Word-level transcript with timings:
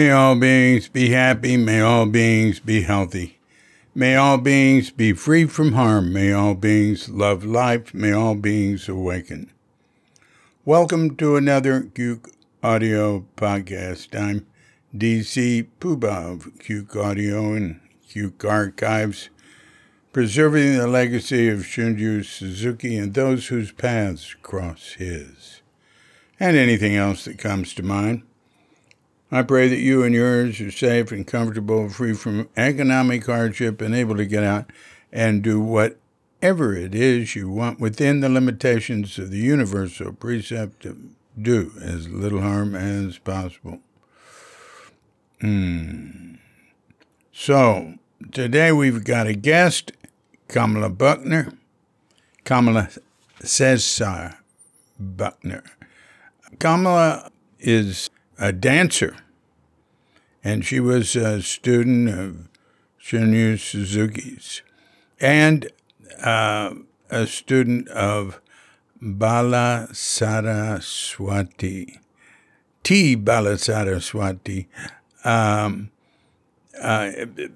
May 0.00 0.12
all 0.12 0.34
beings 0.34 0.88
be 0.88 1.10
happy. 1.10 1.58
May 1.58 1.82
all 1.82 2.06
beings 2.06 2.58
be 2.58 2.80
healthy. 2.80 3.38
May 3.94 4.16
all 4.16 4.38
beings 4.38 4.88
be 4.88 5.12
free 5.12 5.44
from 5.44 5.72
harm. 5.72 6.10
May 6.10 6.32
all 6.32 6.54
beings 6.54 7.10
love 7.10 7.44
life. 7.44 7.92
May 7.92 8.10
all 8.10 8.34
beings 8.34 8.88
awaken. 8.88 9.50
Welcome 10.64 11.16
to 11.16 11.36
another 11.36 11.82
Cuke 11.82 12.32
Audio 12.62 13.26
podcast. 13.36 14.18
I'm 14.18 14.46
DC 14.96 15.68
Puba 15.78 16.32
of 16.32 16.54
Cuke 16.54 16.96
Audio 16.96 17.52
and 17.52 17.78
Cuke 18.08 18.42
Archives, 18.42 19.28
preserving 20.14 20.78
the 20.78 20.86
legacy 20.86 21.50
of 21.50 21.58
Shunryu 21.58 22.24
Suzuki 22.24 22.96
and 22.96 23.12
those 23.12 23.48
whose 23.48 23.70
paths 23.70 24.32
cross 24.42 24.94
his, 24.94 25.60
and 26.40 26.56
anything 26.56 26.96
else 26.96 27.26
that 27.26 27.36
comes 27.36 27.74
to 27.74 27.82
mind. 27.82 28.22
I 29.32 29.42
pray 29.42 29.68
that 29.68 29.78
you 29.78 30.02
and 30.02 30.14
yours 30.14 30.60
are 30.60 30.72
safe 30.72 31.12
and 31.12 31.26
comfortable, 31.26 31.88
free 31.88 32.14
from 32.14 32.48
economic 32.56 33.26
hardship, 33.26 33.80
and 33.80 33.94
able 33.94 34.16
to 34.16 34.26
get 34.26 34.42
out 34.42 34.70
and 35.12 35.42
do 35.42 35.60
whatever 35.60 36.74
it 36.74 36.94
is 36.94 37.36
you 37.36 37.48
want 37.48 37.78
within 37.78 38.20
the 38.20 38.28
limitations 38.28 39.18
of 39.18 39.30
the 39.30 39.38
universal 39.38 40.12
precept 40.12 40.84
of 40.84 40.98
do 41.40 41.72
as 41.80 42.08
little 42.08 42.40
harm 42.40 42.74
as 42.74 43.18
possible. 43.18 43.78
Hmm. 45.40 46.34
So, 47.32 47.94
today 48.32 48.72
we've 48.72 49.04
got 49.04 49.26
a 49.26 49.34
guest, 49.34 49.92
Kamala 50.48 50.90
Buckner. 50.90 51.52
Kamala 52.44 52.90
Cesar 53.42 54.38
Buckner. 54.98 55.62
Kamala 56.58 57.30
is 57.58 58.10
a 58.40 58.52
dancer, 58.52 59.16
and 60.42 60.64
she 60.64 60.80
was 60.80 61.14
a 61.14 61.42
student 61.42 62.08
of 62.08 62.48
Shunryu 63.00 63.58
Suzuki's 63.58 64.62
and 65.20 65.70
uh, 66.24 66.74
a 67.10 67.26
student 67.26 67.86
of 67.88 68.40
Bala 69.00 69.88
Saraswati, 69.92 71.20
T. 72.82 73.14
Bala 73.14 73.58
Saraswati, 73.58 74.68
um, 75.24 75.90
uh, 76.82 77.10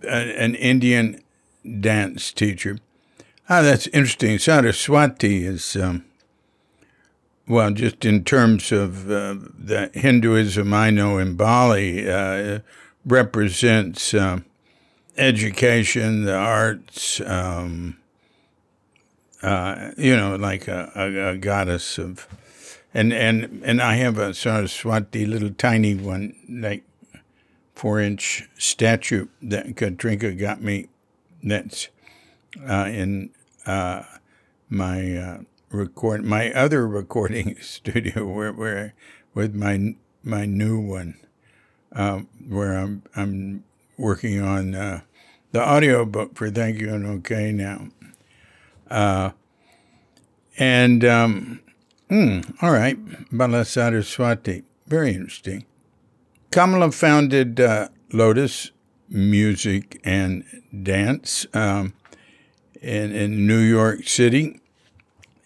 an 0.06 0.54
Indian 0.54 1.22
dance 1.80 2.30
teacher. 2.30 2.78
Ah, 3.48 3.62
that's 3.62 3.86
interesting. 3.88 4.38
Saraswati 4.38 5.46
is. 5.46 5.76
Um, 5.76 6.04
well, 7.46 7.70
just 7.70 8.04
in 8.04 8.24
terms 8.24 8.72
of 8.72 9.10
uh, 9.10 9.36
the 9.58 9.90
Hinduism 9.92 10.72
I 10.72 10.90
know 10.90 11.18
in 11.18 11.36
Bali, 11.36 12.08
uh, 12.08 12.60
represents 13.04 14.14
uh, 14.14 14.40
education, 15.16 16.24
the 16.24 16.34
arts, 16.34 17.20
um, 17.20 17.98
uh, 19.42 19.90
you 19.98 20.16
know, 20.16 20.36
like 20.36 20.68
a, 20.68 20.90
a, 20.94 21.32
a, 21.32 21.36
goddess 21.36 21.98
of, 21.98 22.26
and 22.94 23.12
and 23.12 23.60
and 23.62 23.82
I 23.82 23.96
have 23.96 24.16
a 24.16 24.32
Saraswati 24.32 25.26
little 25.26 25.50
tiny 25.50 25.94
one, 25.94 26.34
like 26.48 26.82
four 27.74 28.00
inch 28.00 28.48
statue 28.56 29.26
that 29.42 29.74
Katrinka 29.74 30.38
got 30.38 30.62
me. 30.62 30.88
That's 31.42 31.88
uh, 32.66 32.86
in 32.88 33.30
uh, 33.66 34.04
my 34.70 35.44
record 35.74 36.24
my 36.24 36.52
other 36.52 36.86
recording 36.86 37.56
studio 37.60 38.26
where 38.26 38.52
where 38.52 38.94
with 39.34 39.54
my 39.54 39.96
my 40.22 40.46
new 40.46 40.80
one 40.80 41.18
um, 41.92 42.28
where 42.48 42.78
I'm 42.78 43.02
I'm 43.16 43.64
working 43.98 44.40
on 44.40 44.74
uh, 44.74 45.00
the 45.52 45.62
audio 45.62 46.04
book 46.04 46.36
for 46.36 46.50
Thank 46.50 46.78
You 46.78 46.94
and 46.94 47.06
Okay 47.06 47.52
now. 47.52 47.88
Uh, 48.90 49.30
and 50.58 51.04
um, 51.04 51.60
mm, 52.10 52.62
all 52.62 52.70
right, 52.70 52.98
very 54.86 55.14
interesting. 55.14 55.64
Kamala 56.52 56.92
founded 56.92 57.58
uh, 57.58 57.88
Lotus 58.12 58.70
Music 59.08 60.00
and 60.04 60.44
Dance 60.82 61.46
um, 61.52 61.94
in 62.80 63.12
in 63.12 63.46
New 63.46 63.58
York 63.58 64.06
City 64.06 64.60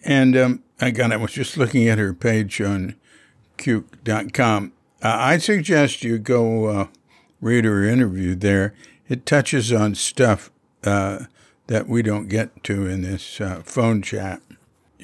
and 0.03 0.37
um, 0.37 0.63
again, 0.79 1.11
I 1.11 1.17
was 1.17 1.31
just 1.31 1.57
looking 1.57 1.87
at 1.87 1.97
her 1.97 2.13
page 2.13 2.61
on 2.61 2.95
Cuke.com. 3.57 4.73
Uh, 5.01 5.15
I 5.19 5.37
suggest 5.37 6.03
you 6.03 6.17
go 6.17 6.65
uh, 6.65 6.87
read 7.41 7.65
her 7.65 7.83
interview 7.83 8.35
there. 8.35 8.73
It 9.07 9.25
touches 9.25 9.71
on 9.71 9.95
stuff 9.95 10.51
uh, 10.83 11.25
that 11.67 11.87
we 11.87 12.01
don't 12.01 12.27
get 12.27 12.63
to 12.65 12.85
in 12.85 13.01
this 13.01 13.39
uh, 13.41 13.61
phone 13.65 14.01
chat. 14.01 14.41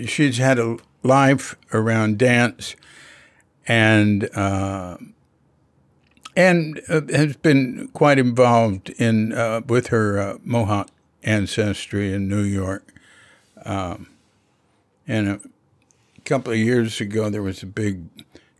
She's 0.06 0.38
had 0.38 0.60
a 0.60 0.78
life 1.04 1.56
around 1.74 2.18
dance 2.18 2.76
and 3.68 4.30
uh, 4.36 4.98
and 6.36 6.82
uh, 6.90 7.02
has 7.10 7.38
been 7.38 7.90
quite 7.94 8.20
involved 8.20 8.90
in 8.92 9.30
with 9.68 9.88
her 9.88 10.38
Mohawk 10.44 10.90
ancestry 11.24 12.14
in 12.14 12.28
New 12.28 12.44
York. 12.44 12.94
Um, 13.64 14.08
and 15.08 15.28
a 15.28 15.40
couple 16.24 16.54
of 16.54 16.60
years 16.60 17.00
ago, 17.00 17.30
there 17.30 17.42
was 17.44 17.64
a 17.64 17.68
big 17.68 18.04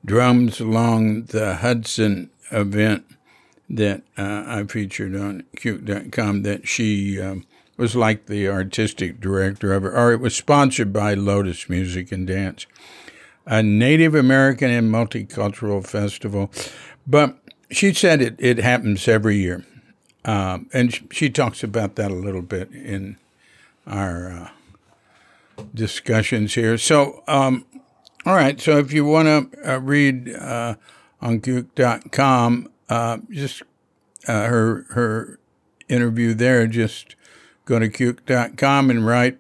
drums 0.06 0.60
along 0.60 1.24
the 1.24 1.56
Hudson 1.56 2.30
event 2.52 3.06
that 3.70 4.04
uh, 4.18 4.44
I 4.46 4.64
featured 4.66 5.16
on 5.16 5.44
Cuke.com 5.58 6.44
that 6.44 6.68
she 6.68 7.20
um, 7.20 7.46
was 7.78 7.96
like 7.96 8.28
the 8.28 8.48
artistic 8.48 9.20
director 9.20 9.74
of 9.74 9.86
it, 9.86 9.90
or 9.90 10.12
it 10.12 10.20
was 10.20 10.36
sponsored 10.36 10.94
by 10.94 11.14
Lotus 11.14 11.68
Music 11.70 12.12
and 12.12 12.28
Dance, 12.28 12.68
a 13.46 13.64
Native 13.64 14.14
American 14.16 14.70
and 14.70 14.92
multicultural 14.92 15.86
festival. 15.86 16.52
But 17.08 17.38
she 17.72 17.94
said 17.94 18.22
it, 18.22 18.36
it 18.38 18.60
happens 18.60 19.08
every 19.08 19.38
year. 19.38 19.66
Um, 20.24 20.70
and 20.74 21.08
she 21.12 21.30
talks 21.30 21.64
about 21.64 21.96
that 21.96 22.12
a 22.12 22.16
little 22.16 22.42
bit 22.42 22.72
in 22.72 23.18
our 23.86 24.32
uh, 24.32 24.50
discussions 25.74 26.56
here. 26.56 26.78
So, 26.78 27.24
um, 27.28 27.66
all 28.26 28.36
right. 28.36 28.60
So, 28.60 28.78
if 28.78 28.92
you 28.92 29.06
want 29.06 29.52
to 29.54 29.74
uh, 29.74 29.80
read 29.80 30.34
uh, 30.34 30.76
on 31.22 31.42
Cuke.com, 31.42 32.70
uh, 32.90 33.18
just 33.30 33.64
uh, 34.28 34.46
her 34.48 34.86
her 34.90 35.40
interview 35.88 36.34
there, 36.34 36.68
just 36.68 37.16
go 37.66 37.80
to 37.80 37.90
Cuke.com 37.90 38.90
and 38.90 39.06
write 39.06 39.40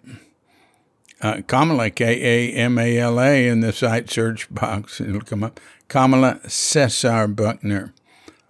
uh, 1.21 1.41
Kamala 1.47 1.89
K 1.89 2.51
A 2.51 2.53
M 2.53 2.77
A 2.77 2.97
L 2.97 3.19
A 3.19 3.47
in 3.47 3.61
the 3.61 3.73
site 3.73 4.09
search 4.09 4.53
box. 4.53 5.01
It'll 5.01 5.21
come 5.21 5.43
up. 5.43 5.59
Kamala 5.87 6.39
Cesar 6.47 7.27
Buckner. 7.27 7.93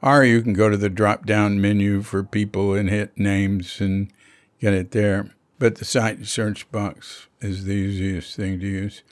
Or 0.01 0.23
you 0.23 0.41
can 0.41 0.53
go 0.53 0.69
to 0.69 0.77
the 0.77 0.89
drop 0.89 1.25
down 1.25 1.59
menu 1.59 2.03
for 2.03 2.23
people 2.23 2.73
and 2.73 2.89
hit 2.89 3.17
names 3.17 3.81
and 3.81 4.11
get 4.59 4.73
it 4.73 4.91
there. 4.91 5.31
But 5.57 5.77
the 5.77 5.85
site 5.85 6.27
search 6.27 6.69
box 6.71 7.27
is 7.45 7.65
the 7.65 7.73
easiest 7.73 8.35
thing 8.35 8.59
to 8.59 8.67
use. 8.67 9.03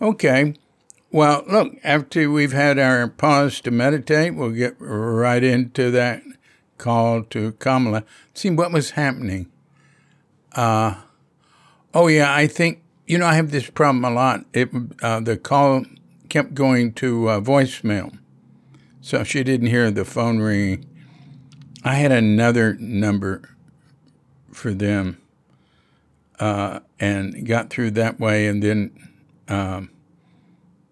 Okay. 0.00 0.54
Well, 1.12 1.44
look, 1.48 1.74
after 1.84 2.30
we've 2.30 2.52
had 2.52 2.78
our 2.78 3.08
pause 3.08 3.60
to 3.62 3.70
meditate, 3.70 4.34
we'll 4.34 4.50
get 4.50 4.74
right 4.78 5.42
into 5.42 5.90
that 5.92 6.22
call 6.78 7.22
to 7.24 7.52
Kamala. 7.52 8.04
See 8.34 8.50
what 8.50 8.72
was 8.72 8.90
happening. 8.90 9.50
Uh, 10.52 10.96
oh, 11.94 12.08
yeah, 12.08 12.34
I 12.34 12.46
think, 12.46 12.82
you 13.06 13.18
know, 13.18 13.26
I 13.26 13.34
have 13.34 13.50
this 13.50 13.70
problem 13.70 14.04
a 14.04 14.10
lot. 14.10 14.44
It, 14.52 14.68
uh, 15.02 15.20
the 15.20 15.36
call 15.36 15.84
kept 16.28 16.54
going 16.54 16.92
to 16.94 17.28
uh, 17.28 17.40
voicemail. 17.40 18.18
So 19.00 19.22
she 19.22 19.44
didn't 19.44 19.68
hear 19.68 19.90
the 19.90 20.04
phone 20.04 20.38
ringing. 20.38 20.84
I 21.84 21.94
had 21.94 22.10
another 22.10 22.74
number 22.74 23.42
for 24.50 24.74
them 24.74 25.18
uh, 26.38 26.80
and 26.98 27.46
got 27.46 27.70
through 27.70 27.92
that 27.92 28.20
way, 28.20 28.46
and 28.46 28.62
then 28.62 28.90
um, 29.48 29.90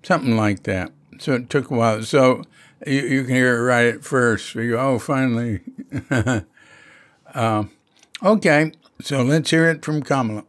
something 0.03 0.37
like 0.37 0.63
that. 0.65 0.93
So 1.19 1.35
it 1.35 1.51
took 1.51 1.71
a 1.71 1.75
while. 1.75 2.03
So 2.03 2.43
you, 2.87 3.01
you 3.01 3.25
can 3.25 3.35
hear 3.35 3.57
it 3.57 3.63
right 3.63 3.87
at 3.87 4.05
first. 4.05 4.55
Go, 4.55 4.79
oh, 4.79 4.99
finally. 4.99 5.61
uh, 7.35 7.65
okay, 8.23 8.73
so 9.01 9.23
let's 9.23 9.51
hear 9.51 9.69
it 9.69 9.85
from 9.85 10.03
Kamala. 10.03 10.45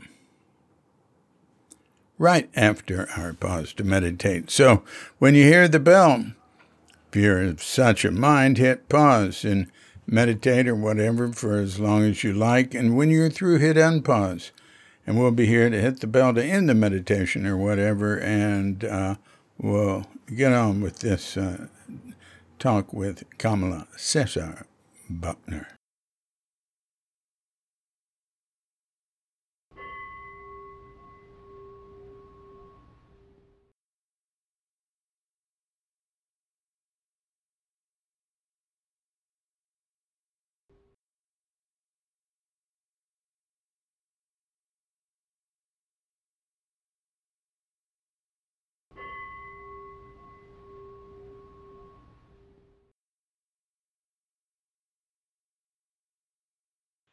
Right 2.18 2.50
after 2.56 3.10
our 3.18 3.34
pause 3.34 3.74
to 3.74 3.84
meditate. 3.84 4.50
So 4.50 4.84
when 5.20 5.36
you 5.36 5.44
hear 5.44 5.68
the 5.68 5.82
bell, 5.82 6.32
if 7.10 7.16
you're 7.16 7.42
of 7.42 7.62
such 7.62 8.06
a 8.06 8.12
mind, 8.12 8.58
hit 8.58 8.88
pause 8.88 9.44
and 9.44 9.70
meditate 10.08 10.68
or 10.68 10.76
whatever 10.76 11.34
for 11.34 11.58
as 11.58 11.80
long 11.80 12.04
as 12.04 12.24
you 12.24 12.32
like. 12.32 12.74
And 12.74 12.96
when 12.96 13.10
you're 13.10 13.30
through, 13.30 13.58
hit 13.58 13.76
unpause 13.76 14.52
and 15.06 15.20
we'll 15.20 15.32
be 15.32 15.46
here 15.46 15.70
to 15.70 15.82
hit 15.82 16.00
the 16.00 16.08
bell 16.08 16.34
to 16.34 16.44
end 16.44 16.70
the 16.70 16.74
meditation 16.74 17.46
or 17.46 17.58
whatever, 17.58 18.18
and 18.18 18.84
uh, 18.84 19.16
we'll 19.58 20.06
get 20.36 20.52
on 20.52 20.82
with 20.82 21.00
this 21.00 21.38
uh, 21.38 21.68
talk 22.60 22.94
with 22.94 23.24
Kamala 23.38 23.88
Cesar 23.96 24.66
Buckner. 25.10 25.75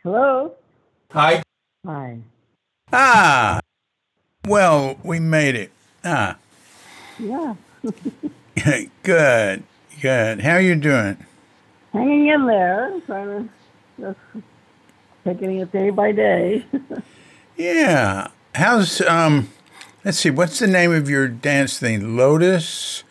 Hello? 0.04 0.52
Hi. 1.12 1.42
Hi. 1.86 2.18
Ah, 2.92 3.60
well, 4.46 4.96
we 5.04 5.20
made 5.20 5.54
it. 5.54 5.70
Ah, 6.04 6.36
Yeah. 7.18 7.54
good, 9.04 9.62
good. 10.00 10.40
How 10.40 10.54
are 10.54 10.60
you 10.60 10.74
doing? 10.74 11.24
Hanging 11.92 12.26
in 12.28 12.46
there, 12.46 13.00
trying 13.06 13.48
to 13.48 13.48
just 14.00 14.44
taking 15.24 15.58
it 15.60 15.70
day 15.72 15.90
by 15.90 16.12
day. 16.12 16.64
Yeah. 17.54 18.28
How's 18.54 19.02
um? 19.02 19.50
Let's 20.04 20.18
see. 20.18 20.30
What's 20.30 20.58
the 20.58 20.66
name 20.66 20.90
of 20.92 21.08
your 21.10 21.28
dance 21.28 21.78
thing? 21.78 22.16
Lotus. 22.16 23.04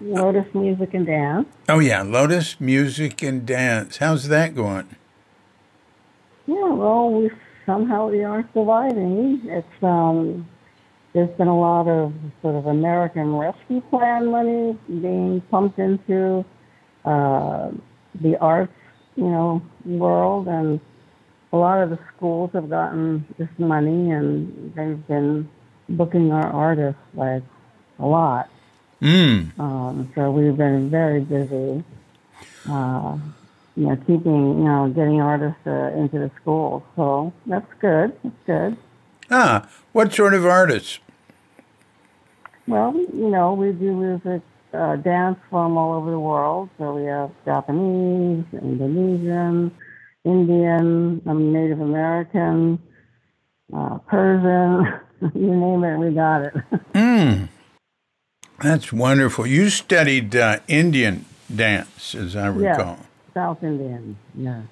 Lotus 0.00 0.46
Music 0.54 0.94
and 0.94 1.06
Dance. 1.06 1.46
Oh 1.68 1.78
yeah, 1.78 2.02
Lotus 2.02 2.58
Music 2.58 3.22
and 3.22 3.44
Dance. 3.46 3.98
How's 3.98 4.28
that 4.28 4.54
going? 4.54 4.96
Yeah, 6.46 6.72
well, 6.72 7.10
we 7.10 7.30
somehow 7.64 8.08
we 8.08 8.22
are 8.22 8.48
surviving. 8.54 9.40
It's 9.44 9.82
um, 9.82 10.48
there's 11.12 11.36
been 11.36 11.48
a 11.48 11.58
lot 11.58 11.88
of 11.88 12.12
sort 12.42 12.54
of 12.54 12.66
American 12.66 13.34
Rescue 13.36 13.80
Plan 13.90 14.26
money 14.26 14.78
being 14.86 15.40
pumped 15.50 15.78
into 15.78 16.44
uh, 17.04 17.70
the 18.20 18.36
arts, 18.40 18.72
you 19.16 19.24
know, 19.24 19.62
world, 19.84 20.46
and 20.46 20.80
a 21.52 21.56
lot 21.56 21.82
of 21.82 21.90
the 21.90 21.98
schools 22.14 22.50
have 22.52 22.70
gotten 22.70 23.26
this 23.38 23.48
money, 23.58 24.10
and 24.10 24.74
they've 24.74 25.06
been 25.08 25.48
booking 25.88 26.32
our 26.32 26.46
artists 26.46 27.00
like 27.14 27.42
a 27.98 28.06
lot. 28.06 28.48
Mm. 29.00 29.58
Um, 29.58 30.12
so 30.14 30.30
we've 30.30 30.56
been 30.56 30.90
very 30.90 31.20
busy. 31.20 31.84
Uh, 32.68 33.18
you 33.76 33.86
know, 33.86 33.96
keeping, 34.06 34.58
you 34.58 34.64
know, 34.64 34.92
getting 34.94 35.20
artists 35.20 35.60
uh, 35.66 35.92
into 35.96 36.18
the 36.18 36.30
schools. 36.40 36.82
So 36.96 37.32
that's 37.46 37.70
good. 37.80 38.16
That's 38.24 38.36
good. 38.46 38.76
Ah, 39.30 39.68
what 39.92 40.12
sort 40.14 40.34
of 40.34 40.46
artists? 40.46 40.98
Well, 42.66 42.94
you 42.94 43.30
know, 43.30 43.52
we 43.52 43.72
do 43.72 43.94
music, 43.94 44.42
uh, 44.72 44.96
dance 44.96 45.38
from 45.50 45.76
all 45.76 45.94
over 45.94 46.10
the 46.10 46.18
world. 46.18 46.70
So 46.78 46.94
we 46.94 47.04
have 47.04 47.30
Japanese, 47.44 48.44
Indonesian, 48.52 49.70
Indian, 50.24 51.22
um, 51.26 51.52
Native 51.52 51.80
American, 51.80 52.78
uh, 53.72 53.98
Persian. 54.08 55.00
you 55.34 55.54
name 55.54 55.84
it, 55.84 55.98
we 55.98 56.14
got 56.14 56.42
it. 56.42 56.54
Mm. 56.96 57.48
That's 58.62 58.90
wonderful. 58.90 59.46
You 59.46 59.68
studied 59.68 60.34
uh, 60.34 60.60
Indian 60.66 61.26
dance, 61.54 62.14
as 62.14 62.34
I 62.34 62.46
recall. 62.46 63.05
South 63.36 63.62
Indian. 63.62 64.16
Yeah. 64.34 64.62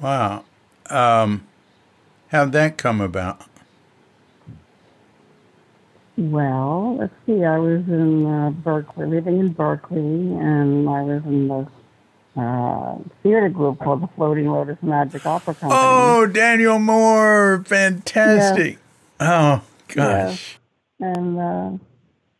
Wow. 0.00 0.44
Um, 0.90 1.46
how'd 2.32 2.50
that 2.50 2.76
come 2.76 3.00
about? 3.00 3.42
Well, 6.16 6.96
let's 6.98 7.14
see. 7.24 7.44
I 7.44 7.56
was 7.58 7.86
in 7.86 8.26
uh, 8.26 8.50
Berkeley, 8.50 9.06
living 9.06 9.38
in 9.38 9.52
Berkeley, 9.52 10.00
and 10.00 10.88
I 10.88 11.02
was 11.02 11.22
in 11.24 11.46
the 11.46 11.68
uh, 12.40 12.98
theater 13.22 13.48
group 13.48 13.78
called 13.78 14.02
the 14.02 14.08
Floating 14.08 14.50
Lotus 14.50 14.78
Magic 14.82 15.24
Opera 15.24 15.54
Company. 15.54 15.80
Oh, 15.80 16.26
Daniel 16.26 16.80
Moore, 16.80 17.62
fantastic. 17.64 18.78
Oh 19.20 19.62
gosh. 19.86 20.58
and 20.98 21.38
uh, 21.38 21.70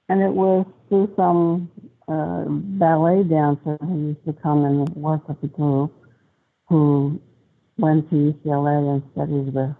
and 0.08 0.20
it 0.20 0.32
was 0.32 0.67
through 0.88 1.12
some 1.14 1.70
uh, 2.08 2.44
ballet 2.49 3.22
dancer 3.22 3.76
who 3.81 4.08
used 4.08 4.25
to 4.25 4.32
come 4.43 4.64
and 4.64 4.88
work 4.96 5.28
with 5.28 5.40
the 5.40 5.49
group, 5.49 5.93
who 6.69 7.20
went 7.76 8.08
to 8.10 8.16
UCLA 8.16 8.94
and 8.94 9.02
studied 9.12 9.55
with 9.55 9.75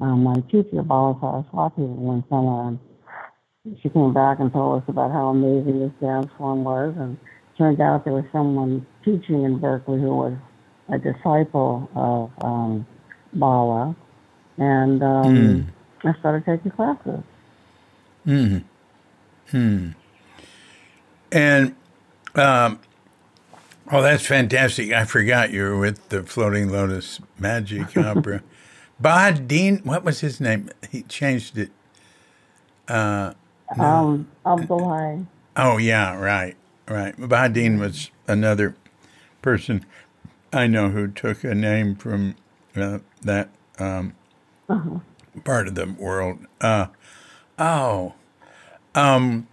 um, 0.00 0.24
my 0.24 0.34
teacher, 0.50 0.82
Bala 0.82 1.16
Saraswati, 1.20 1.82
one 1.82 2.24
summer. 2.28 2.68
And 2.68 3.78
she 3.80 3.88
came 3.88 4.12
back 4.12 4.40
and 4.40 4.52
told 4.52 4.82
us 4.82 4.88
about 4.88 5.12
how 5.12 5.28
amazing 5.28 5.78
this 5.78 5.92
dance 6.00 6.26
form 6.36 6.64
was, 6.64 6.94
and 6.98 7.16
turned 7.56 7.80
out 7.80 8.04
there 8.04 8.14
was 8.14 8.24
someone 8.32 8.86
teaching 9.04 9.44
in 9.44 9.58
Berkeley 9.58 10.00
who 10.00 10.14
was 10.14 10.36
a 10.92 10.98
disciple 10.98 11.88
of 11.94 12.44
um, 12.44 12.86
Bala, 13.34 13.96
and 14.58 15.02
um, 15.02 15.72
I 16.04 16.12
started 16.18 16.44
taking 16.44 16.72
classes. 16.72 17.22
Hmm. 18.24 18.58
Hmm. 19.50 19.90
And 21.32 21.74
um, 22.36 22.78
oh, 23.90 24.02
that's 24.02 24.26
fantastic. 24.26 24.92
I 24.92 25.04
forgot 25.06 25.50
you 25.50 25.62
were 25.64 25.78
with 25.78 26.08
the 26.10 26.22
Floating 26.22 26.70
Lotus 26.70 27.20
Magic 27.38 27.96
Opera. 27.96 28.42
Bahadine, 29.02 29.84
what 29.84 30.04
was 30.04 30.20
his 30.20 30.40
name? 30.40 30.70
He 30.90 31.02
changed 31.02 31.58
it. 31.58 31.70
Um, 33.78 34.28
Abdul 34.46 34.88
Hai. 34.88 35.20
Oh 35.56 35.78
yeah, 35.78 36.16
right, 36.16 36.56
right. 36.88 37.16
Bahadine 37.16 37.80
was 37.80 38.10
another 38.28 38.76
person 39.40 39.84
I 40.52 40.66
know 40.66 40.90
who 40.90 41.08
took 41.08 41.44
a 41.44 41.54
name 41.54 41.96
from 41.96 42.36
uh, 42.76 42.98
that 43.22 43.48
um, 43.78 44.14
part 45.44 45.68
of 45.68 45.74
the 45.74 45.94
world. 45.98 46.40
Uh, 46.60 46.88
oh, 47.58 48.14
um, 48.94 49.48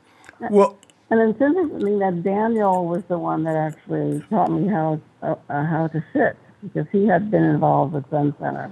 well, 0.50 0.78
And 1.12 1.20
it's 1.22 1.42
interesting 1.42 2.00
that 2.00 2.24
Daniel 2.24 2.86
was 2.86 3.04
the 3.06 3.18
one 3.18 3.44
that 3.44 3.56
actually 3.56 4.22
taught 4.30 4.52
me 4.52 4.68
how 4.68 5.02
uh, 5.24 5.36
uh, 5.50 5.66
how 5.66 5.88
to 5.88 6.04
sit 6.14 6.38
because 6.62 6.86
he 6.92 7.08
had 7.08 7.32
been 7.32 7.44
involved 7.44 7.94
with 7.94 8.10
Zen 8.12 8.34
Center. 8.40 8.72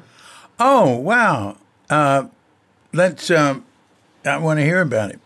oh 0.60 0.98
wow. 0.98 1.58
Uh, 1.90 2.28
let's. 2.94 3.32
Um, 3.32 3.66
I 4.26 4.38
want 4.38 4.60
to 4.60 4.64
hear 4.66 4.82
about 4.82 5.12
it. 5.12 5.20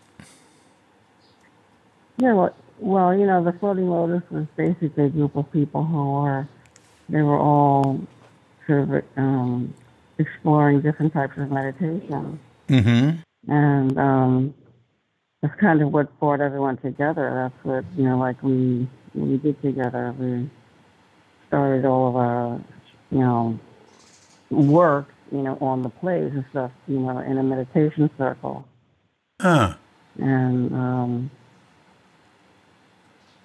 Yeah, 2.18 2.34
well, 2.34 2.54
well, 2.78 3.14
you 3.16 3.26
know, 3.26 3.42
the 3.42 3.52
Floating 3.58 3.88
Lotus 3.90 4.22
was 4.30 4.46
basically 4.56 5.06
a 5.06 5.08
group 5.08 5.34
of 5.36 5.50
people 5.52 5.84
who 5.84 6.12
were 6.22 6.48
they 7.08 7.22
were 7.22 7.38
all 7.38 8.00
sort 8.66 8.88
of 8.90 9.04
um, 9.16 9.74
exploring 10.18 10.80
different 10.80 11.12
types 11.12 11.36
of 11.36 11.50
meditation, 11.50 12.38
Mm-hmm. 12.68 13.52
and 13.52 13.98
um, 13.98 14.54
that's 15.42 15.58
kind 15.60 15.82
of 15.82 15.92
what 15.92 16.18
brought 16.20 16.40
everyone 16.40 16.76
together. 16.78 17.50
That's 17.52 17.64
what 17.64 17.84
you 17.96 18.04
know, 18.08 18.16
like 18.16 18.40
we 18.42 18.88
we 19.14 19.36
did 19.38 19.60
together. 19.60 20.14
We 20.18 20.48
started 21.48 21.84
all 21.84 22.08
of 22.08 22.16
our 22.16 22.60
you 23.10 23.18
know 23.18 23.58
work 24.50 25.08
you 25.32 25.42
know 25.42 25.58
on 25.60 25.82
the 25.82 25.88
plays 25.88 26.32
and 26.32 26.44
stuff 26.50 26.70
you 26.86 27.00
know 27.00 27.18
in 27.18 27.38
a 27.38 27.42
meditation 27.42 28.08
circle, 28.16 28.66
Ah, 29.40 29.76
and 30.18 30.72
um, 30.72 31.30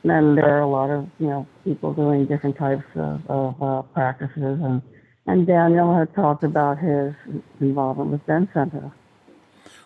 then 0.03 0.35
there 0.35 0.55
are 0.55 0.61
a 0.61 0.67
lot 0.69 0.91
of 0.91 1.09
you 1.19 1.27
know 1.27 1.47
people 1.63 1.93
doing 1.93 2.27
different 2.27 2.57
types 2.57 2.85
of, 2.95 3.21
of 3.27 3.61
uh, 3.61 3.81
practices 3.93 4.59
and. 4.61 4.81
And 5.29 5.45
Daniel 5.45 5.93
had 5.93 6.15
talked 6.15 6.45
about 6.45 6.77
his 6.77 7.13
involvement 7.59 8.11
with 8.11 8.25
Zen 8.27 8.47
Center. 8.53 8.93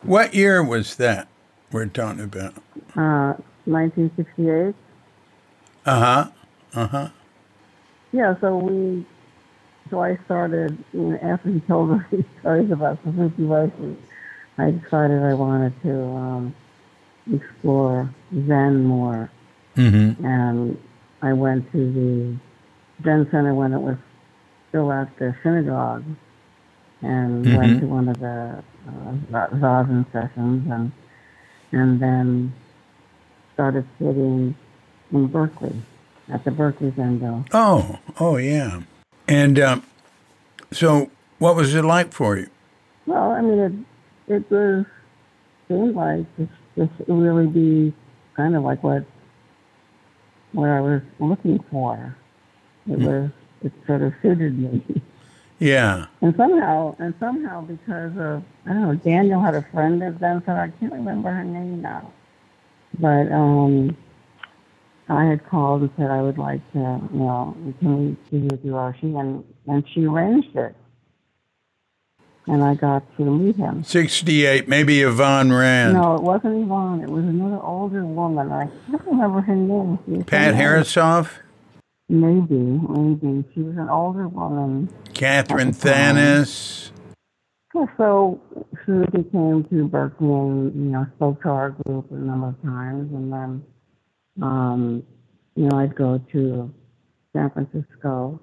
what 0.03 0.35
year 0.35 0.63
was 0.63 0.97
that 0.97 1.27
we're 1.71 1.85
talking 1.87 2.21
about? 2.21 2.55
Uh, 2.95 3.33
1968. 3.65 4.75
Uh 5.85 5.99
huh. 5.99 6.31
Uh 6.73 6.87
huh. 6.87 7.09
Yeah, 8.11 8.35
so 8.41 8.57
we, 8.57 9.05
so 9.89 10.01
I 10.01 10.17
started, 10.25 10.77
you 10.93 11.01
know, 11.01 11.19
after 11.21 11.49
he 11.49 11.59
told 11.61 11.91
us 11.99 12.01
these 12.11 12.25
stories 12.39 12.71
about 12.71 12.99
Suzuki 13.03 13.43
Roshi, 13.43 13.95
I 14.57 14.71
decided 14.71 15.23
I 15.23 15.33
wanted 15.33 15.81
to 15.83 16.03
um, 16.03 16.55
explore 17.31 18.13
Zen 18.47 18.83
more. 18.83 19.29
Mm-hmm. 19.75 20.25
And 20.25 20.81
I 21.21 21.33
went 21.33 21.71
to 21.71 21.77
the 21.77 23.03
Zen 23.03 23.29
Center 23.31 23.53
when 23.53 23.73
it 23.73 23.79
was 23.79 23.97
still 24.69 24.91
at 24.91 25.17
the 25.17 25.35
synagogue 25.43 26.03
and 27.01 27.57
went 27.57 27.79
to 27.79 27.87
one 27.87 28.07
of 28.07 28.19
the 28.19 28.63
uh, 28.87 29.47
Zazen 29.49 30.11
sessions 30.11 30.69
and, 30.71 30.91
and 31.71 32.01
then 32.01 32.53
started 33.53 33.87
studying 33.95 34.55
in 35.11 35.27
Berkeley 35.27 35.81
at 36.31 36.43
the 36.43 36.51
Berkeley 36.51 36.91
Zendo. 36.91 37.45
Oh, 37.53 37.99
oh 38.19 38.37
yeah. 38.37 38.81
And 39.27 39.59
um, 39.59 39.83
so, 40.71 41.11
what 41.39 41.55
was 41.55 41.73
it 41.75 41.83
like 41.83 42.13
for 42.13 42.37
you? 42.37 42.49
Well, 43.05 43.31
I 43.31 43.41
mean, 43.41 43.59
it 44.27 44.33
it 44.33 44.51
was 44.51 44.85
seemed 45.67 45.95
like 45.95 46.25
just 46.37 46.51
just 46.77 46.91
really 47.07 47.47
be 47.47 47.93
kind 48.35 48.55
of 48.55 48.63
like 48.63 48.83
what 48.83 49.05
what 50.53 50.69
I 50.69 50.81
was 50.81 51.01
looking 51.19 51.63
for. 51.69 52.15
It 52.89 52.99
was 52.99 53.29
it 53.63 53.71
sort 53.85 54.01
of 54.01 54.13
suited 54.21 54.57
me. 54.57 55.01
Yeah. 55.61 56.07
And 56.21 56.35
somehow, 56.35 56.95
and 56.97 57.13
somehow, 57.19 57.61
because 57.61 58.17
of 58.17 58.43
I 58.65 58.73
don't 58.73 58.81
know, 58.81 58.95
Daniel 58.95 59.39
had 59.39 59.53
a 59.53 59.61
friend 59.71 60.01
at 60.01 60.19
then, 60.19 60.41
so 60.43 60.53
I 60.53 60.71
can't 60.79 60.91
remember 60.91 61.29
her 61.29 61.43
name 61.43 61.83
now. 61.83 62.11
But 62.97 63.31
um, 63.31 63.95
I 65.07 65.25
had 65.25 65.47
called 65.47 65.81
and 65.81 65.91
said 65.97 66.09
I 66.09 66.23
would 66.23 66.39
like 66.39 66.61
to, 66.73 66.79
you 67.13 67.19
know, 67.19 67.55
can 67.79 68.17
we 68.31 68.39
do 68.39 68.47
the 68.49 68.69
Roshi, 68.69 69.19
and 69.19 69.43
and 69.67 69.85
she 69.93 70.07
arranged 70.07 70.55
it, 70.55 70.75
and 72.47 72.63
I 72.63 72.73
got 72.73 73.03
to 73.17 73.23
meet 73.23 73.55
him. 73.55 73.83
68, 73.83 74.67
maybe 74.67 75.01
Yvonne 75.03 75.53
Rand. 75.53 75.93
No, 75.93 76.15
it 76.15 76.23
wasn't 76.23 76.63
Yvonne. 76.63 77.01
It 77.03 77.09
was 77.09 77.23
another 77.23 77.61
older 77.61 78.03
woman. 78.03 78.51
I 78.51 78.65
can't 78.89 79.05
remember 79.05 79.41
her 79.41 79.55
name. 79.55 80.23
Pat 80.23 80.55
Harrisoff? 80.55 81.33
Maybe, 82.11 82.57
maybe 82.57 83.45
she 83.53 83.61
was 83.61 83.77
an 83.77 83.87
older 83.87 84.27
woman. 84.27 84.89
Catherine 85.13 85.69
At. 85.69 85.75
Thanas? 85.75 86.91
Yeah, 87.73 87.85
So 87.95 88.41
Suzuki 88.85 89.23
came 89.31 89.65
to 89.69 89.87
Berkeley 89.87 90.27
and, 90.27 90.75
you 90.75 90.91
know, 90.91 91.05
spoke 91.15 91.41
to 91.43 91.47
our 91.47 91.69
group 91.69 92.11
a 92.11 92.15
number 92.15 92.49
of 92.49 92.61
times. 92.63 93.13
And 93.13 93.31
then, 93.31 93.63
um, 94.41 95.03
you 95.55 95.69
know, 95.69 95.79
I'd 95.79 95.95
go 95.95 96.21
to 96.33 96.73
San 97.31 97.49
Francisco. 97.51 98.41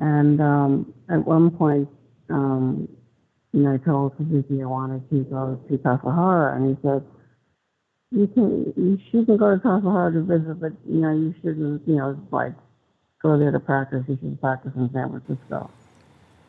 And 0.00 0.40
um, 0.40 0.94
at 1.10 1.26
one 1.26 1.50
point, 1.50 1.88
um, 2.30 2.88
you 3.52 3.62
know, 3.62 3.74
I 3.74 3.78
told 3.78 4.12
Suzuki 4.16 4.62
I 4.62 4.66
wanted 4.66 5.10
to 5.10 5.24
go 5.24 5.60
to 5.68 5.78
Tassajara. 5.78 6.54
And 6.54 6.68
he 6.68 6.82
said, 6.82 7.02
you 8.14 8.26
can, 8.28 8.72
you, 8.76 9.24
can 9.24 9.36
go 9.36 9.56
to 9.56 9.62
Tassajara 9.62 10.12
to 10.12 10.22
visit, 10.22 10.60
but, 10.60 10.72
you 10.86 11.00
know, 11.00 11.12
you 11.12 11.34
shouldn't, 11.42 11.86
you 11.88 11.96
know, 11.96 12.18
like, 12.30 12.52
go 13.20 13.38
there 13.38 13.50
to 13.50 13.60
practice. 13.60 14.04
You 14.06 14.16
should 14.20 14.40
practice 14.40 14.72
in 14.76 14.90
San 14.92 15.10
Francisco. 15.10 15.70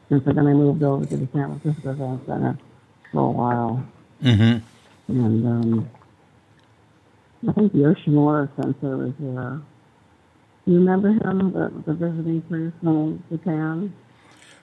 And 0.09 0.23
so 0.23 0.31
then 0.31 0.45
I 0.45 0.53
moved 0.53 0.83
over 0.83 1.05
to 1.05 1.17
the 1.17 1.27
San 1.33 1.59
Francisco 1.59 2.21
Center 2.27 2.59
for 3.11 3.27
a 3.27 3.31
while. 3.31 3.85
Mm-hmm. 4.21 5.11
And 5.11 5.47
um, 5.47 5.89
I 7.47 7.53
think 7.53 7.71
the 7.73 7.79
Yoshimura 7.79 8.49
Sensei 8.55 8.87
was 8.87 9.13
there. 9.19 9.61
You 10.67 10.75
remember 10.75 11.09
him, 11.09 11.51
the, 11.51 11.71
the 11.85 11.93
visiting 11.93 12.41
priest 12.43 12.75
from 12.81 13.23
Japan? 13.31 13.93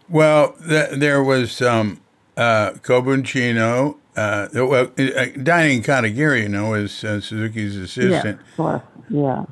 Well, 0.08 0.52
th- 0.68 0.98
there 0.98 1.22
was 1.22 1.60
um, 1.62 2.00
uh, 2.36 2.72
Kobun 2.72 3.24
Chino. 3.24 3.98
Uh, 4.14 4.46
well, 4.52 4.84
uh, 4.84 4.88
Dainin 4.88 5.82
Katagiri, 5.82 6.42
you 6.42 6.48
know, 6.48 6.74
is 6.74 7.02
uh, 7.02 7.20
Suzuki's 7.20 7.76
assistant. 7.76 8.40
Yeah. 8.58 8.80
Yeah. 9.08 9.44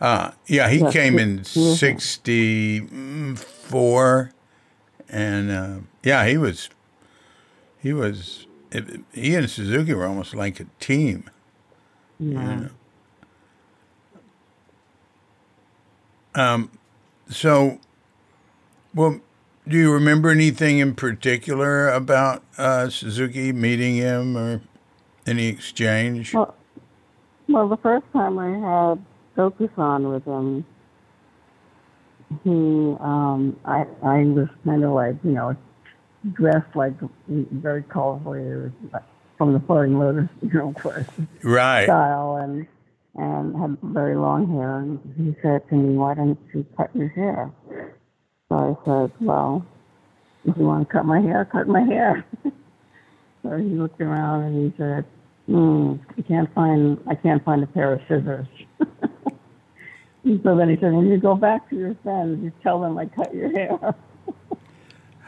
Uh, 0.00 0.30
yeah, 0.46 0.68
he 0.68 0.78
Yes, 0.78 0.92
came 0.92 1.18
in 1.18 1.44
64. 1.44 4.30
And 5.08 5.50
uh, 5.50 5.76
yeah, 6.02 6.26
he 6.26 6.36
was, 6.36 6.68
he 7.80 7.92
was, 7.92 8.46
he 9.12 9.34
and 9.34 9.48
Suzuki 9.48 9.94
were 9.94 10.06
almost 10.06 10.34
like 10.34 10.60
a 10.60 10.66
team. 10.80 11.30
Yeah. 12.18 12.68
Um, 16.34 16.70
so, 17.28 17.78
well, 18.94 19.20
do 19.66 19.76
you 19.76 19.92
remember 19.92 20.30
anything 20.30 20.78
in 20.78 20.94
particular 20.94 21.88
about 21.88 22.42
uh, 22.58 22.88
Suzuki 22.88 23.52
meeting 23.52 23.96
him 23.96 24.36
or 24.36 24.60
any 25.26 25.46
exchange? 25.46 26.34
Well, 26.34 26.54
well, 27.48 27.68
the 27.68 27.76
first 27.78 28.06
time 28.12 28.38
I 28.38 28.50
had 28.50 29.04
dokusan 29.36 30.12
with 30.12 30.24
him, 30.24 30.64
he, 32.42 32.96
um, 33.00 33.58
I, 33.64 33.84
I 34.02 34.24
was 34.24 34.48
kind 34.64 34.84
of 34.84 34.92
like, 34.92 35.16
you 35.22 35.32
know, 35.32 35.56
dressed 36.32 36.74
like 36.74 36.94
very 37.28 37.82
colorfully 37.82 38.40
It 38.40 38.62
was 38.62 38.92
like 38.92 39.02
from 39.36 39.52
the 39.52 39.60
Floating 39.60 39.98
Lotus, 39.98 40.28
you 40.42 40.52
know, 40.52 40.72
course, 40.72 41.06
right. 41.42 41.84
style, 41.84 42.36
and 42.36 42.66
and 43.16 43.56
had 43.56 43.76
very 43.82 44.16
long 44.16 44.50
hair. 44.56 44.78
And 44.78 45.00
he 45.16 45.36
said 45.42 45.68
to 45.68 45.74
me, 45.74 45.96
"Why 45.96 46.14
don't 46.14 46.38
you 46.54 46.64
cut 46.76 46.94
your 46.94 47.08
hair?" 47.08 47.52
So 48.54 48.78
I 48.80 48.84
said, 48.84 49.10
"Well, 49.20 49.66
if 50.44 50.56
you 50.56 50.64
want 50.64 50.86
to 50.86 50.92
cut 50.92 51.04
my 51.04 51.20
hair, 51.20 51.44
cut 51.44 51.66
my 51.66 51.80
hair." 51.80 52.24
so 53.42 53.56
he 53.56 53.64
looked 53.64 54.00
around 54.00 54.44
and 54.44 54.70
he 54.70 54.78
said, 54.78 55.04
"Hmm, 55.46 55.94
I 56.16 56.22
can't 56.22 56.54
find 56.54 57.00
I 57.08 57.16
can't 57.16 57.44
find 57.44 57.64
a 57.64 57.66
pair 57.66 57.94
of 57.94 58.00
scissors." 58.08 58.46
So 60.42 60.56
then 60.56 60.70
he 60.70 60.76
said, 60.76 60.94
"When 60.94 61.06
you 61.06 61.18
go 61.18 61.34
back 61.34 61.68
to 61.68 61.76
your 61.76 61.94
friends, 62.02 62.42
you 62.42 62.50
tell 62.62 62.80
them 62.80 62.96
I 62.96 63.04
cut 63.04 63.34
your 63.34 63.50
hair." 63.50 63.94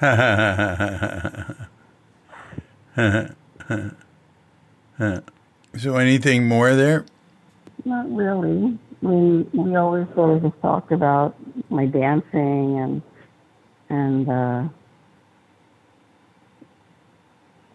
so, 5.77 5.97
anything 5.97 6.49
more 6.49 6.75
there? 6.75 7.05
Not 7.85 8.11
really. 8.11 8.79
Mean, 9.03 9.51
we 9.53 9.77
always 9.77 10.07
sort 10.15 10.39
of 10.39 10.51
just 10.51 10.59
talked 10.63 10.93
about 10.93 11.37
my 11.69 11.85
dancing 11.85 12.79
and 12.79 13.03
and 13.89 14.29
uh, 14.29 14.69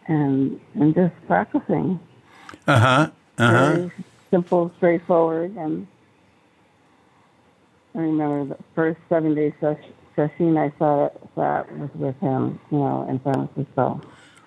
and 0.08 0.60
and 0.76 0.96
just 0.96 1.14
practicing. 1.28 2.00
Uh 2.68 2.80
huh. 2.80 3.12
Uh 3.38 3.48
huh. 3.48 3.52
Very 3.52 3.92
simple, 4.30 4.72
straightforward, 4.78 5.56
and 5.56 5.88
I 7.96 8.00
remember 8.00 8.56
the 8.56 8.64
first 8.74 9.00
seven 9.10 9.36
day 9.36 9.54
session 9.60 10.58
I 10.58 10.72
saw 10.78 11.10
that 11.36 11.78
was 11.78 11.90
with 11.96 12.18
him, 12.20 12.60
you 12.72 12.78
know, 12.78 13.08
in 13.10 13.20
San 13.24 13.48
Francisco. 13.50 14.02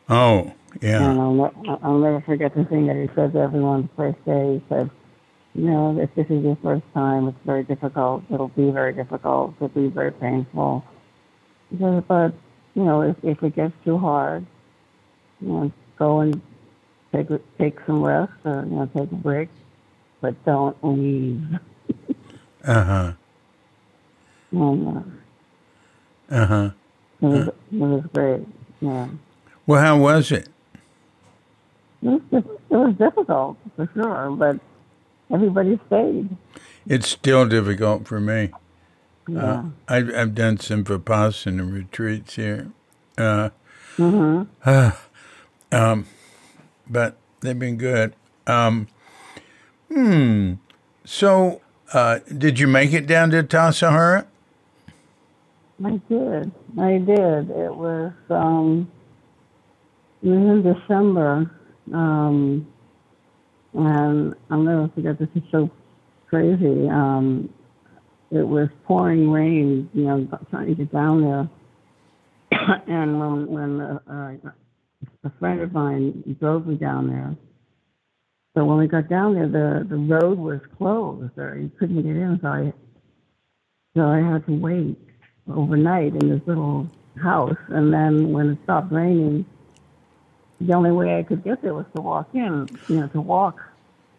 Oh, 0.08 0.52
yeah. 0.80 1.10
And 1.10 1.20
I'll, 1.20 1.34
ne- 1.34 1.78
I'll 1.82 1.98
never 1.98 2.20
forget 2.22 2.54
the 2.54 2.64
thing 2.64 2.86
that 2.86 2.96
he 2.96 3.08
said 3.14 3.32
to 3.32 3.40
everyone 3.40 3.82
the 3.82 3.88
first 3.96 4.24
day. 4.24 4.54
He 4.54 4.64
said, 4.68 4.90
you 5.54 5.70
know, 5.70 5.98
if 6.00 6.14
this 6.14 6.26
is 6.26 6.42
your 6.42 6.58
first 6.62 6.84
time, 6.94 7.28
it's 7.28 7.38
very 7.44 7.64
difficult. 7.64 8.24
It'll 8.32 8.48
be 8.48 8.70
very 8.70 8.92
difficult. 8.92 9.54
It'll 9.56 9.68
be 9.68 9.88
very 9.88 10.12
painful. 10.12 10.84
But, 11.78 12.32
you 12.74 12.84
know, 12.84 13.02
if, 13.02 13.16
if 13.22 13.42
it 13.42 13.56
gets 13.56 13.72
too 13.84 13.98
hard, 13.98 14.44
you 15.40 15.48
know, 15.48 15.72
go 15.98 16.20
and 16.20 16.40
take, 17.12 17.28
take 17.58 17.78
some 17.86 18.02
rest 18.02 18.32
or, 18.44 18.64
you 18.64 18.76
know, 18.76 18.86
take 18.96 19.10
a 19.10 19.14
break, 19.14 19.48
but 20.20 20.42
don't 20.44 20.76
leave. 20.82 21.42
Uh 22.66 22.82
huh. 22.82 23.12
And 24.52 24.96
uh, 24.96 26.34
Uh 26.34 26.46
huh. 26.46 26.70
it, 27.20 27.26
was, 27.26 27.48
it 27.48 27.54
was 27.78 28.04
great. 28.14 28.40
Yeah. 28.80 29.08
Well, 29.66 29.82
how 29.82 29.98
was 29.98 30.32
it? 30.32 30.48
It 32.02 32.22
was, 32.30 32.44
it 32.70 32.74
was 32.74 32.94
difficult, 32.96 33.58
for 33.76 33.90
sure, 33.94 34.30
but 34.30 34.58
everybody 35.30 35.78
stayed. 35.88 36.34
It's 36.86 37.08
still 37.08 37.46
difficult 37.46 38.06
for 38.08 38.18
me. 38.20 38.50
Yeah. 39.28 39.44
Uh, 39.44 39.64
I've, 39.88 40.14
I've 40.14 40.34
done 40.34 40.58
some 40.58 40.84
Vipassana 40.84 41.70
retreats 41.70 42.36
here. 42.36 42.70
Uh, 43.16 43.50
hmm 43.96 44.42
um, 45.72 46.06
but 46.88 47.16
they've 47.40 47.58
been 47.58 47.76
good. 47.76 48.14
Um, 48.46 48.88
hmm. 49.92 50.54
So, 51.04 51.60
uh, 51.92 52.20
did 52.36 52.58
you 52.58 52.66
make 52.66 52.92
it 52.92 53.06
down 53.06 53.30
to 53.30 53.42
Tassajara? 53.42 54.26
I 55.84 56.00
did. 56.08 56.52
I 56.78 56.98
did. 56.98 57.50
It 57.50 57.74
was 57.74 58.12
um 58.30 58.90
in 60.22 60.62
December. 60.62 61.50
Um 61.92 62.66
and 63.74 64.34
I'll 64.50 64.58
never 64.58 64.88
forget 64.94 65.18
this 65.18 65.28
is 65.34 65.42
so 65.50 65.68
crazy. 66.28 66.88
Um 66.88 67.50
it 68.34 68.46
was 68.46 68.68
pouring 68.84 69.30
rain, 69.30 69.88
you 69.94 70.04
know, 70.04 70.28
trying 70.50 70.68
to 70.68 70.74
get 70.74 70.92
down 70.92 71.22
there. 71.22 71.48
and 72.86 73.20
when 73.20 73.46
when 73.46 73.80
uh, 73.80 73.98
uh, 74.08 74.50
a 75.24 75.30
friend 75.38 75.60
of 75.60 75.72
mine 75.72 76.36
drove 76.40 76.66
me 76.66 76.76
down 76.76 77.08
there. 77.08 77.36
So 78.56 78.64
when 78.64 78.78
we 78.78 78.86
got 78.86 79.08
down 79.08 79.34
there 79.34 79.48
the 79.48 79.86
the 79.88 79.96
road 79.96 80.38
was 80.38 80.60
closed 80.78 81.36
or 81.38 81.58
you 81.58 81.70
couldn't 81.78 82.02
get 82.02 82.16
in 82.16 82.38
so 82.40 82.48
I 82.48 82.72
so 83.96 84.08
I 84.08 84.18
had 84.20 84.46
to 84.46 84.52
wait 84.52 84.98
overnight 85.48 86.14
in 86.14 86.28
this 86.28 86.40
little 86.46 86.88
house. 87.20 87.56
And 87.68 87.92
then 87.92 88.32
when 88.32 88.50
it 88.50 88.58
stopped 88.64 88.92
raining, 88.92 89.44
the 90.60 90.74
only 90.74 90.90
way 90.92 91.18
I 91.18 91.22
could 91.22 91.44
get 91.44 91.62
there 91.62 91.74
was 91.74 91.86
to 91.94 92.02
walk 92.02 92.28
in, 92.34 92.68
you 92.88 93.00
know, 93.00 93.08
to 93.08 93.20
walk 93.20 93.60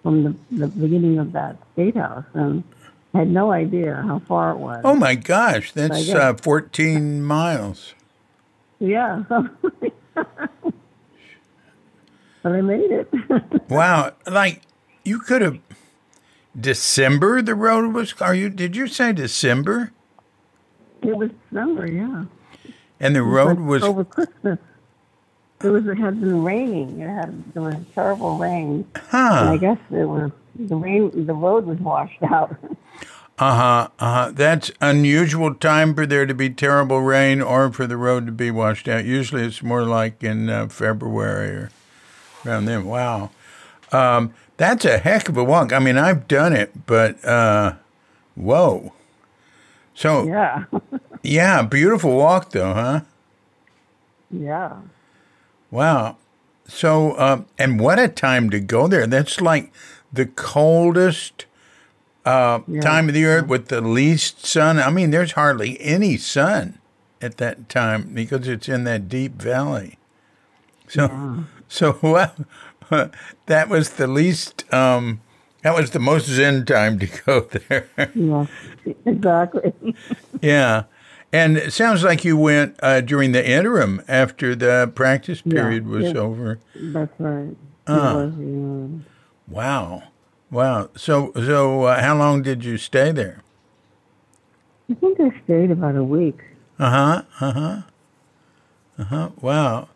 from 0.04 0.24
the, 0.24 0.36
the 0.58 0.68
beginning 0.68 1.18
of 1.20 1.32
that 1.34 1.58
gatehouse. 1.76 2.26
And 2.34 2.64
had 3.16 3.30
no 3.30 3.52
idea 3.52 4.04
how 4.06 4.20
far 4.20 4.52
it 4.52 4.58
was. 4.58 4.82
Oh 4.84 4.96
my 4.96 5.16
gosh, 5.16 5.72
that's 5.72 6.10
uh, 6.10 6.34
14 6.36 7.24
miles. 7.24 7.94
Yeah. 8.80 9.24
but 10.14 10.28
I 12.44 12.62
made 12.62 12.92
it. 12.92 13.10
Wow, 13.70 14.14
like 14.28 14.62
you 15.04 15.20
could 15.20 15.42
have 15.42 15.58
December 16.60 17.42
the 17.42 17.56
road 17.56 17.94
was 17.94 18.14
are 18.22 18.36
you 18.36 18.50
did 18.50 18.76
you 18.76 18.88
say 18.88 19.12
December? 19.12 19.92
it 21.02 21.18
was 21.18 21.32
December, 21.50 21.90
yeah. 21.92 22.26
And 23.00 23.16
the 23.16 23.24
road 23.24 23.58
Like 23.60 23.68
was 23.68 23.84
over 23.84 24.04
Christmas. 24.04 24.60
It 25.66 25.70
was. 25.70 25.88
It 25.88 25.98
had 25.98 26.22
been 26.22 26.44
raining. 26.44 27.00
It 27.00 27.10
had. 27.10 27.54
There 27.54 27.64
was 27.64 27.76
terrible 27.96 28.38
rain, 28.38 28.88
and 29.12 29.50
I 29.50 29.58
guess 29.58 29.80
it 29.92 30.06
was 30.06 30.32
the 30.56 30.76
rain. 30.76 31.26
The 31.26 31.34
road 31.34 31.66
was 31.66 31.80
washed 31.80 32.22
out. 32.32 32.56
Uh-huh. 33.38 33.90
Uh-huh. 34.00 34.32
That's 34.34 34.72
unusual 34.80 35.56
time 35.56 35.94
for 35.96 36.06
there 36.06 36.26
to 36.26 36.34
be 36.34 36.50
terrible 36.50 37.02
rain 37.02 37.42
or 37.42 37.72
for 37.72 37.88
the 37.88 37.98
road 37.98 38.26
to 38.28 38.32
be 38.32 38.52
washed 38.52 38.88
out. 38.88 39.06
Usually 39.06 39.44
it's 39.44 39.62
more 39.62 39.84
like 39.84 40.24
in 40.24 40.50
uh, 40.50 40.68
February 40.68 41.50
or 41.50 41.72
around 42.46 42.66
then. 42.66 42.86
Wow. 42.86 43.32
Um, 43.92 44.34
that's 44.58 44.86
a 44.86 45.00
heck 45.00 45.28
of 45.28 45.36
a 45.36 45.44
walk. 45.44 45.74
I 45.74 45.80
mean, 45.80 45.98
I've 45.98 46.28
done 46.28 46.54
it, 46.54 46.86
but 46.86 47.24
uh, 47.26 47.74
whoa. 48.36 48.94
So, 49.94 50.26
yeah. 50.28 50.66
yeah, 51.24 51.62
beautiful 51.64 52.16
walk 52.16 52.52
though, 52.52 52.74
huh? 52.74 53.02
yeah. 54.32 54.78
Wow. 55.76 56.16
So, 56.68 57.12
uh, 57.14 57.42
and 57.60 57.80
what 57.80 58.00
a 58.00 58.08
time 58.08 58.50
to 58.50 58.60
go 58.62 58.88
there. 58.88 59.06
That's 59.06 59.42
like 59.42 59.72
the 60.12 60.26
coldest 60.26 61.46
uh, 62.26 62.62
Yeah. 62.68 62.82
time 62.82 63.08
of 63.10 63.14
the 63.14 63.20
year 63.20 63.44
with 63.44 63.68
the 63.68 63.82
least 63.82 64.46
sun. 64.46 64.80
I 64.80 64.90
mean, 64.90 65.12
there's 65.12 65.34
hardly 65.34 65.80
any 65.82 66.18
sun 66.18 66.80
at 67.22 67.38
that 67.38 67.68
time 67.70 68.12
because 68.14 68.48
it's 68.48 68.68
in 68.70 68.86
that 68.86 69.10
deep 69.10 69.34
valley. 69.42 70.00
So, 70.88 71.44
so 71.68 72.00
well, 72.02 72.34
that 73.48 73.70
was 73.70 73.92
the 73.92 74.08
least, 74.08 74.64
um, 74.74 75.22
that 75.62 75.76
was 75.76 75.92
the 75.92 76.00
most 76.00 76.26
zen 76.28 76.66
time 76.66 76.98
to 77.00 77.08
go 77.26 77.42
there. 77.68 77.90
Yeah. 78.16 78.46
Exactly. 79.06 79.74
yeah. 80.42 80.84
And 81.36 81.58
it 81.58 81.74
sounds 81.74 82.02
like 82.02 82.24
you 82.24 82.38
went 82.38 82.80
uh, 82.82 83.02
during 83.02 83.34
the 83.34 83.46
interim 83.46 84.02
after 84.08 84.56
the 84.56 84.90
practice 84.96 85.42
Yeah, 85.44 85.52
period 85.54 85.86
was 85.86 86.06
yeah. 86.14 86.18
over. 86.22 86.60
That's 86.74 87.12
right. 87.20 87.50
It 87.50 87.58
Ah. 87.88 88.16
was. 88.16 88.34
Yeah. 88.40 89.00
Wow. 89.50 90.04
Wow. 90.50 90.90
So, 90.96 91.34
so 91.36 91.84
uh, 91.84 92.00
how 92.02 92.16
long 92.16 92.42
did 92.42 92.64
you 92.64 92.78
stay 92.78 93.12
there? 93.12 93.42
I 94.90 94.94
think 94.94 95.20
I 95.20 95.30
stayed 95.44 95.72
about 95.72 95.98
a 95.98 96.06
week. 96.06 96.40
Uh 96.80 96.90
huh. 96.90 97.22
Uh 97.42 97.52
huh. 97.52 97.82
Uh 98.98 99.04
huh. 99.04 99.30
Wow. 99.42 99.90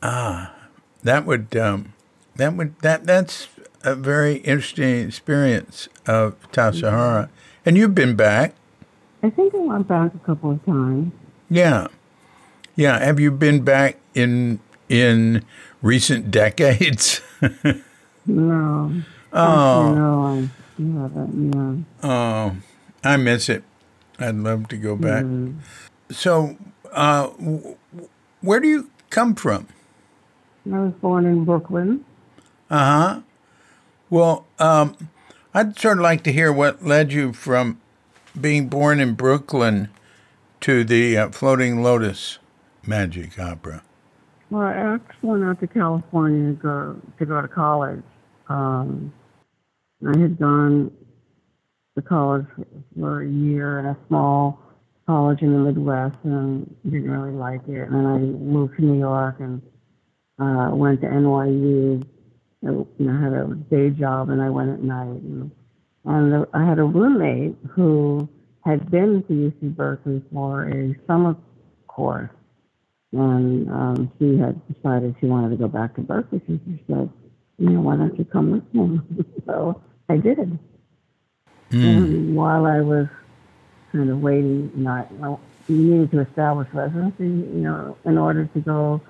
Ah, 0.00 0.54
that 1.02 1.26
would 1.26 1.56
um, 1.56 1.92
that 2.36 2.54
would 2.56 2.78
that 2.82 3.04
that's 3.04 3.48
a 3.82 3.96
very 3.96 4.36
interesting 4.36 5.08
experience 5.08 5.88
of 6.06 6.36
Tassajara. 6.52 7.30
And 7.66 7.76
you've 7.76 7.96
been 7.96 8.14
back. 8.14 8.54
I 9.22 9.30
think 9.30 9.54
I 9.54 9.58
went 9.58 9.88
back 9.88 10.14
a 10.14 10.18
couple 10.18 10.50
of 10.52 10.64
times. 10.64 11.12
Yeah. 11.48 11.88
Yeah. 12.76 12.98
Have 12.98 13.20
you 13.20 13.30
been 13.30 13.62
back 13.62 13.96
in 14.14 14.60
in 14.88 15.44
recent 15.82 16.30
decades? 16.30 17.20
No. 18.26 18.92
Oh. 19.32 19.94
No, 19.94 20.22
I 20.24 20.48
that, 20.78 21.84
yeah. 22.02 22.08
Oh, 22.08 22.56
I 23.04 23.16
miss 23.16 23.48
it. 23.48 23.64
I'd 24.18 24.36
love 24.36 24.68
to 24.68 24.76
go 24.76 24.96
back. 24.96 25.24
Mm. 25.24 25.56
So, 26.10 26.56
uh, 26.92 27.28
where 28.40 28.60
do 28.60 28.68
you 28.68 28.90
come 29.08 29.34
from? 29.34 29.68
I 30.66 30.78
was 30.78 30.92
born 31.00 31.24
in 31.26 31.44
Brooklyn. 31.44 32.04
Uh 32.70 32.78
huh. 32.78 33.20
Well, 34.10 34.46
um, 34.58 34.96
I'd 35.54 35.78
sort 35.78 35.98
of 35.98 36.02
like 36.02 36.22
to 36.24 36.32
hear 36.32 36.52
what 36.52 36.84
led 36.84 37.12
you 37.12 37.32
from 37.32 37.80
being 38.38 38.68
born 38.68 39.00
in 39.00 39.14
Brooklyn 39.14 39.88
to 40.60 40.84
the 40.84 41.16
uh, 41.16 41.30
Floating 41.30 41.82
Lotus 41.82 42.38
Magic 42.86 43.38
Opera. 43.38 43.82
Well, 44.50 44.62
I 44.62 44.72
actually 44.72 45.28
went 45.30 45.44
out 45.44 45.60
to 45.60 45.66
California 45.66 46.50
to 46.50 46.56
go 46.56 47.00
to 47.18 47.26
go 47.26 47.40
to 47.40 47.48
college. 47.48 48.02
Um, 48.48 49.12
I 50.06 50.18
had 50.18 50.38
gone 50.38 50.90
to 51.96 52.02
college 52.02 52.46
for 52.98 53.22
a 53.22 53.28
year 53.28 53.78
in 53.78 53.86
a 53.86 53.96
small 54.08 54.58
college 55.06 55.42
in 55.42 55.52
the 55.52 55.58
Midwest 55.58 56.16
and 56.24 56.74
didn't 56.84 57.10
really 57.10 57.32
like 57.32 57.60
it. 57.68 57.88
And 57.88 57.94
then 57.94 58.06
I 58.06 58.18
moved 58.18 58.76
to 58.76 58.82
New 58.82 58.98
York 58.98 59.36
and 59.40 59.62
uh, 60.38 60.74
went 60.74 61.00
to 61.02 61.06
NYU. 61.06 62.04
I 62.62 62.68
you 62.68 62.86
know, 62.98 63.18
had 63.18 63.32
a 63.32 63.54
day 63.70 63.90
job 63.90 64.30
and 64.30 64.42
I 64.42 64.50
went 64.50 64.70
at 64.70 64.82
night. 64.82 65.06
And, 65.08 65.50
and 66.04 66.32
the, 66.32 66.48
I 66.54 66.64
had 66.64 66.78
a 66.78 66.84
roommate 66.84 67.56
who 67.70 68.28
had 68.64 68.90
been 68.90 69.22
to 69.24 69.32
UC 69.32 69.76
Berkeley 69.76 70.22
for 70.32 70.68
a 70.68 70.94
summer 71.06 71.36
course 71.86 72.30
and 73.12 73.68
um, 73.70 74.12
she 74.18 74.38
had 74.38 74.60
decided 74.72 75.16
she 75.20 75.26
wanted 75.26 75.50
to 75.50 75.56
go 75.56 75.68
back 75.68 75.94
to 75.96 76.00
Berkeley. 76.00 76.40
So 76.46 76.58
she 76.64 76.82
said, 76.86 77.10
you 77.58 77.70
know, 77.70 77.80
why 77.80 77.96
don't 77.96 78.16
you 78.18 78.24
come 78.24 78.52
with 78.52 78.74
me? 78.74 79.00
so 79.46 79.80
I 80.08 80.16
did. 80.16 80.58
And 81.72 82.34
while 82.34 82.66
I 82.66 82.80
was 82.80 83.06
kind 83.92 84.10
of 84.10 84.20
waiting, 84.20 84.72
you 84.76 84.84
know, 84.84 84.90
I, 84.90 85.06
well, 85.12 85.40
you 85.68 85.76
needed 85.76 86.10
to 86.12 86.20
establish 86.20 86.68
residency, 86.72 87.24
you 87.24 87.62
know, 87.62 87.96
in 88.04 88.18
order 88.18 88.46
to 88.46 88.60
go 88.60 89.00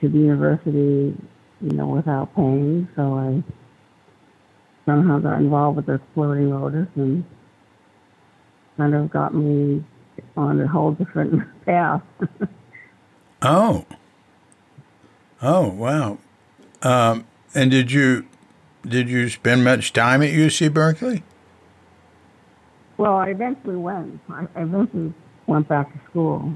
to 0.00 0.08
the 0.08 0.18
university, 0.18 1.14
you 1.60 1.70
know, 1.70 1.86
without 1.86 2.34
paying. 2.34 2.88
So 2.96 3.14
I 3.14 3.42
somehow 4.86 5.18
got 5.18 5.38
involved 5.38 5.76
with 5.76 5.86
the 5.86 6.00
floating 6.14 6.50
lotus 6.50 6.88
and 6.96 7.24
kind 8.76 8.94
of 8.94 9.10
got 9.10 9.34
me 9.34 9.84
on 10.36 10.60
a 10.60 10.66
whole 10.66 10.92
different 10.92 11.42
path. 11.66 12.02
Oh. 13.40 13.84
Oh 15.40 15.68
wow. 15.68 16.18
Um, 16.82 17.26
and 17.54 17.70
did 17.70 17.92
you 17.92 18.26
did 18.86 19.08
you 19.08 19.28
spend 19.28 19.64
much 19.64 19.92
time 19.92 20.22
at 20.22 20.30
UC 20.30 20.72
Berkeley? 20.72 21.22
Well, 22.96 23.16
I 23.16 23.30
eventually 23.30 23.76
went. 23.76 24.20
I 24.30 24.46
I 24.54 24.62
eventually 24.62 25.12
went 25.46 25.68
back 25.68 25.92
to 25.92 26.10
school. 26.10 26.54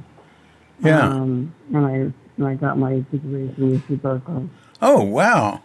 Yeah. 0.80 1.08
Um, 1.08 1.54
and 1.74 1.86
I 1.86 1.90
and 2.36 2.46
I 2.46 2.54
got 2.54 2.78
my 2.78 3.04
degree 3.10 3.52
from 3.54 3.80
UC 3.80 4.00
Berkeley. 4.00 4.48
Oh 4.80 5.02
wow, 5.02 5.62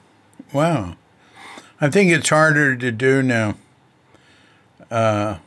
wow. 0.53 0.95
I 1.81 1.89
think 1.89 2.11
it's 2.11 2.29
harder 2.29 2.75
to 2.77 2.91
do 2.91 3.23
now. 3.23 3.55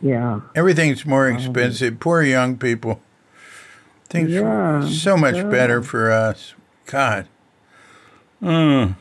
Yeah. 0.02 0.40
Everything's 0.54 1.06
more 1.06 1.28
expensive. 1.28 2.00
Poor 2.00 2.22
young 2.22 2.56
people. 2.58 3.00
Things 4.08 4.30
Yeah, 4.30 4.86
so 4.88 5.16
much 5.16 5.36
sure. 5.36 5.50
better 5.50 5.82
for 5.82 6.10
us. 6.10 6.54
God. 6.86 7.26
Mm. 8.42 8.96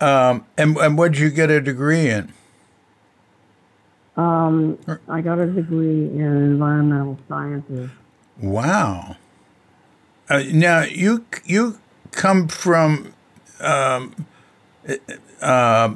Um, 0.00 0.46
and 0.58 0.76
and 0.76 0.98
what'd 0.98 1.18
you 1.18 1.30
get 1.30 1.50
a 1.50 1.60
degree 1.60 2.08
in? 2.10 2.32
Um, 4.16 4.78
I 5.08 5.20
got 5.20 5.38
a 5.38 5.46
degree 5.46 6.06
in 6.10 6.20
environmental 6.20 7.18
sciences. 7.28 7.90
Wow. 8.40 9.16
Uh, 10.28 10.42
now 10.52 10.82
you 10.82 11.24
you 11.44 11.80
come 12.12 12.48
from 12.48 13.14
um, 13.60 14.26
uh, 15.40 15.94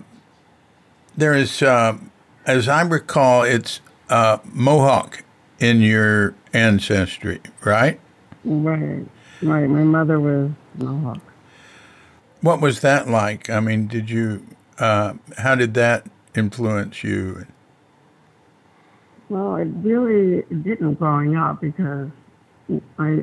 there 1.19 1.35
is 1.35 1.63
uh, 1.63 1.99
as 2.47 2.69
I 2.69 2.83
recall 2.83 3.43
it's 3.43 3.81
uh, 4.09 4.39
Mohawk 4.53 5.25
in 5.59 5.81
your 5.81 6.35
ancestry, 6.53 7.41
right? 7.65 8.01
Right. 8.45 9.05
Right. 9.43 9.67
My 9.67 9.85
mother 9.85 10.19
was 10.19 10.51
Mohawk. 10.77 11.21
What 12.41 12.61
was 12.61 12.81
that 12.81 13.09
like? 13.09 13.51
I 13.51 13.61
mean, 13.61 13.89
did 13.89 14.09
you 14.09 14.47
uh, 14.79 15.15
how 15.39 15.57
did 15.57 15.75
that 15.75 16.07
influence 16.37 17.03
you? 17.03 17.47
Well, 19.29 19.57
it 19.57 19.69
really 19.83 20.43
didn't 20.63 20.95
growing 20.95 21.37
up 21.37 21.61
because 21.61 22.09
I 22.99 23.23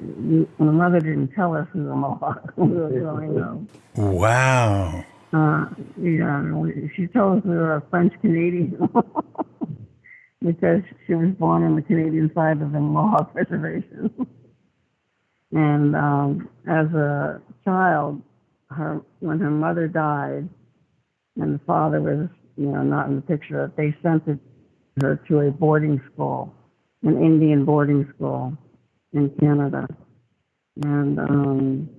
my 0.57 0.71
mother 0.71 0.99
didn't 0.99 1.29
tell 1.29 1.55
us 1.55 1.67
we 1.73 1.81
were 1.81 1.95
Mohawk 1.95 2.53
were 2.57 2.89
growing 2.89 3.41
up. 3.41 3.57
Wow. 3.95 5.05
Uh, 5.35 5.65
yeah, 6.01 6.53
we- 6.53 6.91
she 6.95 7.07
told 7.07 7.39
us 7.39 7.45
we 7.45 7.57
were 7.57 7.83
French 7.91 8.13
Canadian 8.21 8.77
because 10.41 10.81
she 11.07 11.15
was 11.15 11.31
born 11.39 11.63
on 11.63 11.75
the 11.75 11.83
Canadian 11.83 12.31
side 12.35 12.61
of 12.61 12.71
the 12.73 12.79
Mohawk 12.81 13.35
Reservation. 13.35 14.11
and 15.53 15.95
um, 15.95 16.49
as 16.67 16.87
a 16.93 17.41
child, 17.65 18.21
her 18.71 19.01
when 19.21 19.39
her 19.39 19.51
mother 19.51 19.87
died, 19.87 20.49
and 21.37 21.55
the 21.55 21.59
father 21.65 22.01
was, 22.01 22.29
you 22.57 22.67
know, 22.67 22.83
not 22.83 23.09
in 23.09 23.17
the 23.17 23.23
picture, 23.23 23.71
they 23.77 23.95
sent 24.03 24.23
her 25.01 25.21
to 25.29 25.41
a 25.41 25.51
boarding 25.51 26.01
school, 26.13 26.53
an 27.03 27.17
Indian 27.23 27.65
boarding 27.65 28.11
school 28.15 28.57
in 29.13 29.31
Canada. 29.39 29.87
And 30.83 31.19
um, 31.19 31.89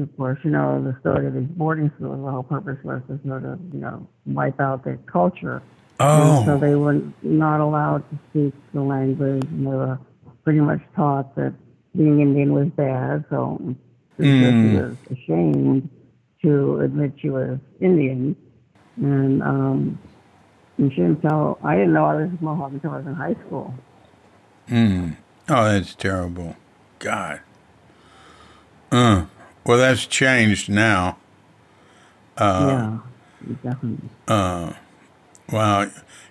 of 0.00 0.16
course, 0.16 0.38
you 0.42 0.50
know, 0.50 0.82
the 0.82 0.98
story 1.00 1.26
of 1.26 1.34
these 1.34 1.48
boarding 1.48 1.90
schools, 1.96 2.24
the 2.24 2.30
whole 2.30 2.42
purpose 2.42 2.78
was 2.84 3.02
to 3.08 3.18
sort 3.26 3.44
of, 3.44 3.58
you 3.72 3.80
know, 3.80 4.06
wipe 4.26 4.60
out 4.60 4.84
their 4.84 4.98
culture. 5.06 5.62
Oh. 6.00 6.38
And 6.38 6.46
so 6.46 6.58
they 6.58 6.74
were 6.74 7.00
not 7.22 7.60
allowed 7.60 8.08
to 8.10 8.18
speak 8.30 8.54
the 8.72 8.80
language, 8.80 9.44
and 9.44 9.66
they 9.66 9.70
were 9.70 9.98
pretty 10.44 10.60
much 10.60 10.80
taught 10.96 11.34
that 11.36 11.54
being 11.96 12.20
Indian 12.20 12.52
was 12.52 12.68
bad. 12.68 13.24
So 13.30 13.60
she 14.16 14.22
Mm. 14.24 14.80
was 14.80 14.96
ashamed 15.10 15.88
to 16.42 16.80
admit 16.80 17.12
she 17.18 17.30
was 17.30 17.58
Indian. 17.80 18.34
And, 18.96 19.42
um, 19.42 19.98
and 20.78 20.90
she 20.92 21.00
didn't 21.00 21.22
tell, 21.22 21.58
I 21.62 21.76
didn't 21.76 21.92
know 21.92 22.04
I 22.06 22.14
was 22.16 22.30
Mohawk 22.40 22.72
until 22.72 22.90
I 22.90 22.96
was 22.98 23.06
in 23.06 23.14
high 23.14 23.36
school. 23.46 23.74
Mm. 24.68 25.16
Oh, 25.48 25.64
that's 25.64 25.94
terrible. 25.94 26.56
God. 26.98 27.40
Uh. 28.90 29.26
Well, 29.64 29.78
that's 29.78 30.06
changed 30.06 30.68
now. 30.68 31.16
yeah, 32.38 32.98
definitely. 33.62 34.08
Uh, 34.26 34.72
wow. 35.50 35.90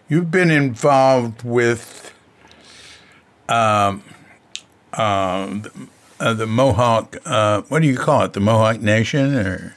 You've 0.10 0.32
been 0.32 0.52
involved 0.52 1.44
with 1.44 2.14
um, 3.48 4.04
uh, 4.94 5.46
the, 5.48 5.72
uh, 6.20 6.34
the 6.34 6.48
Mohawk, 6.48 7.18
uh, 7.26 7.62
what 7.70 7.82
do 7.82 7.88
you 7.88 7.98
call 7.98 8.24
it? 8.24 8.34
The 8.34 8.40
Mohawk 8.42 8.82
Nation? 8.82 9.36
Or 9.36 9.76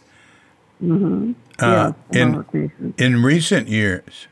Mm-hmm. 0.82 1.32
Uh, 1.60 1.92
yeah, 2.12 2.20
in- 2.22 2.44
Nation. 2.52 2.94
in 2.98 3.22
recent 3.22 3.68
years? 3.68 4.26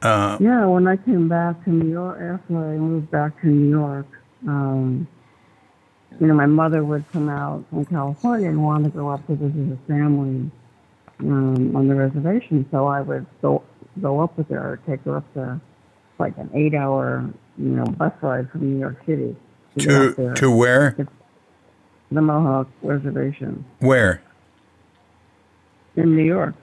Uh, 0.00 0.38
Yeah, 0.40 0.64
when 0.66 0.86
I 0.86 0.96
came 0.96 1.28
back 1.28 1.62
to 1.64 1.70
New 1.70 1.90
York, 1.90 2.18
after 2.20 2.56
I 2.56 2.76
moved 2.76 3.10
back 3.10 3.40
to 3.40 3.48
New 3.48 3.68
York, 3.68 4.06
um, 4.46 5.06
you 6.20 6.26
know, 6.26 6.34
my 6.34 6.46
mother 6.46 6.84
would 6.84 7.04
come 7.12 7.28
out 7.28 7.64
from 7.70 7.84
California 7.84 8.48
and 8.48 8.62
want 8.62 8.84
to 8.84 8.90
go 8.90 9.08
up 9.08 9.26
to 9.26 9.34
visit 9.34 9.68
her 9.68 9.78
family 9.86 10.50
um, 11.20 11.76
on 11.76 11.88
the 11.88 11.94
reservation. 11.94 12.66
So 12.70 12.86
I 12.86 13.00
would 13.00 13.26
go 13.40 13.62
go 14.00 14.20
up 14.20 14.36
with 14.38 14.48
her, 14.50 14.80
take 14.86 15.02
her 15.02 15.16
up 15.16 15.34
to 15.34 15.60
like 16.18 16.36
an 16.38 16.50
eight-hour, 16.54 17.28
you 17.58 17.64
know, 17.64 17.84
bus 17.84 18.12
ride 18.22 18.50
from 18.50 18.72
New 18.72 18.78
York 18.78 18.98
City 19.06 19.36
up 19.76 19.82
to 19.82 20.34
to 20.34 20.50
where? 20.50 20.96
the 22.10 22.20
Mohawk 22.20 22.68
Reservation 22.82 23.64
Where? 23.80 24.22
in 25.96 26.14
New 26.16 26.24
York. 26.24 26.54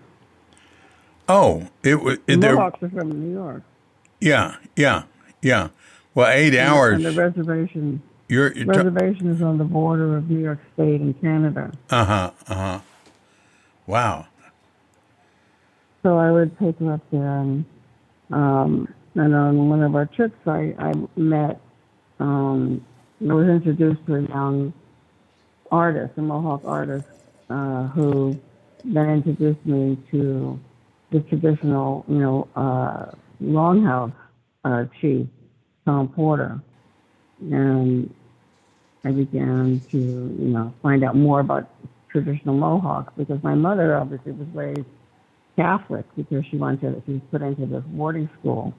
Oh, 1.28 1.68
it 1.84 2.02
was 2.02 2.18
The. 2.26 2.38
Mohawks 2.38 2.82
are 2.82 2.90
from 2.90 3.10
New 3.10 3.34
York. 3.34 3.64
Yeah, 4.20 4.56
yeah, 4.76 5.04
yeah. 5.42 5.70
Well, 6.16 6.30
eight 6.32 6.58
hours. 6.58 6.96
And 6.96 7.06
the 7.06 7.22
reservation 7.22 8.02
You're 8.30 8.54
reservation 8.66 9.32
is 9.32 9.42
on 9.42 9.58
the 9.58 9.64
border 9.64 10.16
of 10.16 10.30
New 10.30 10.40
York 10.40 10.60
State 10.76 11.02
and 11.02 11.20
Canada. 11.20 11.72
uh 11.90 12.06
huh, 12.06 12.32
uh 12.48 12.56
huh. 12.56 12.80
Wow. 13.88 14.28
So 16.04 16.18
I 16.18 16.30
would 16.30 16.58
take 16.60 16.78
her 16.78 16.94
up 16.94 17.02
there, 17.12 17.40
and 17.40 17.66
um, 18.30 18.94
and 19.16 19.34
on 19.34 19.68
one 19.68 19.82
of 19.82 19.96
our 19.96 20.06
trips, 20.06 20.38
I 20.46 20.76
I 20.78 20.94
met, 21.16 21.60
um, 22.20 22.86
I 23.28 23.34
was 23.34 23.48
introduced 23.48 24.06
to 24.06 24.16
a 24.18 24.22
young 24.22 24.74
artist, 25.72 26.14
a 26.18 26.22
Mohawk 26.22 26.62
artist, 26.66 27.08
uh, 27.50 27.88
who 27.88 28.40
then 28.86 29.10
introduced 29.10 29.66
me 29.66 29.98
to 30.12 30.60
the 31.12 31.22
traditional, 31.22 32.06
you 32.08 32.20
know, 32.20 32.48
uh, 32.56 33.12
longhouse 33.42 34.14
uh, 34.66 34.86
chief, 35.02 35.26
Tom 35.86 36.10
Porter, 36.10 36.62
and 37.42 38.14
I 39.04 39.12
began 39.12 39.82
to, 39.92 39.98
you 39.98 40.50
know, 40.50 40.74
find 40.82 41.04
out 41.04 41.16
more 41.16 41.40
about 41.40 41.70
traditional 42.12 42.56
Mohawks 42.56 43.14
because 43.18 43.42
my 43.44 43.56
mother 43.56 43.96
obviously 43.96 44.32
was 44.34 44.48
raised 44.54 44.86
Catholic 45.56 46.06
because 46.16 46.46
she 46.50 46.58
went 46.58 46.82
to 46.82 47.02
she 47.06 47.14
was 47.14 47.22
put 47.32 47.42
into 47.42 47.66
this 47.66 47.84
boarding 47.88 48.30
school, 48.40 48.74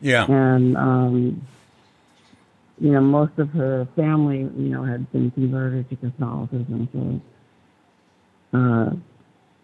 Yeah. 0.00 0.26
and 0.26 0.76
um, 0.76 1.46
you 2.78 2.92
know 2.92 3.00
most 3.00 3.32
of 3.38 3.50
her 3.50 3.88
family 3.96 4.38
you 4.38 4.68
know 4.68 4.84
had 4.84 5.10
been 5.12 5.30
converted 5.32 5.88
to 5.90 5.96
Catholicism. 5.96 7.22
So, 8.52 8.58
uh, 8.58 8.90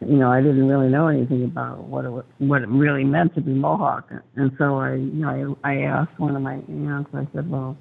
you 0.06 0.16
know, 0.16 0.30
I 0.30 0.40
didn't 0.42 0.66
really 0.68 0.88
know 0.88 1.08
anything 1.08 1.44
about 1.44 1.84
what 1.84 2.04
it 2.04 2.10
wa- 2.10 2.22
what 2.38 2.62
it 2.62 2.68
really 2.68 3.04
meant 3.04 3.34
to 3.36 3.40
be 3.40 3.52
Mohawk, 3.52 4.10
and 4.36 4.52
so 4.58 4.76
I 4.78 4.94
you 4.94 5.22
know 5.22 5.56
I, 5.64 5.72
I 5.72 5.76
asked 5.82 6.18
one 6.18 6.34
of 6.34 6.42
my 6.42 6.54
aunts. 6.68 7.10
I 7.14 7.26
said, 7.34 7.50
well, 7.50 7.76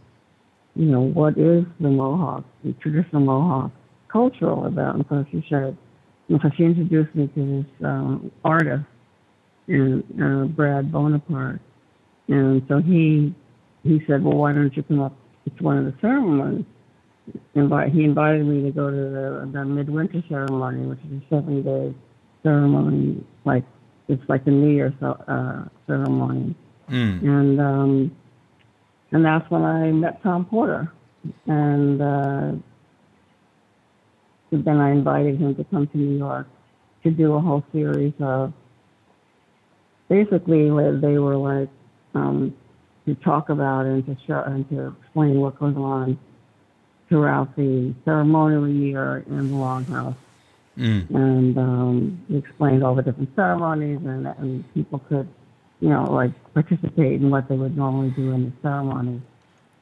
you 0.75 0.86
know, 0.86 1.01
what 1.01 1.38
is 1.38 1.65
the 1.79 1.89
Mohawk, 1.89 2.45
the 2.63 2.73
traditional 2.73 3.21
Mohawk 3.21 3.71
cultural 4.12 4.65
about? 4.65 4.95
And 4.95 5.05
so 5.09 5.25
she 5.31 5.45
said, 5.49 5.77
and 6.29 6.39
so 6.41 6.49
she 6.57 6.63
introduced 6.63 7.13
me 7.15 7.27
to 7.27 7.63
this 7.63 7.86
um, 7.86 8.31
artist, 8.43 8.86
and 9.67 10.03
uh, 10.21 10.45
Brad 10.45 10.91
Bonaparte. 10.91 11.62
And 12.27 12.63
so 12.67 12.79
he 12.79 13.36
he 13.83 14.01
said, 14.07 14.23
well, 14.23 14.38
why 14.38 14.53
don't 14.53 14.75
you 14.75 14.83
come 14.83 15.01
up 15.01 15.15
to 15.57 15.63
one 15.63 15.77
of 15.77 15.86
the 15.86 15.93
ceremonies? 16.01 16.65
Invite, 17.55 17.93
he 17.93 18.03
invited 18.03 18.45
me 18.45 18.63
to 18.63 18.71
go 18.71 18.89
to 18.89 18.95
the, 18.95 19.49
the 19.51 19.65
midwinter 19.65 20.23
ceremony, 20.27 20.86
which 20.86 20.99
is 20.99 21.21
a 21.21 21.36
seven 21.36 21.63
day 21.63 21.95
ceremony, 22.41 23.23
like 23.45 23.63
it's 24.07 24.21
like 24.27 24.43
the 24.43 24.51
New 24.51 24.69
Year 24.69 24.93
so, 24.99 25.12
uh, 25.27 25.65
ceremony. 25.88 26.55
Mm. 26.89 27.23
And 27.23 27.62
um, 27.62 28.17
and 29.13 29.23
that's 29.23 29.49
when 29.49 29.63
I 29.63 29.91
met 29.91 30.21
Tom 30.23 30.45
Porter, 30.45 30.91
and 31.47 32.02
uh, 32.02 32.52
then 34.52 34.78
I 34.78 34.91
invited 34.91 35.39
him 35.39 35.56
to 35.56 35.63
come 35.65 35.88
to 35.88 35.97
New 35.97 36.17
York 36.17 36.47
to 37.04 37.12
do 37.12 37.34
a 37.34 37.39
whole 37.39 37.63
series 37.71 38.13
of 38.19 38.54
basically 40.10 40.69
where 40.71 40.97
they 40.99 41.17
were 41.17 41.38
like 41.38 41.69
um, 42.13 42.56
to 43.06 43.15
talk 43.15 43.49
about 43.49 43.86
and 43.86 44.06
to 44.06 44.17
show 44.28 44.43
and 44.45 44.67
to 44.69 44.95
explain 45.02 45.39
what 45.39 45.60
goes 45.60 45.76
on 45.76 46.19
throughout 47.10 47.56
the 47.56 47.93
ceremonial 48.06 48.67
year 48.67 49.23
in 49.28 49.49
the 49.49 49.56
Longhouse 49.56 50.15
Mm. 50.78 51.10
and 51.13 51.58
um, 51.58 52.26
he 52.28 52.38
explained 52.38 52.84
all 52.84 52.95
the 52.95 53.04
different 53.04 53.30
ceremonies, 53.36 53.99
and, 54.04 54.26
and 54.26 54.73
people 54.73 54.99
could, 55.08 55.28
you 55.84 55.89
know, 55.89 56.06
like 56.06 56.32
participate 56.54 57.19
in 57.22 57.30
what 57.30 57.50
they 57.50 57.56
would 57.58 57.76
normally 57.76 58.10
do 58.12 58.32
in 58.32 58.46
the 58.46 58.52
ceremony, 58.62 59.22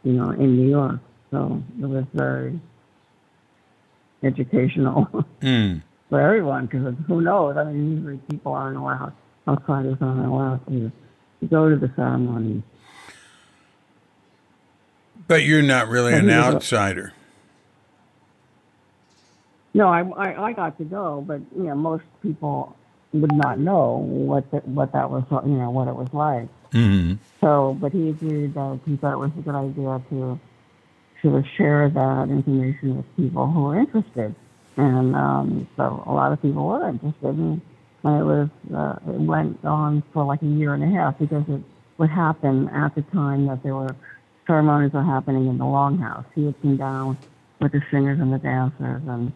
you 0.03 0.13
know, 0.13 0.31
in 0.31 0.57
New 0.57 0.67
York. 0.67 0.99
So 1.29 1.61
it 1.79 1.85
was 1.85 2.05
very 2.13 2.59
educational 4.23 5.05
Mm. 5.41 5.81
for 6.09 6.19
everyone 6.19 6.65
because 6.65 6.95
who 7.07 7.21
knows? 7.21 7.55
I 7.55 7.65
mean, 7.65 7.97
usually 7.97 8.17
people 8.31 8.53
aren't 8.53 8.77
allowed, 8.77 9.13
outsiders 9.47 9.97
aren't 10.01 10.25
allowed 10.25 10.65
to, 10.67 10.91
to 11.41 11.45
go 11.47 11.69
to 11.69 11.75
the 11.75 11.91
ceremony. 11.95 12.63
But 15.27 15.43
you're 15.43 15.61
not 15.61 15.87
really 15.87 16.13
Well, 16.13 16.21
an 16.21 16.27
was 16.27 16.35
a- 16.35 16.55
outsider. 16.55 17.13
No, 19.75 19.87
I, 19.87 20.01
I, 20.01 20.43
I 20.47 20.53
got 20.53 20.77
to 20.79 20.83
go, 20.83 21.23
but 21.25 21.41
you 21.55 21.63
know, 21.63 21.75
most 21.75 22.03
people 22.23 22.75
would 23.13 23.33
not 23.33 23.59
know 23.59 23.97
what 24.07 24.49
the, 24.51 24.57
what 24.59 24.93
that 24.93 25.09
was, 25.09 25.23
you 25.45 25.53
know, 25.53 25.69
what 25.69 25.87
it 25.87 25.95
was 25.95 26.07
like. 26.13 26.47
Mm-hmm. 26.71 27.15
So, 27.41 27.77
but 27.79 27.91
he 27.91 28.09
agreed 28.09 28.53
that 28.53 28.79
he 28.85 28.95
thought 28.97 29.13
it 29.13 29.17
was 29.17 29.31
a 29.37 29.41
good 29.41 29.55
idea 29.55 30.01
to 30.09 30.39
of 31.23 31.45
share 31.55 31.87
that 31.89 32.27
information 32.29 32.97
with 32.97 33.05
people 33.15 33.45
who 33.45 33.63
were 33.63 33.79
interested. 33.79 34.33
And 34.77 35.15
um, 35.15 35.67
so 35.77 36.03
a 36.07 36.11
lot 36.11 36.31
of 36.31 36.41
people 36.41 36.67
were 36.67 36.89
interested. 36.89 37.35
And, 37.37 37.61
and 38.03 38.19
it 38.19 38.23
was 38.23 38.49
uh, 38.73 39.11
it 39.11 39.19
went 39.19 39.63
on 39.63 40.01
for 40.13 40.23
like 40.23 40.41
a 40.41 40.47
year 40.47 40.73
and 40.73 40.83
a 40.83 40.87
half 40.87 41.19
because 41.19 41.43
it 41.47 41.61
would 41.97 42.09
happen 42.09 42.67
at 42.69 42.95
the 42.95 43.03
time 43.13 43.45
that 43.47 43.61
there 43.61 43.75
were 43.75 43.95
ceremonies 44.47 44.91
were 44.93 45.03
happening 45.03 45.47
in 45.47 45.57
the 45.57 45.65
Longhouse. 45.65 46.25
He 46.33 46.41
would 46.41 46.59
come 46.61 46.77
down 46.77 47.17
with 47.59 47.73
the 47.73 47.81
singers 47.91 48.19
and 48.19 48.33
the 48.33 48.39
dancers, 48.39 49.03
and 49.07 49.31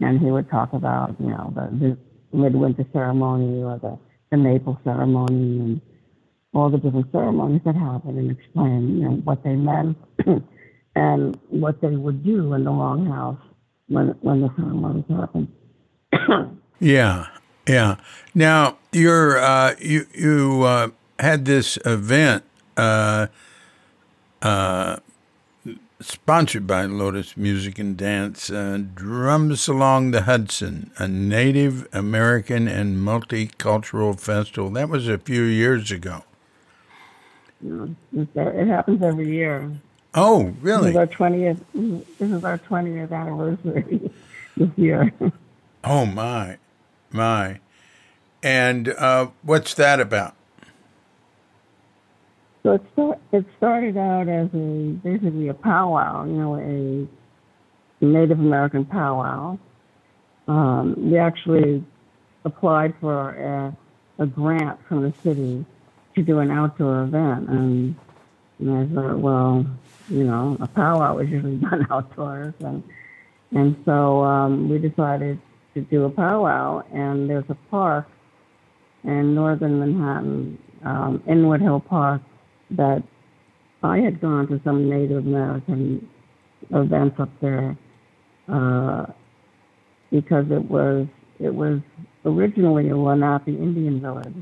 and 0.00 0.20
he 0.20 0.30
would 0.30 0.48
talk 0.48 0.72
about 0.72 1.16
you 1.18 1.30
know 1.30 1.52
the, 1.54 1.76
the 1.78 1.98
midwinter 2.32 2.86
ceremony 2.92 3.62
or 3.62 3.78
the 3.78 3.98
the 4.30 4.36
maple 4.36 4.78
ceremony 4.84 5.60
and 5.60 5.80
all 6.54 6.70
the 6.70 6.78
different 6.78 7.10
ceremonies 7.12 7.60
that 7.64 7.76
happened 7.76 8.18
and 8.18 8.30
explain, 8.30 8.98
you 8.98 9.04
know, 9.04 9.16
what 9.24 9.44
they 9.44 9.54
meant 9.54 9.96
and 10.96 11.38
what 11.48 11.80
they 11.80 11.94
would 11.94 12.24
do 12.24 12.54
in 12.54 12.64
the 12.64 12.70
longhouse 12.70 13.38
when 13.88 14.08
when 14.20 14.40
the 14.40 14.50
ceremonies 14.56 15.04
happened. 15.08 15.48
Yeah, 16.78 17.28
yeah. 17.66 17.96
Now 18.34 18.76
you're 18.92 19.38
uh, 19.38 19.76
you 19.80 20.06
you 20.14 20.62
uh, 20.62 20.88
had 21.18 21.46
this 21.46 21.78
event 21.86 22.44
uh, 22.76 23.28
uh, 24.42 24.98
sponsored 26.06 26.66
by 26.66 26.84
Lotus 26.84 27.36
Music 27.36 27.78
and 27.78 27.96
Dance, 27.96 28.50
uh, 28.50 28.80
Drums 28.94 29.66
Along 29.68 30.12
the 30.12 30.22
Hudson, 30.22 30.90
a 30.98 31.08
Native 31.08 31.88
American 31.92 32.68
and 32.68 32.98
multicultural 32.98 34.18
festival. 34.18 34.70
That 34.70 34.88
was 34.88 35.08
a 35.08 35.18
few 35.18 35.42
years 35.42 35.90
ago. 35.90 36.24
You 37.60 37.96
it 38.12 38.66
happens 38.68 39.02
every 39.02 39.30
year. 39.30 39.70
Oh, 40.14 40.54
really? 40.60 40.84
This 40.84 40.90
is 40.90 40.96
our 40.96 41.06
twentieth. 41.06 41.64
This 41.74 42.30
is 42.30 42.44
our 42.44 42.58
twentieth 42.58 43.12
anniversary 43.12 44.10
this 44.56 44.70
year. 44.76 45.12
Oh 45.82 46.06
my, 46.06 46.58
my. 47.10 47.60
And 48.42 48.90
uh, 48.90 49.28
what's 49.42 49.74
that 49.74 50.00
about? 50.00 50.34
So 52.66 52.72
it 52.72 52.82
start, 52.94 53.18
it 53.30 53.44
started 53.58 53.96
out 53.96 54.28
as 54.28 54.48
a 54.52 54.98
basically 55.04 55.46
a 55.46 55.54
powwow, 55.54 56.24
you 56.24 56.32
know, 56.32 56.56
a 56.56 58.04
Native 58.04 58.40
American 58.40 58.84
powwow. 58.84 59.56
Um, 60.48 60.96
we 60.98 61.16
actually 61.16 61.84
applied 62.44 62.94
for 63.00 63.30
a, 63.30 63.76
a 64.20 64.26
grant 64.26 64.80
from 64.88 65.02
the 65.02 65.14
city 65.22 65.64
to 66.16 66.22
do 66.22 66.40
an 66.40 66.50
outdoor 66.50 67.04
event, 67.04 67.48
and, 67.48 67.94
and 68.58 68.76
I 68.76 68.92
thought, 68.92 69.18
well, 69.20 69.64
you 70.08 70.24
know, 70.24 70.56
a 70.60 70.66
powwow 70.66 71.18
is 71.18 71.30
usually 71.30 71.56
done 71.70 71.86
outdoors, 71.88 72.54
and 72.58 72.82
and 73.52 73.80
so 73.84 74.24
um, 74.24 74.68
we 74.68 74.78
decided 74.78 75.38
to 75.74 75.82
do 75.82 76.02
a 76.02 76.10
powwow, 76.10 76.82
and 76.92 77.30
there's 77.30 77.48
a 77.48 77.56
park 77.70 78.08
in 79.04 79.36
northern 79.36 79.78
Manhattan, 79.78 80.58
um, 80.82 81.22
Inwood 81.28 81.60
Hill 81.60 81.78
Park, 81.78 82.22
that 82.70 83.02
I 83.82 83.98
had 83.98 84.20
gone 84.20 84.48
to 84.48 84.60
some 84.64 84.88
Native 84.88 85.26
American 85.26 86.08
events 86.70 87.16
up 87.20 87.30
there 87.40 87.76
uh, 88.48 89.06
because 90.10 90.46
it 90.50 90.70
was 90.70 91.06
it 91.38 91.54
was 91.54 91.80
originally 92.24 92.88
a 92.90 92.96
Lenape 92.96 93.48
Indian 93.48 94.00
village, 94.00 94.34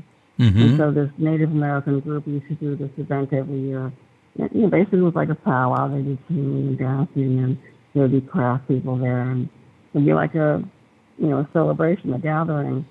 and 0.57 0.77
so 0.77 0.91
this 0.91 1.09
Native 1.17 1.51
American 1.51 1.99
group 1.99 2.25
used 2.27 2.47
to 2.47 2.55
do 2.55 2.75
this 2.75 2.91
event 2.97 3.33
every 3.33 3.59
year. 3.59 3.91
And, 4.37 4.49
you 4.53 4.61
know, 4.61 4.69
basically, 4.69 4.99
it 4.99 5.03
was 5.03 5.15
like 5.15 5.29
a 5.29 5.35
powwow. 5.35 5.87
They 5.87 6.01
did 6.01 6.19
singing 6.27 6.67
and 6.67 6.77
dancing, 6.77 7.39
and 7.39 7.57
there'd 7.93 8.11
be 8.11 8.21
craft 8.21 8.67
people 8.67 8.97
there, 8.97 9.21
and 9.21 9.49
it'd 9.93 10.05
be 10.05 10.13
like 10.13 10.35
a 10.35 10.63
you 11.17 11.27
know 11.27 11.39
a 11.39 11.49
celebration, 11.53 12.13
a 12.13 12.19
gathering. 12.19 12.85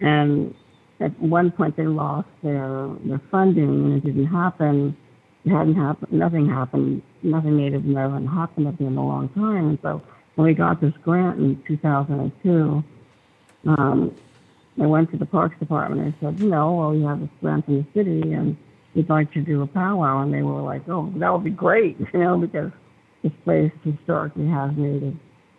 And 0.00 0.54
at 1.00 1.18
one 1.20 1.50
point, 1.50 1.76
they 1.76 1.86
lost 1.86 2.28
their 2.42 2.88
their 3.04 3.20
funding, 3.30 3.68
and 3.68 3.96
it 3.98 4.04
didn't 4.04 4.26
happen. 4.26 4.96
It 5.44 5.50
hadn't 5.50 5.74
happened. 5.74 6.12
Nothing 6.12 6.48
happened. 6.48 7.02
Nothing 7.22 7.56
Native 7.56 7.84
American 7.84 8.26
happened 8.26 8.68
up 8.68 8.78
there 8.78 8.88
in 8.88 8.96
a 8.96 9.06
long 9.06 9.28
time. 9.30 9.68
And 9.68 9.78
so 9.82 10.02
when 10.34 10.46
we 10.46 10.54
got 10.54 10.80
this 10.80 10.94
grant 11.02 11.38
in 11.38 11.62
2002, 11.66 12.84
um, 13.66 14.16
I 14.80 14.86
went 14.86 15.10
to 15.10 15.18
the 15.18 15.26
Parks 15.26 15.58
Department 15.58 16.02
and 16.02 16.14
said, 16.20 16.40
you 16.40 16.50
know, 16.50 16.72
well, 16.72 16.90
we 16.92 17.02
have 17.02 17.20
this 17.20 17.30
grant 17.40 17.66
from 17.66 17.76
the 17.76 17.86
city, 17.94 18.32
and 18.32 18.56
we'd 18.94 19.08
like 19.08 19.32
to 19.32 19.40
do 19.40 19.62
a 19.62 19.66
powwow. 19.66 20.22
And 20.22 20.32
they 20.32 20.42
were 20.42 20.62
like, 20.62 20.88
oh, 20.88 21.12
that 21.16 21.32
would 21.32 21.44
be 21.44 21.50
great, 21.50 21.98
you 22.12 22.20
know, 22.20 22.38
because 22.38 22.72
this 23.22 23.32
place 23.44 23.72
historically 23.84 24.48
has 24.48 24.72
native, 24.76 25.14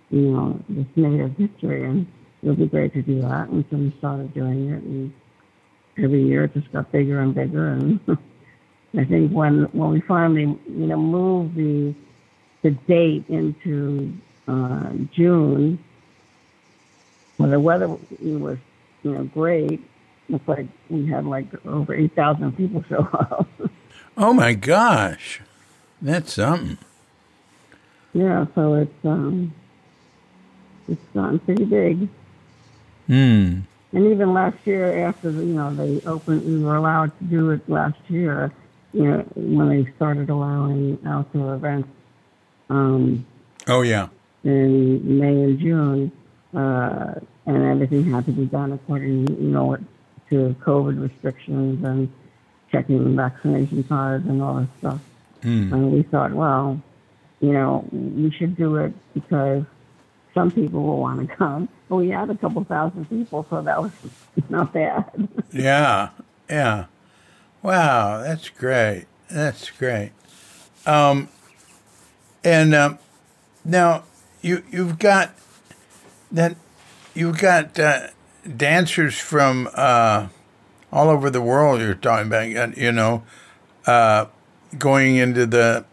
you 0.10 0.32
know, 0.32 0.64
this 0.68 0.88
native 0.96 1.36
history, 1.38 1.86
and 1.86 2.08
it 2.42 2.50
would 2.50 2.58
be 2.58 2.66
great 2.66 2.94
to 2.94 3.04
do 3.04 3.22
that. 3.22 3.50
And 3.50 3.64
so 3.70 3.78
we 3.78 3.96
started 4.00 4.34
doing 4.34 4.70
it, 4.70 4.84
and 4.84 5.14
every 5.98 6.24
year 6.24 6.46
it 6.46 6.54
just 6.54 6.72
got 6.72 6.92
bigger 6.92 7.20
and 7.20 7.34
bigger. 7.34 7.70
And 7.70 8.00
I 8.98 9.04
think 9.06 9.32
when 9.32 9.64
when 9.74 9.92
we 9.92 10.02
finally, 10.02 10.42
you 10.42 10.88
know, 10.88 10.98
moved 10.98 11.56
the 11.56 11.94
the 12.64 12.72
date 12.72 13.26
into 13.30 14.14
uh, 14.48 14.92
June, 15.14 15.80
when 17.38 17.52
the 17.52 17.60
weather 17.60 17.88
was, 17.88 18.58
you 19.04 19.12
know, 19.12 19.24
great, 19.26 19.82
it's 20.30 20.48
like 20.48 20.68
we 20.90 21.06
had 21.08 21.26
like 21.26 21.48
over 21.66 21.94
eight 21.94 22.14
thousand 22.16 22.56
people 22.58 22.84
show 22.90 23.08
up. 23.14 23.48
Oh 24.18 24.34
my 24.34 24.54
gosh, 24.54 25.42
that's 26.02 26.34
something. 26.34 26.78
yeah, 28.14 28.46
so 28.56 28.74
it's 28.76 29.06
um, 29.06 29.54
it's 30.88 31.02
gotten 31.14 31.40
pretty 31.40 31.66
big. 31.66 32.10
Hmm. 33.08 33.60
And 33.98 34.12
even 34.12 34.32
last 34.32 34.58
year, 34.66 35.08
after 35.08 35.32
you 35.32 35.56
know 35.56 35.74
they 35.74 36.00
opened, 36.06 36.46
we 36.46 36.64
were 36.64 36.76
allowed 36.76 37.18
to 37.18 37.24
do 37.24 37.50
it 37.50 37.68
last 37.68 37.98
year. 38.10 38.54
You 38.94 39.06
know 39.06 39.26
when 39.36 39.70
they 39.70 39.92
started 39.96 40.30
allowing 40.30 41.00
outdoor 41.04 41.56
events 41.56 41.90
um, 42.70 43.26
Oh 43.68 43.82
yeah. 43.82 44.10
in 44.44 45.18
May 45.18 45.42
and 45.42 45.60
June, 45.60 46.12
uh, 46.54 47.16
and 47.48 47.64
everything 47.66 48.12
had 48.12 48.28
to 48.28 48.32
be 48.34 48.46
done 48.46 48.72
according, 48.74 49.30
you 49.30 49.50
know, 49.50 49.78
to 50.30 50.56
COVID 50.64 51.02
restrictions 51.02 51.84
and 51.84 52.08
checking 52.72 53.16
vaccination 53.16 53.84
cards 53.84 54.28
and 54.28 54.44
all 54.44 54.60
that 54.60 54.70
stuff. 54.78 55.02
And 55.74 55.92
we 55.92 56.04
thought, 56.04 56.34
well, 56.34 56.80
you 57.40 57.52
know, 57.52 57.84
we 57.92 58.30
should 58.30 58.56
do 58.56 58.76
it 58.76 58.94
because 59.16 59.64
some 60.38 60.52
people 60.52 60.84
will 60.84 61.00
want 61.00 61.28
to 61.28 61.36
come. 61.36 61.68
We 61.90 62.10
had 62.10 62.30
a 62.30 62.36
couple 62.36 62.64
thousand 62.64 63.10
people, 63.10 63.46
so 63.50 63.62
that 63.64 63.82
was 63.82 63.92
not 64.50 64.72
bad. 64.72 65.28
Yeah. 65.52 66.10
Yeah. 66.48 66.86
Wow, 67.64 68.22
that's 68.22 68.50
great. 68.50 69.06
That's 69.32 69.72
great. 69.72 70.12
Um, 70.86 71.30
and 72.44 72.76
um, 72.76 73.00
now 73.66 74.04
you 74.42 74.64
you've 74.72 75.00
got 75.00 75.32
that 76.32 76.56
you've 77.16 77.40
got 77.40 77.80
uh, 77.80 78.10
dancers 78.56 79.18
from 79.18 79.68
uh, 79.74 80.28
all 80.94 81.10
over 81.10 81.32
the 81.32 81.42
world. 81.42 81.82
You're 81.82 81.96
talking 81.96 82.28
about, 82.28 82.78
you 82.78 82.92
know, 82.92 83.24
uh, 83.88 84.28
going 84.78 85.16
into 85.16 85.48
the 85.48 85.84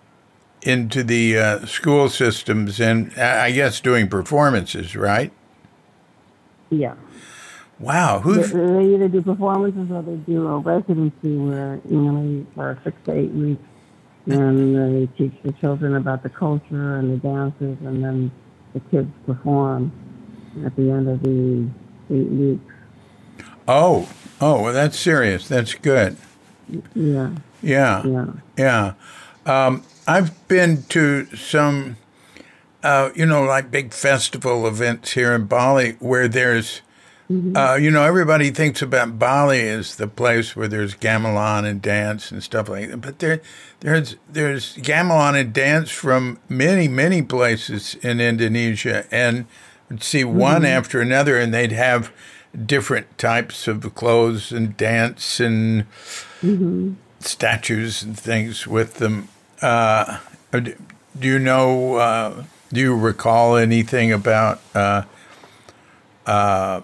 into 0.64 1.05
the 1.05 1.38
uh, 1.38 1.66
school 1.66 2.09
systems 2.09 2.81
and 2.81 3.12
I 3.18 3.53
guess 3.53 3.81
doing 3.81 4.09
performances, 4.09 4.96
right? 4.96 5.33
yeah. 6.70 6.94
Wow, 7.79 8.20
They, 8.20 8.42
they 8.42 8.94
either 8.94 9.09
do 9.09 9.20
performances 9.22 9.90
or 9.90 10.03
they 10.03 10.16
do 10.16 10.46
a 10.46 10.59
residency 10.59 11.37
where, 11.37 11.81
you 11.88 12.00
know, 12.00 12.46
for 12.55 12.79
six 12.85 12.96
to 13.07 13.12
eight 13.12 13.33
weeks, 13.33 13.62
and 14.27 14.77
they 14.96 15.07
teach 15.18 15.35
the 15.42 15.53
children 15.55 15.96
about 15.96 16.22
the 16.22 16.31
culture 16.31 16.96
and 16.96 17.12
the 17.12 17.16
dances, 17.18 17.77
and 17.85 18.03
then 18.03 18.31
the 18.74 18.81
kids 18.81 19.11
perform 19.27 19.92
at 20.64 20.74
the 20.77 20.90
end 20.90 21.09
of 21.09 21.22
the 21.22 21.68
eight 22.11 22.29
weeks. 22.31 22.72
oh 23.66 24.09
oh 24.40 24.62
well 24.62 24.72
that's 24.72 24.98
serious. 24.98 25.48
That's 25.48 25.74
good. 25.74 26.16
Yeah, 26.94 27.31
Yeah. 27.62 28.03
yeah. 28.07 28.33
Yeah. 28.57 28.94
Um, 29.46 29.83
I've 30.07 30.47
been 30.49 30.83
to 30.90 31.27
some, 31.37 31.97
uh, 32.83 33.11
you 33.14 33.27
know, 33.27 33.43
like 33.45 33.71
big 33.71 33.93
festival 33.93 34.67
events 34.67 35.12
here 35.12 35.33
in 35.35 35.47
Bali 35.47 35.97
where 35.99 36.29
there's, 36.29 36.83
uh, 37.57 37.75
you 37.81 37.90
know, 37.90 38.03
everybody 38.05 38.51
thinks 38.51 38.83
about 38.83 39.19
Bali 39.19 39.67
as 39.67 39.97
the 39.97 40.07
place 40.07 40.55
where 40.55 40.69
there's 40.69 40.95
gamelan 40.95 41.64
and 41.64 41.81
dance 41.81 42.31
and 42.31 42.43
stuff 42.43 42.69
like 42.69 42.90
that. 42.90 43.01
But 43.01 43.19
there, 43.21 43.40
there's 43.81 44.17
there's 44.31 44.77
gamelan 44.77 45.40
and 45.40 45.53
dance 45.53 45.90
from 45.90 46.38
many 46.51 46.87
many 46.87 47.23
places 47.23 47.95
in 48.03 48.21
Indonesia, 48.21 49.07
and 49.11 49.47
would 49.88 50.03
see 50.03 50.25
one 50.25 50.67
after 50.67 51.01
another, 51.01 51.38
and 51.38 51.53
they'd 51.55 51.73
have 51.73 52.12
different 52.67 53.17
types 53.17 53.67
of 53.67 53.95
clothes 53.95 54.53
and 54.53 54.77
dance 54.77 55.40
and 55.40 55.87
statues 57.21 58.03
and 58.03 58.19
things 58.19 58.67
with 58.67 58.95
them. 58.95 59.29
Uh, 59.62 60.19
do 60.53 60.75
you 61.21 61.38
know? 61.38 61.95
Uh, 61.97 62.45
do 62.73 62.81
you 62.81 62.97
recall 62.97 63.57
anything 63.57 64.12
about 64.12 64.61
uh, 64.75 65.03
uh, 66.27 66.81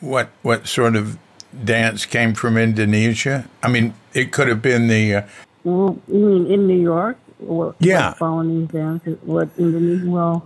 what 0.00 0.28
what 0.42 0.66
sort 0.66 0.96
of 0.96 1.18
dance 1.64 2.04
came 2.04 2.34
from 2.34 2.56
Indonesia? 2.56 3.48
I 3.62 3.68
mean, 3.68 3.94
it 4.12 4.32
could 4.32 4.48
have 4.48 4.60
been 4.62 4.88
the 4.88 5.14
uh, 5.14 5.22
Well, 5.64 5.98
you 6.08 6.18
mean 6.18 6.46
in 6.52 6.66
New 6.66 6.80
York? 6.80 7.18
What, 7.38 7.76
Yeah. 7.78 8.10
What 8.10 8.18
Balinese 8.18 8.68
dances? 8.68 9.18
What 9.22 9.48
Indonesian? 9.56 10.10
Well, 10.10 10.44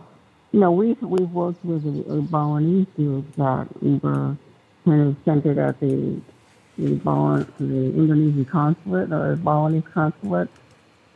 you 0.53 0.61
know, 0.61 0.71
we've 0.73 1.01
we've 1.03 1.31
worked 1.31 1.65
with 1.65 1.85
a, 1.87 2.13
a 2.13 2.23
Balinese 2.23 2.87
group 2.97 3.25
that 3.37 3.67
we 3.83 3.97
were 3.97 4.37
kind 4.85 5.01
of 5.03 5.17
centered 5.25 5.59
at 5.59 5.81
the 5.81 6.21
the, 6.79 6.95
Bal- 6.97 7.47
the 7.59 7.93
Indonesian 7.97 8.45
consulate 8.45 9.13
or 9.13 9.37
Balinese 9.37 9.85
consulate, 9.93 10.49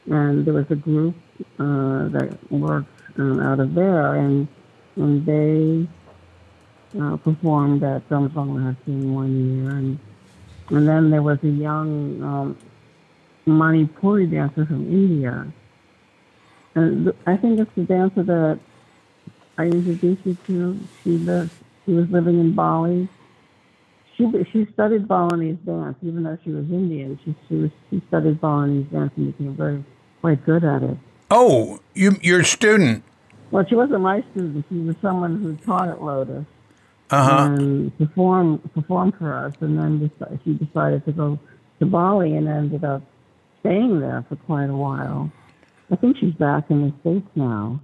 and 0.09 0.47
there 0.47 0.55
was 0.55 0.67
a 0.71 0.77
group 0.77 1.17
uh, 1.59 2.09
that 2.11 2.39
worked 2.51 2.89
um, 3.19 3.41
out 3.41 3.61
of 3.61 3.75
there, 3.75 4.17
and 4.17 4.49
and 4.97 5.27
they 5.27 5.89
uh, 7.01 7.17
performed 7.19 7.83
at 7.85 8.09
Mahasi 8.11 8.77
one 9.13 9.57
year, 9.57 9.71
and 9.77 10.01
and 10.71 10.89
then 10.89 11.11
there 11.11 11.23
was 11.23 11.39
a 11.45 11.49
young 11.49 12.23
um, 12.23 12.59
Manipuri 13.49 14.31
dancer 14.31 14.67
from 14.67 14.87
India. 14.89 15.53
And 16.77 17.13
I 17.27 17.37
think 17.37 17.61
it's 17.61 17.71
the 17.77 17.85
dancer 17.85 18.25
that 18.25 18.61
I 19.59 19.65
introduced 19.65 20.23
you 20.27 20.37
to. 20.49 20.89
She 21.05 21.11
lived, 21.11 21.51
she 21.87 21.93
was 21.93 22.07
living 22.11 22.41
in 22.41 22.55
Bali. 22.55 23.09
she 24.17 24.27
she 24.53 24.67
studied 24.75 25.09
Balinese 25.09 25.59
dance, 25.67 25.97
even 26.03 26.25
though 26.25 26.39
she 26.45 26.51
was 26.51 26.67
Indian. 26.71 27.19
She 27.25 27.37
she 27.49 27.57
was 27.57 27.71
she 27.91 28.03
studied 28.09 28.41
Balinese 28.41 28.87
dance 28.93 29.13
and 29.17 29.33
became 29.37 29.57
very 29.57 29.85
quite 30.27 30.45
good 30.45 30.65
at 30.65 30.83
it. 30.83 30.97
Oh, 31.31 31.79
you 31.95 32.17
you're 32.21 32.41
a 32.41 32.45
student. 32.45 33.05
Well, 33.53 33.65
she 33.69 33.77
wasn't 33.77 34.01
my 34.01 34.25
student. 34.33 34.65
She 34.69 34.75
was 34.81 34.97
someone 35.01 35.41
who 35.41 35.55
taught 35.65 35.89
at 35.89 36.03
Lotus 36.03 36.45
Uh 37.11 37.25
huh. 37.25 37.45
and 37.53 37.97
performed 37.97 38.59
performed 38.75 39.15
for 39.19 39.33
us. 39.33 39.55
And 39.61 39.79
then 39.79 39.93
deci- 40.01 40.41
she 40.45 40.55
decided 40.55 41.05
to 41.05 41.13
go 41.13 41.39
to 41.79 41.87
Bali 41.87 42.35
and 42.37 42.49
ended 42.49 42.83
up 42.85 43.03
staying 43.61 44.01
there 44.01 44.25
for 44.29 44.35
quite 44.35 44.69
a 44.69 44.75
while. 44.75 45.31
I 45.93 45.97
think 45.97 46.17
she's 46.19 46.35
back 46.35 46.65
in 46.71 46.79
the 46.89 46.93
states 47.03 47.29
now. 47.37 47.81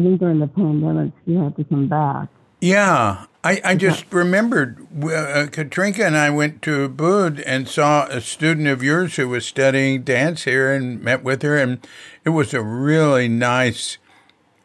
I 0.00 0.02
think 0.02 0.18
during 0.18 0.40
the 0.40 0.48
pandemic 0.48 1.12
she 1.24 1.34
had 1.36 1.54
to 1.56 1.62
come 1.64 1.86
back. 1.88 2.28
Yeah, 2.60 3.26
I, 3.44 3.60
I 3.62 3.74
just 3.74 4.10
remembered 4.10 4.80
uh, 4.90 5.46
Katrinka 5.52 6.06
and 6.06 6.16
I 6.16 6.30
went 6.30 6.62
to 6.62 6.88
Bud 6.88 7.40
and 7.40 7.68
saw 7.68 8.06
a 8.06 8.22
student 8.22 8.68
of 8.68 8.82
yours 8.82 9.16
who 9.16 9.28
was 9.28 9.44
studying 9.44 10.02
dance 10.02 10.44
here 10.44 10.72
and 10.72 11.02
met 11.02 11.22
with 11.22 11.42
her, 11.42 11.58
and 11.58 11.86
it 12.24 12.30
was 12.30 12.54
a 12.54 12.62
really 12.62 13.28
nice, 13.28 13.98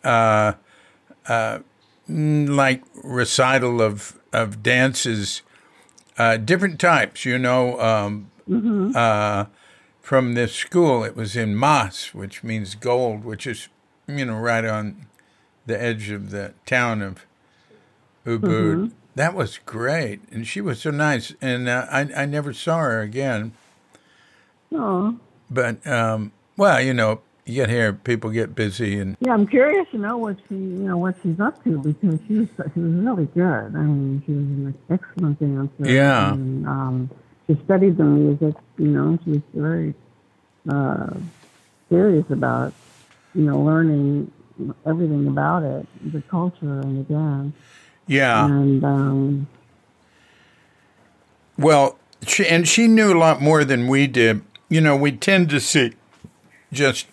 uh, 0.05 0.53
uh, 1.27 1.59
mm, 2.09 2.47
like 2.47 2.81
recital 3.03 3.81
of 3.81 4.17
of 4.31 4.63
dances, 4.63 5.41
uh, 6.17 6.37
different 6.37 6.79
types. 6.79 7.25
You 7.25 7.37
know, 7.37 7.77
um, 7.81 8.31
uh, 8.95 9.45
from 10.01 10.35
this 10.35 10.55
school. 10.55 11.03
It 11.03 11.17
was 11.17 11.35
in 11.35 11.53
Mas, 11.53 12.13
which 12.13 12.45
means 12.45 12.75
gold, 12.75 13.25
which 13.25 13.45
is 13.45 13.67
you 14.07 14.23
know 14.23 14.37
right 14.37 14.63
on 14.63 15.07
the 15.65 15.79
edge 15.79 16.11
of 16.11 16.29
the 16.31 16.53
town 16.65 17.01
of 17.01 17.25
Ubud. 18.25 18.91
That 19.15 19.33
was 19.33 19.57
great, 19.65 20.21
and 20.31 20.47
she 20.47 20.61
was 20.61 20.81
so 20.81 20.91
nice. 20.91 21.33
And 21.41 21.67
uh, 21.67 21.87
I 21.91 22.01
I 22.15 22.25
never 22.25 22.53
saw 22.53 22.79
her 22.79 23.01
again. 23.01 23.53
Oh, 24.73 25.17
But 25.49 25.85
um, 25.87 26.31
well, 26.57 26.81
you 26.81 26.93
know, 26.93 27.21
you 27.45 27.55
get 27.55 27.69
here, 27.69 27.93
people 27.93 28.29
get 28.29 28.53
busy, 28.55 28.99
and 28.99 29.17
yeah. 29.19 29.33
I'm 29.33 29.47
curious 29.47 29.87
to 29.91 29.97
know 29.97 30.17
what 30.17 30.37
she, 30.47 30.55
you 30.55 30.87
know, 30.87 30.97
what 30.97 31.15
she's 31.23 31.39
up 31.39 31.63
to 31.63 31.79
because 31.79 32.19
she 32.27 32.33
was 32.35 32.49
she 32.73 32.79
was 32.79 32.93
really 32.93 33.25
good. 33.25 33.75
I 33.75 33.81
mean, 33.81 34.21
she 34.25 34.31
was 34.33 34.43
an 34.43 34.77
excellent 34.89 35.39
dancer. 35.39 35.91
Yeah. 35.91 36.33
And, 36.33 36.67
um, 36.67 37.09
she 37.47 37.59
studied 37.65 37.97
the 37.97 38.03
music. 38.03 38.55
You 38.77 38.87
know, 38.87 39.19
she 39.23 39.31
was 39.31 39.41
very 39.55 39.95
uh, 40.69 41.09
serious 41.89 42.25
about, 42.29 42.73
you 43.33 43.41
know, 43.43 43.59
learning 43.59 44.31
everything 44.85 45.27
about 45.27 45.63
it, 45.63 45.87
the 46.11 46.21
culture 46.21 46.79
and 46.81 46.99
the 46.99 47.13
dance. 47.13 47.55
Yeah. 48.09 48.45
And 48.45 48.83
um, 48.83 49.47
Well, 51.57 51.97
she, 52.25 52.45
and 52.47 52.67
she 52.67 52.87
knew 52.87 53.13
a 53.13 53.17
lot 53.17 53.39
more 53.41 53.63
than 53.63 53.87
we 53.87 54.07
did. 54.07 54.41
You 54.67 54.81
know, 54.81 54.95
we 54.95 55.11
tend 55.11 55.49
to 55.51 55.59
see 55.59 55.93
just, 56.73 57.05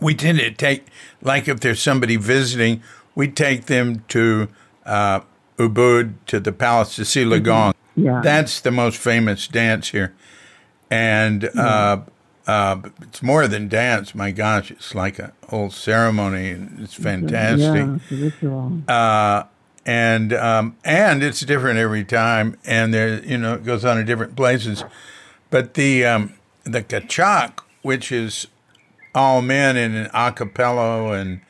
we 0.00 0.14
tend 0.14 0.38
to 0.38 0.50
take, 0.52 0.86
like 1.22 1.48
if 1.48 1.60
there's 1.60 1.80
somebody 1.80 2.16
visiting, 2.16 2.82
we 3.14 3.28
take 3.28 3.66
them 3.66 4.04
to 4.08 4.48
uh, 4.84 5.20
Ubud, 5.58 6.14
to 6.26 6.40
the 6.40 6.52
palace 6.52 6.94
to 6.96 7.04
see 7.04 7.24
Legong. 7.24 7.72
yeah, 7.96 8.20
That's 8.22 8.60
the 8.60 8.70
most 8.70 8.98
famous 8.98 9.48
dance 9.48 9.88
here. 9.90 10.14
And 10.90 11.48
uh, 11.56 12.02
uh, 12.46 12.80
it's 13.00 13.22
more 13.22 13.48
than 13.48 13.68
dance. 13.68 14.14
My 14.14 14.30
gosh, 14.30 14.70
it's 14.70 14.94
like 14.94 15.18
a 15.18 15.32
whole 15.48 15.70
ceremony. 15.70 16.50
and 16.50 16.80
It's 16.80 16.94
fantastic 16.94 17.86
yeah, 17.86 17.96
it's 17.96 18.12
a 18.12 18.16
ritual. 18.16 18.82
And 19.86 20.34
um, 20.34 20.76
and 20.84 21.22
it's 21.22 21.40
different 21.42 21.78
every 21.78 22.04
time, 22.04 22.58
and 22.66 22.92
there 22.92 23.24
you 23.24 23.38
know 23.38 23.54
it 23.54 23.64
goes 23.64 23.84
on 23.86 23.98
in 23.98 24.06
different 24.06 24.36
places. 24.36 24.84
But 25.50 25.74
the 25.74 26.04
um, 26.06 26.34
the 26.64 26.82
Kecak, 26.82 27.60
which 27.82 28.12
is 28.12 28.48
all 29.14 29.42
men 29.42 29.76
in 29.78 29.94
an 29.94 30.10
a 30.12 30.32
cappella 30.32 31.12
and 31.12 31.40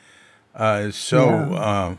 uh, 0.55 0.83
is 0.85 0.96
so 0.96 1.55
uh, 1.55 1.96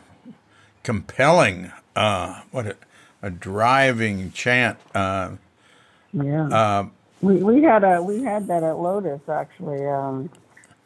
compelling. 0.84 1.71
Uh, 1.95 2.43
what 2.52 2.67
a, 2.67 2.78
a 3.23 3.32
driving 3.32 4.32
chant. 4.32 4.78
Uh, 4.95 5.32
Yeah. 6.13 6.47
uh, 6.50 6.88
We 7.21 7.43
we 7.43 7.63
had 7.63 7.84
a 7.84 8.02
we 8.04 8.23
had 8.23 8.47
that 8.47 8.63
at 8.63 8.78
Lotus 8.78 9.21
actually, 9.30 9.86
um, 9.88 10.30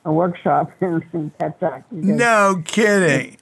a 0.05 0.13
workshop 0.13 0.71
in, 0.81 1.03
in 1.13 1.31
Ketchak. 1.39 1.83
no 1.91 2.61
kidding. 2.65 3.37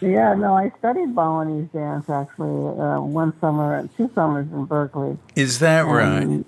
Yeah, 0.00 0.34
no, 0.34 0.54
I 0.54 0.70
studied 0.78 1.14
Balinese 1.14 1.68
dance 1.72 2.08
actually 2.08 2.80
uh, 2.80 3.00
one 3.00 3.38
summer, 3.40 3.88
two 3.96 4.10
summers 4.14 4.46
in 4.52 4.64
Berkeley. 4.64 5.18
Is 5.34 5.58
that 5.58 5.86
right? 5.86 6.22
And, 6.22 6.44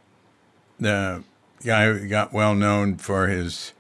the 0.80 1.24
guy 1.66 1.86
who 1.86 2.08
got 2.08 2.32
well 2.34 2.54
known 2.56 2.98
for 2.98 3.28
his 3.28 3.74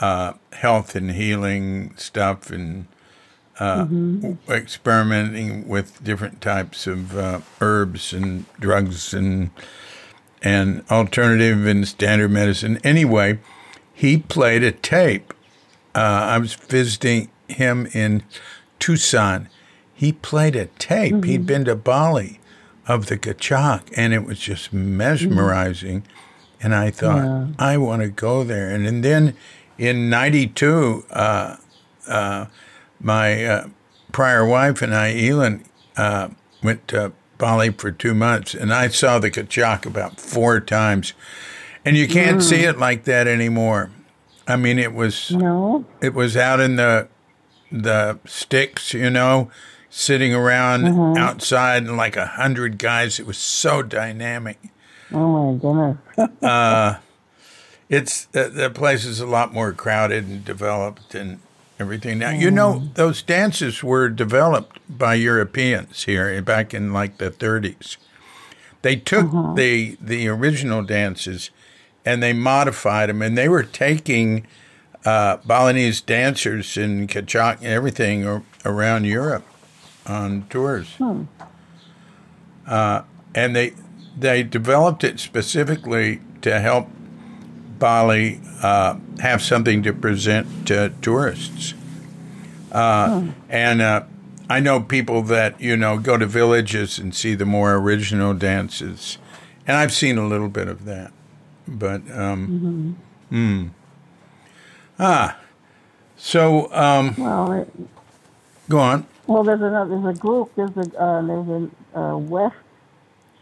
uh, 0.00 0.32
health 0.52 0.94
and 0.94 1.12
healing 1.12 1.94
stuff 1.96 2.50
and 2.50 2.86
uh, 3.58 3.86
experimenting 4.48 5.66
with 5.66 6.02
different 6.04 6.40
types 6.40 6.86
of 6.86 7.16
uh, 7.16 7.40
herbs 7.60 8.12
and 8.12 8.44
drugs 8.60 9.12
and 9.12 9.50
and 10.40 10.84
alternative 10.90 11.66
and 11.66 11.88
standard 11.88 12.30
medicine. 12.30 12.78
Anyway, 12.84 13.38
he 13.92 14.16
played 14.18 14.62
a 14.62 14.70
tape. 14.70 15.34
Uh, 15.94 15.98
I 15.98 16.38
was 16.38 16.54
visiting 16.54 17.28
him 17.48 17.88
in 17.92 18.22
Tucson. 18.78 19.48
He 19.92 20.12
played 20.12 20.54
a 20.54 20.66
tape. 20.78 21.24
He'd 21.24 21.44
been 21.44 21.64
to 21.64 21.74
Bali 21.74 22.38
of 22.86 23.06
the 23.06 23.18
Kecak, 23.18 23.92
and 23.96 24.14
it 24.14 24.24
was 24.24 24.38
just 24.38 24.72
mesmerizing. 24.72 26.04
And 26.62 26.72
I 26.74 26.90
thought, 26.90 27.24
Yeah. 27.24 27.46
I 27.58 27.76
want 27.78 28.02
to 28.02 28.08
go 28.08 28.44
there. 28.44 28.70
And, 28.70 28.86
and 28.86 29.04
then 29.04 29.34
in 29.78 30.10
'92, 30.10 31.04
uh, 31.10 31.56
uh, 32.06 32.46
my 33.00 33.44
uh, 33.44 33.68
prior 34.12 34.44
wife 34.44 34.82
and 34.82 34.94
I, 34.94 35.16
Elin, 35.16 35.64
uh, 35.96 36.28
went 36.62 36.88
to 36.88 37.12
Bali 37.38 37.70
for 37.70 37.92
two 37.92 38.14
months, 38.14 38.54
and 38.54 38.74
I 38.74 38.88
saw 38.88 39.18
the 39.18 39.30
Kecak 39.30 39.86
about 39.86 40.20
four 40.20 40.60
times. 40.60 41.12
And 41.84 41.96
you 41.96 42.08
can't 42.08 42.42
see 42.42 42.64
it 42.64 42.76
like 42.78 43.04
that 43.04 43.26
anymore. 43.26 43.90
I 44.46 44.56
mean, 44.56 44.78
it 44.78 44.92
was 44.92 45.30
no, 45.30 45.84
it 46.00 46.12
was 46.12 46.36
out 46.36 46.60
in 46.60 46.76
the 46.76 47.08
the 47.70 48.18
sticks, 48.26 48.92
you 48.92 49.10
know, 49.10 49.50
sitting 49.88 50.34
around 50.34 50.86
outside, 51.16 51.84
and 51.84 51.96
like 51.96 52.16
a 52.16 52.26
hundred 52.26 52.78
guys. 52.78 53.20
It 53.20 53.26
was 53.26 53.38
so 53.38 53.82
dynamic. 53.82 54.58
oh 55.12 55.52
my 55.52 55.58
goodness. 55.58 56.96
It's 57.88 58.26
the, 58.26 58.48
the 58.48 58.70
place 58.70 59.04
is 59.04 59.20
a 59.20 59.26
lot 59.26 59.52
more 59.52 59.72
crowded 59.72 60.24
and 60.26 60.44
developed 60.44 61.14
and 61.14 61.40
everything. 61.80 62.18
Now 62.18 62.30
you 62.30 62.50
know 62.50 62.90
those 62.94 63.22
dances 63.22 63.82
were 63.82 64.08
developed 64.08 64.78
by 64.88 65.14
Europeans 65.14 66.04
here 66.04 66.40
back 66.42 66.74
in 66.74 66.92
like 66.92 67.18
the 67.18 67.30
30s. 67.30 67.96
They 68.82 68.96
took 68.96 69.30
the 69.56 69.96
the 70.00 70.28
original 70.28 70.82
dances 70.82 71.50
and 72.04 72.22
they 72.22 72.32
modified 72.32 73.08
them, 73.08 73.22
and 73.22 73.36
they 73.36 73.48
were 73.48 73.62
taking 73.64 74.46
uh, 75.04 75.38
Balinese 75.38 76.00
dancers 76.00 76.76
and 76.76 77.08
Kecak 77.08 77.58
and 77.58 77.66
everything 77.66 78.26
ar- 78.26 78.42
around 78.64 79.04
Europe 79.04 79.44
on 80.06 80.46
tours. 80.50 80.96
Uh, 82.66 83.02
and 83.34 83.54
they 83.56 83.72
they 84.16 84.42
developed 84.42 85.04
it 85.04 85.20
specifically 85.20 86.20
to 86.42 86.60
help 86.60 86.88
Bali 87.78 88.40
uh, 88.62 88.96
have 89.20 89.42
something 89.42 89.82
to 89.84 89.92
present 89.92 90.66
to 90.66 90.92
tourists. 91.02 91.74
Uh, 92.72 93.22
And 93.48 93.80
uh, 93.80 94.02
I 94.50 94.60
know 94.60 94.80
people 94.80 95.22
that 95.22 95.60
you 95.60 95.76
know 95.76 95.98
go 95.98 96.16
to 96.16 96.26
villages 96.26 96.98
and 96.98 97.14
see 97.14 97.34
the 97.34 97.46
more 97.46 97.74
original 97.74 98.34
dances, 98.34 99.18
and 99.66 99.76
I've 99.76 99.92
seen 99.92 100.18
a 100.18 100.26
little 100.26 100.48
bit 100.48 100.68
of 100.68 100.84
that. 100.84 101.12
but 101.66 102.00
um, 102.10 102.96
hmm. 103.30 103.68
Ah, 104.98 105.38
so 106.16 106.72
um, 106.74 107.14
Well, 107.16 107.52
it, 107.52 107.68
go 108.68 108.78
on. 108.80 109.06
well, 109.26 109.44
there's 109.44 109.60
another. 109.62 109.98
There's 110.00 110.16
a 110.16 110.18
group. 110.18 110.50
There's 110.56 110.76
a 110.76 111.00
uh, 111.00 111.22
there's 111.22 111.70
a 111.94 111.98
uh, 111.98 112.16
West 112.16 112.56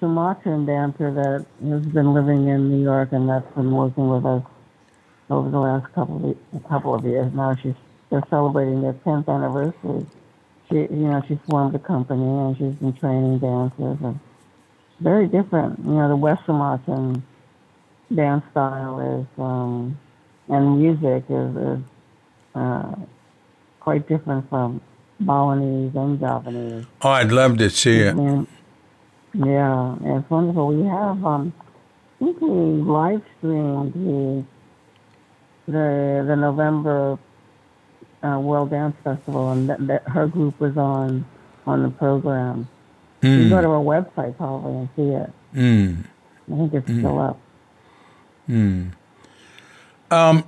Sumatran 0.01 0.67
dancer 0.67 1.13
that 1.13 1.47
has 1.69 1.87
been 1.87 2.13
living 2.13 2.49
in 2.49 2.71
New 2.71 2.83
York 2.83 3.13
and 3.13 3.29
that's 3.29 3.51
been 3.55 3.73
working 3.73 4.09
with 4.09 4.25
us 4.27 4.43
over 5.31 5.51
the 5.51 5.59
last 5.59 5.93
couple 5.95 6.31
of 6.31 6.37
a 6.55 6.69
couple 6.69 6.95
of 6.95 7.05
years. 7.05 7.33
Now 7.33 7.55
she's 7.55 7.75
they're 8.11 8.23
celebrating 8.31 8.83
their 8.83 8.93
10th 8.93 9.29
anniversary. 9.29 10.07
She, 10.69 10.77
you 10.77 11.09
know, 11.09 11.23
she 11.27 11.39
formed 11.49 11.75
a 11.75 11.79
company 11.79 12.23
and 12.23 12.57
she's 12.57 12.75
been 12.75 12.93
training 12.93 13.39
dancers 13.39 13.99
and 14.03 14.21
very 15.01 15.27
different. 15.27 15.79
You 15.81 15.93
know, 15.93 16.09
the 16.09 16.17
West 16.17 16.43
Sumatran 16.47 17.23
dance 18.15 18.45
style 18.51 19.01
is 19.01 19.27
um, 19.39 19.99
and 20.49 20.79
music 20.79 21.25
is, 21.29 21.57
is 21.57 21.85
uh, 22.55 22.95
quite 23.81 24.09
different 24.09 24.49
from 24.49 24.81
Balinese 25.21 25.95
and 25.95 26.21
Javanese. 26.21 26.87
Oh, 27.03 27.11
I'd 27.11 27.33
love 27.33 27.59
to 27.59 27.71
see 27.71 27.99
it. 27.99 28.15
Yeah, 29.45 29.97
it's 30.03 30.31
wonderful. 30.31 30.69
We 30.69 30.87
have, 30.87 31.25
um, 31.25 31.53
I 32.21 32.25
think 32.25 32.41
we 32.41 32.49
live 32.49 33.23
streamed 33.39 33.93
the 33.95 34.45
the 35.67 36.25
the 36.27 36.37
November 36.37 37.19
uh, 38.23 38.39
World 38.41 38.71
Dance 38.71 38.97
Festival, 39.05 39.51
and 39.53 39.69
that, 39.69 39.87
that 39.87 40.03
her 40.09 40.27
group 40.27 40.59
was 40.61 40.77
on 40.77 41.25
on 41.67 41.83
the 41.83 41.91
program. 41.91 42.69
You 43.23 43.31
can 43.31 43.49
go 43.51 43.57
Mm, 43.57 43.63
to 43.63 43.69
our 43.69 43.83
website 43.83 44.37
probably 44.37 44.73
and 44.77 44.89
see 44.95 45.03
it. 45.03 45.31
mm, 45.55 46.05
I 46.53 46.57
think 46.57 46.75
it's 46.75 46.87
still 46.87 47.19
up. 47.19 47.39
mm. 48.49 48.93
Um, 50.11 50.45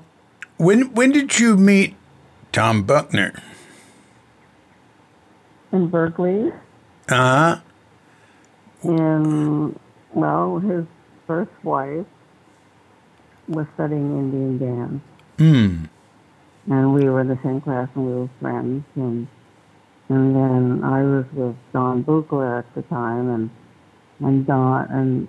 when 0.59 0.95
when 0.95 1.11
did 1.12 1.39
you 1.41 1.57
meet 1.57 1.97
Tom 2.53 2.84
Buckner? 2.84 3.32
In 5.72 5.89
Berkeley, 5.89 6.51
Uh 7.09 7.14
huh. 7.14 7.57
And 8.83 9.79
well, 10.14 10.59
his 10.59 10.85
first 11.26 11.51
wife 11.62 12.07
was 13.49 13.66
studying 13.74 14.18
Indian 14.18 14.59
dance. 14.59 15.03
Hmm. 15.39 15.85
and 16.70 16.93
we 16.93 17.09
were 17.09 17.20
in 17.20 17.29
the 17.29 17.39
same 17.45 17.61
class 17.61 17.89
and 17.95 18.05
we 18.07 18.12
were 18.12 18.31
friends 18.41 18.85
and 18.97 19.26
and 20.11 20.35
then 20.35 20.83
I 20.85 21.03
was 21.03 21.24
with 21.33 21.55
Don 21.72 22.03
Buchla 22.03 22.59
at 22.59 22.74
the 22.74 22.83
time 22.83 23.29
and 23.31 23.51
and 24.20 24.47
Don 24.47 24.87
and 24.91 25.29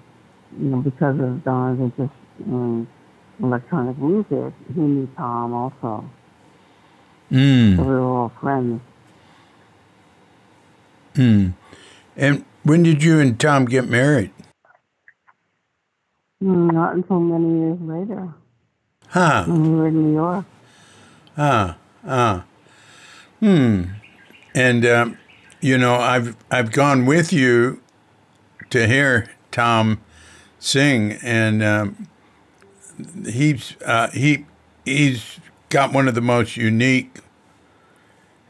you 0.60 0.70
know 0.70 0.82
because 0.82 1.20
of 1.20 1.44
Don's 1.44 1.80
interest 1.80 2.14
in 2.40 2.88
electronic 3.42 3.98
music 4.00 4.52
he 4.74 4.82
knew 4.82 5.08
Tom 5.16 5.54
also 5.54 5.80
so 5.82 6.10
Hmm. 7.30 7.78
we 7.78 7.86
were 7.86 8.02
all 8.02 8.32
friends 8.42 8.82
Hmm. 11.16 11.50
And 12.18 12.46
when 12.64 12.84
did 12.84 13.04
you 13.04 13.20
and 13.20 13.40
Tom 13.40 13.66
get 13.66 13.88
married? 13.88 14.32
Mm, 16.44 16.72
not 16.72 16.96
until 16.96 17.20
many 17.20 17.60
years 17.60 17.80
later 17.82 18.34
Huh. 19.10 19.44
when 19.48 19.64
we 19.64 19.70
were 19.78 19.88
in 19.88 20.04
New 20.04 20.14
York 20.14 20.46
Ah, 21.38 21.78
ah. 22.06 22.44
Hmm. 23.40 23.84
And 24.54 24.86
um, 24.86 25.18
you 25.62 25.78
know, 25.78 25.96
I've 25.96 26.36
I've 26.52 26.72
gone 26.72 27.06
with 27.06 27.32
you 27.32 27.82
to 28.72 28.86
hear 28.88 29.30
Tom 29.52 30.02
sing, 30.60 31.14
and 31.24 31.64
um, 31.64 32.08
he's 33.26 33.76
uh, 33.86 34.10
he 34.12 34.46
he's 34.84 35.40
got 35.70 35.94
one 35.94 36.08
of 36.10 36.16
the 36.16 36.22
most 36.22 36.58
unique 36.58 37.20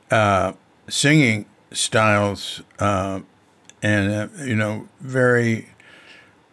uh, 0.10 0.54
singing 0.88 1.46
styles, 1.72 2.64
uh, 2.80 3.20
and 3.82 4.12
uh, 4.12 4.44
you 4.44 4.56
know, 4.56 4.88
very 5.00 5.70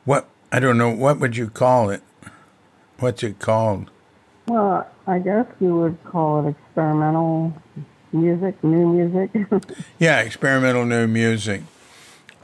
what 0.04 0.28
I 0.52 0.60
don't 0.60 0.78
know 0.78 0.90
what 0.90 1.18
would 1.20 1.36
you 1.36 1.48
call 1.48 1.90
it? 1.90 2.02
What's 2.98 3.22
it 3.22 3.38
called? 3.38 3.90
well 4.48 4.88
I 5.08 5.18
guess 5.18 5.46
you 5.60 5.76
would 5.76 6.02
call 6.04 6.46
it 6.46 6.50
experimental 6.50 7.52
music 8.12 8.62
new 8.62 8.92
music 8.92 9.30
Yeah, 9.98 10.20
experimental 10.20 10.84
new 10.84 11.06
music. 11.06 11.62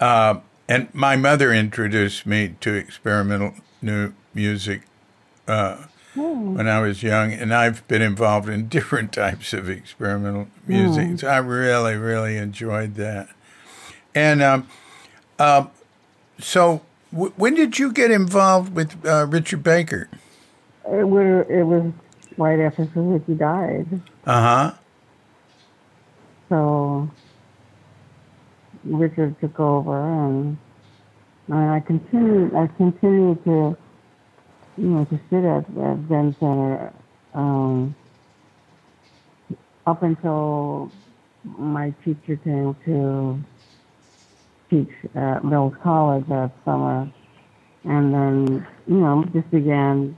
Uh, 0.01 0.41
and 0.69 0.93
my 0.95 1.17
mother 1.17 1.53
introduced 1.53 2.27
me 2.27 2.57
to 2.61 2.75
experimental 2.75 3.55
new 3.81 4.13
music 4.35 4.83
uh, 5.47 5.85
when 6.15 6.69
I 6.69 6.81
was 6.81 7.03
young, 7.03 7.33
and 7.33 7.53
I've 7.55 7.87
been 7.89 8.03
involved 8.03 8.49
in 8.49 8.69
different 8.79 9.13
types 9.13 9.53
of 9.53 9.69
experimental 9.69 10.49
music. 10.67 11.21
So 11.21 11.29
I 11.29 11.39
really, 11.39 11.97
really 11.97 12.37
enjoyed 12.37 12.95
that. 12.97 13.29
And 14.15 14.43
um, 14.43 14.69
uh, 15.39 15.67
so, 16.39 16.83
w- 17.13 17.33
when 17.37 17.55
did 17.55 17.79
you 17.79 17.93
get 17.93 18.11
involved 18.11 18.75
with 18.75 19.05
uh, 19.07 19.27
Richard 19.29 19.63
Baker? 19.63 20.09
it 20.85 21.09
was 21.09 21.47
it 21.49 21.63
was 21.63 21.93
right 22.37 22.59
after 22.59 22.85
Suzuki 22.93 23.35
died 23.35 23.87
Uh 24.27 24.41
huh. 24.43 24.73
So 26.49 27.09
Richard 28.85 29.41
took 29.41 29.59
over, 29.61 29.99
and, 30.03 30.59
and 31.49 31.71
I 31.71 31.81
continued. 31.81 32.55
I 32.55 32.67
continued 32.77 33.43
to, 33.45 33.77
you 34.77 34.87
know, 34.89 35.05
to 35.07 35.21
sit 35.31 35.45
at 35.45 35.65
at 35.83 35.99
Zen 36.09 36.37
Center 36.39 36.93
um, 37.33 37.95
up 39.87 40.03
until 40.03 40.91
my 41.45 41.95
teacher 42.05 42.37
came 42.37 42.77
to 42.85 43.43
teach 44.73 45.11
at 45.15 45.45
Mills 45.45 45.75
College 45.83 46.25
that 46.29 46.51
summer, 46.65 47.11
and 47.85 48.15
then 48.15 48.67
you 48.87 48.97
know 48.97 49.25
just 49.33 49.51
began 49.51 50.17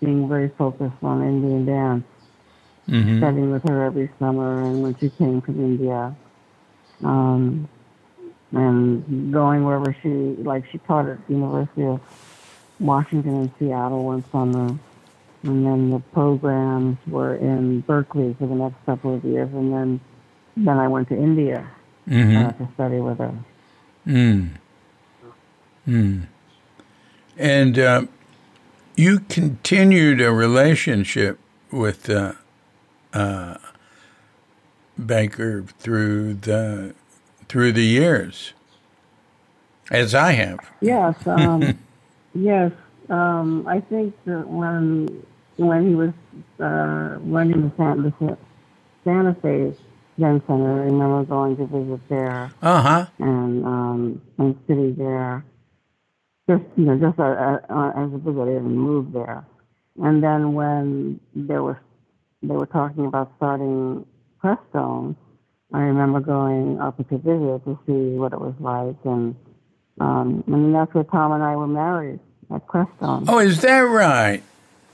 being 0.00 0.28
very 0.28 0.50
focused 0.58 1.02
on 1.02 1.22
Indian 1.22 1.64
dance 1.64 2.04
Mm-hmm. 2.88 3.18
studying 3.18 3.50
with 3.50 3.64
her 3.64 3.84
every 3.84 4.08
summer 4.20 4.68
and 4.68 4.80
when 4.80 4.96
she 5.00 5.10
came 5.18 5.40
from 5.42 5.58
India. 5.58 6.16
Um, 7.02 7.68
and 8.52 9.32
going 9.32 9.64
wherever 9.64 9.94
she, 10.02 10.08
like 10.44 10.62
she 10.70 10.78
taught 10.78 11.08
at 11.08 11.18
the 11.26 11.34
University 11.34 11.82
of 11.82 12.00
Washington 12.78 13.42
in 13.42 13.52
Seattle 13.58 14.04
one 14.04 14.24
summer. 14.30 14.78
And 15.42 15.66
then 15.66 15.90
the 15.90 15.98
programs 16.12 16.96
were 17.08 17.34
in 17.36 17.80
Berkeley 17.80 18.36
for 18.38 18.46
the 18.46 18.54
next 18.54 18.76
couple 18.86 19.16
of 19.16 19.24
years. 19.24 19.50
And 19.52 19.72
then, 19.72 20.00
then 20.56 20.78
I 20.78 20.86
went 20.88 21.08
to 21.08 21.16
India 21.16 21.68
Mm-hmm. 22.08 22.36
uh, 22.36 22.52
to 22.52 22.72
study 22.74 23.00
with 23.00 23.18
her. 23.18 23.34
Mm. 24.06 24.50
Mm. 25.86 26.26
And 27.36 27.78
uh, 27.78 28.06
you 28.96 29.20
continued 29.20 30.20
a 30.20 30.32
relationship 30.32 31.38
with 31.70 32.08
uh, 32.08 32.32
uh, 33.12 33.56
Baker 35.04 35.62
through 35.78 36.34
the 36.34 36.94
through 37.48 37.72
the 37.72 37.84
years, 37.84 38.52
as 39.90 40.14
I 40.14 40.32
have. 40.32 40.60
Yes, 40.80 41.14
um, 41.26 41.78
yes. 42.34 42.72
Um, 43.08 43.66
I 43.68 43.80
think 43.80 44.14
that 44.24 44.48
when 44.48 45.24
when 45.56 45.88
he 45.88 45.94
was 45.94 46.12
uh, 46.60 47.18
running 47.20 47.68
the 47.68 47.72
Santa, 47.76 48.14
the 48.18 48.38
Santa 49.04 49.34
Fe 49.34 49.74
Zen 50.18 50.42
Center, 50.46 50.82
I 50.82 50.84
remember 50.86 51.24
going 51.24 51.56
to 51.58 51.66
visit 51.66 52.00
there 52.08 52.50
Uh 52.62 52.82
huh. 52.82 53.06
and 53.18 53.64
um, 53.64 54.22
and 54.38 54.56
sitting 54.66 54.94
there, 54.96 55.44
just 56.48 56.62
you 56.76 56.84
know, 56.86 56.96
just 56.98 57.18
a, 57.18 57.22
a, 57.22 57.92
as 57.96 58.12
a 58.14 58.18
visitor, 58.18 58.42
I 58.42 58.54
didn't 58.54 58.76
move 58.76 59.12
there. 59.12 59.44
And 60.02 60.22
then 60.22 60.52
when 60.54 61.20
there 61.34 61.62
was 61.62 61.76
they 62.42 62.54
were 62.54 62.66
talking 62.66 63.06
about 63.06 63.32
starting 63.36 64.06
Crestone, 64.42 65.16
I 65.72 65.80
remember 65.80 66.20
going 66.20 66.80
up 66.80 66.96
to 66.96 67.18
visit 67.18 67.64
to 67.64 67.78
see 67.86 68.16
what 68.18 68.32
it 68.32 68.40
was 68.40 68.54
like, 68.60 68.96
and 69.04 69.34
um, 70.00 70.44
and 70.46 70.74
that's 70.74 70.92
where 70.94 71.04
Tom 71.04 71.32
and 71.32 71.42
I 71.42 71.56
were 71.56 71.66
married 71.66 72.20
at 72.54 72.66
Crestone. 72.66 73.24
Oh, 73.28 73.38
is 73.38 73.60
that 73.62 73.80
right? 73.80 74.42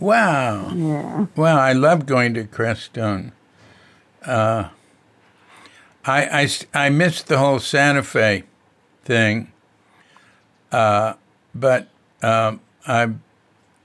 Wow. 0.01 0.71
Yeah. 0.75 1.27
Well, 1.37 1.59
I 1.59 1.73
love 1.73 2.07
going 2.07 2.35
to 2.35 2.45
Crestone. 2.45 3.33
Uh, 4.25 4.69
I, 6.05 6.43
I, 6.75 6.87
I 6.87 6.91
missed 6.91 7.29
the 7.29 7.39
whole 7.39 7.61
Santa 7.61 8.03
Fe 8.03 8.45
thing, 9.05 9.53
uh, 10.73 11.15
but 11.55 11.89
um, 12.23 12.61
I've, 12.87 13.17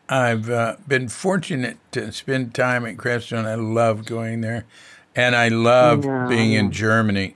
I've 0.09 0.49
uh, 0.49 0.77
been 0.87 1.09
fortunate 1.09 1.77
to 1.93 2.11
spend 2.11 2.55
time 2.55 2.85
at 2.85 2.97
Crestone. 2.97 3.45
I 3.45 3.55
love 3.55 4.05
going 4.05 4.41
there, 4.41 4.65
and 5.15 5.35
I 5.35 5.49
love 5.49 6.05
Yeah, 6.05 6.27
being 6.27 6.53
in. 6.53 6.71
Germany 6.71 7.35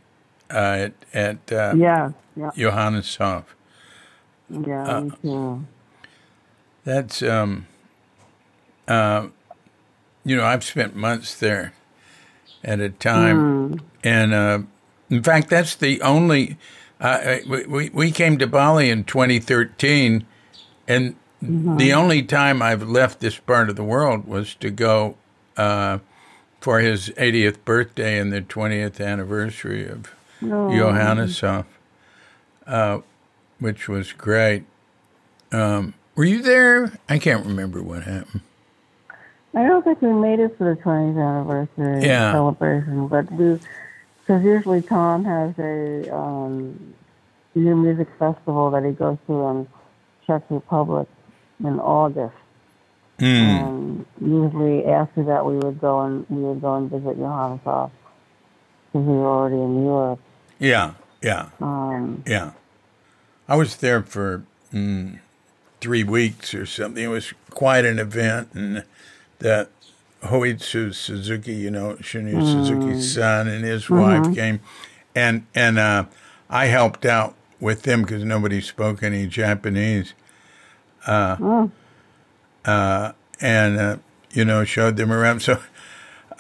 uh, 0.52 0.90
at, 0.90 0.94
at 1.14 1.52
uh, 1.52 1.78
Yeah. 1.78 2.12
Yeah. 2.36 2.52
Johanneshof. 2.56 3.56
Yeah. 4.50 5.02
me. 5.24 5.62
That's 6.86 7.22
um, 7.24 7.68
uh, 8.88 9.28
you 10.26 10.36
know, 10.38 10.46
I've 10.46 10.64
spent 10.64 10.96
months 10.96 11.36
there 11.36 11.74
at 12.64 12.80
a 12.80 12.90
time, 12.90 13.48
and 14.04 14.34
uh, 14.34 14.60
in 15.10 15.24
fact, 15.24 15.50
that's 15.50 15.76
the 15.76 16.02
only. 16.02 16.58
Uh, 17.00 17.38
we, 17.48 17.66
we 17.66 17.90
we 17.90 18.12
came 18.12 18.38
to 18.38 18.48
Bali 18.48 18.90
in 18.90 19.04
2013, 19.04 20.26
and 20.88 21.16
the 21.42 21.94
only 21.94 22.22
time 22.22 22.62
I've 22.62 22.84
left 22.84 23.20
this 23.20 23.38
part 23.40 23.70
of 23.70 23.76
the 23.76 23.84
world 23.84 24.28
was 24.28 24.54
to 24.56 24.70
go 24.70 25.16
uh, 25.58 25.98
for 26.60 26.80
his 26.80 27.10
80th 27.18 27.58
birthday 27.66 28.20
and 28.20 28.32
the 28.32 28.42
20th 28.42 29.04
anniversary 29.04 29.88
of 29.88 30.14
Oh, 30.44 30.70
Johanneshof, 30.70 31.66
uh, 32.68 33.00
which 33.60 33.88
was 33.90 34.12
great. 34.14 34.64
Um, 35.52 35.96
were 36.16 36.24
you 36.26 36.42
there? 36.44 36.94
I 37.10 37.18
can't 37.18 37.46
remember 37.46 37.82
what 37.82 38.04
happened. 38.04 38.42
I 39.56 39.68
don't 39.68 39.84
think 39.84 40.02
we 40.02 40.14
made 40.14 40.40
it 40.40 40.56
for 40.58 40.76
the 40.76 40.82
20th 40.82 41.18
anniversary 41.18 42.08
Yeah. 42.08 42.32
celebration, 42.32 43.08
but 43.08 43.32
we, 43.34 43.60
because 44.32 44.46
usually 44.46 44.82
Tom 44.82 45.26
has 45.26 45.54
a 45.60 46.16
um, 46.16 46.94
new 47.54 47.76
music 47.76 48.08
festival 48.18 48.72
that 48.72 48.86
he 48.86 48.92
goes 48.92 49.18
to 49.28 49.34
in 49.34 49.68
Czech 50.26 50.44
Republic 50.50 51.10
in 51.60 51.78
August. 51.82 52.34
Hmm. 53.20 53.26
And 53.26 54.06
usually 54.22 54.86
after 54.86 55.24
that, 55.26 55.46
we 55.46 55.58
would 55.58 55.82
go 55.82 56.00
and 56.00 56.26
we 56.30 56.44
would 56.44 56.62
go 56.62 56.76
and 56.76 56.90
visit 56.90 57.18
Johanneshof 57.18 57.92
because 58.86 59.06
we 59.06 59.14
were 59.16 59.28
already 59.28 59.58
in 59.58 59.84
Europe. 59.84 60.20
Yeah, 60.60 60.94
yeah, 61.22 61.50
Um, 61.60 62.24
yeah. 62.26 62.52
I 63.50 63.58
was 63.58 63.76
there 63.78 64.02
for 64.02 64.46
mm, 64.72 65.20
three 65.82 66.06
weeks 66.06 66.54
or 66.54 66.66
something. 66.66 67.04
It 67.04 67.08
was 67.08 67.34
quite 67.50 67.84
an 67.84 68.00
event, 68.00 68.48
and 68.54 68.86
that 69.40 69.72
Hoitsu 70.24 70.94
Suzuki, 70.94 71.54
you 71.54 71.72
know, 71.72 71.96
Shunryu 71.96 72.42
Suzuki's 72.42 73.14
son 73.14 73.48
and 73.48 73.66
his 73.66 73.90
wife 73.90 74.34
came, 74.36 74.60
and 75.16 75.46
and 75.56 75.80
uh, 75.80 76.06
I 76.50 76.66
helped 76.66 77.06
out 77.06 77.36
with 77.60 77.84
them 77.84 78.02
because 78.02 78.24
nobody 78.24 78.62
spoke 78.62 79.04
any 79.04 79.28
Japanese. 79.28 80.14
Uh, 81.06 81.38
and 83.42 83.80
uh, 83.80 83.98
you 84.32 84.46
know 84.46 84.64
showed 84.64 84.98
them 84.98 85.12
around. 85.12 85.42
So, 85.42 85.60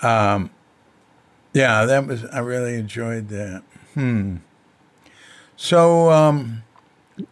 um, 0.01 0.49
yeah, 1.53 1.85
that 1.85 2.07
was 2.07 2.25
I 2.25 2.39
really 2.39 2.75
enjoyed 2.75 3.29
that. 3.29 3.63
Hmm. 3.93 4.37
So, 5.57 6.09
um, 6.09 6.63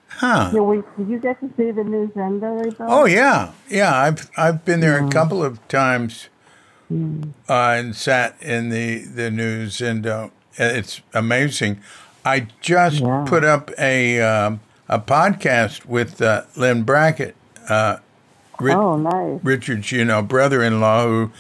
huh? 0.08 0.52
yeah, 0.54 0.82
did 0.98 1.10
you 1.10 1.20
get 1.20 1.40
to 1.40 1.50
see 1.58 1.72
the 1.72 1.84
new 1.84 2.08
Zendo? 2.10 2.76
Oh 2.80 3.06
yeah, 3.06 3.54
yeah. 3.70 3.96
I've 3.96 4.30
I've 4.38 4.66
been 4.66 4.82
there 4.82 5.04
a 5.04 5.10
couple 5.10 5.44
of 5.44 5.66
times, 5.68 6.30
uh, 6.92 7.26
and 7.50 7.96
sat 7.96 8.36
in 8.42 8.70
the 8.70 9.00
the 9.06 9.30
new 9.32 9.66
Zendo. 9.68 10.32
It's 10.58 11.02
amazing. 11.14 11.80
I 12.26 12.48
just 12.62 13.00
Yeah. 13.02 13.26
put 13.28 13.44
up 13.44 13.72
a 13.78 14.22
um, 14.22 14.60
a 14.88 15.00
podcast 15.00 15.86
with 15.86 16.22
uh, 16.22 16.44
Lynn 16.56 16.84
Brackett. 16.84 17.36
Uh, 17.68 17.98
Ri- 18.60 18.74
Oh, 18.74 18.98
nice. 18.98 19.40
Richard's, 19.44 19.92
you 19.92 20.04
know, 20.04 20.22
brother-in-law 20.22 21.06
who 21.06 21.32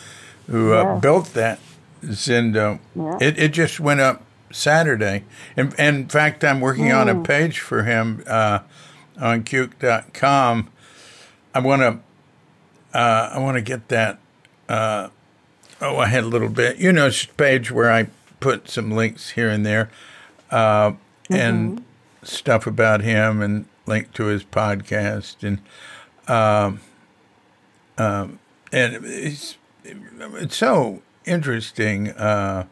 who 0.47 0.74
uh, 0.74 1.00
built 1.00 1.34
that 1.34 1.60
Zendo. 2.06 2.80
Yeah. 2.95 3.18
It 3.20 3.38
it 3.38 3.50
just 3.50 3.80
went 3.80 4.00
up 4.00 4.24
Saturday. 4.52 5.26
In, 5.58 5.74
in 5.78 6.08
fact, 6.08 6.43
I'm 6.45 6.62
working 6.62 6.91
on 6.93 7.10
a 7.10 7.16
Mm. 7.16 7.24
page 7.28 7.60
for 7.60 7.84
him 7.84 8.24
uh, 8.26 8.60
on 9.20 9.43
Cuke.com. 9.43 10.70
I 11.54 11.60
want 11.60 11.82
to 11.82 12.97
uh, 12.97 13.32
I 13.34 13.39
want 13.39 13.56
to 13.58 13.62
get 13.62 13.89
that. 13.89 14.20
Oh, 15.82 15.97
I 15.97 16.07
had 16.07 16.23
a 16.23 16.27
little 16.27 16.49
bit, 16.49 16.77
you 16.77 16.91
know, 16.91 17.09
page 17.38 17.71
where 17.71 17.91
I 17.91 18.07
put 18.39 18.69
some 18.69 18.91
links 18.91 19.32
here 19.32 19.49
and 19.49 19.65
there, 19.65 19.89
uh, 20.51 20.93
and 21.30 21.84
stuff 22.23 22.67
about 22.67 23.01
him, 23.01 23.41
and 23.41 23.65
link 23.86 24.13
to 24.13 24.25
his 24.25 24.43
podcast, 24.43 25.38
and 25.41 25.59
um, 26.27 26.82
um, 27.97 28.39
and 28.71 29.05
it's 29.05 29.57
it's 29.84 30.57
so 30.57 31.01
interesting. 31.25 32.09
Uh, 32.11 32.65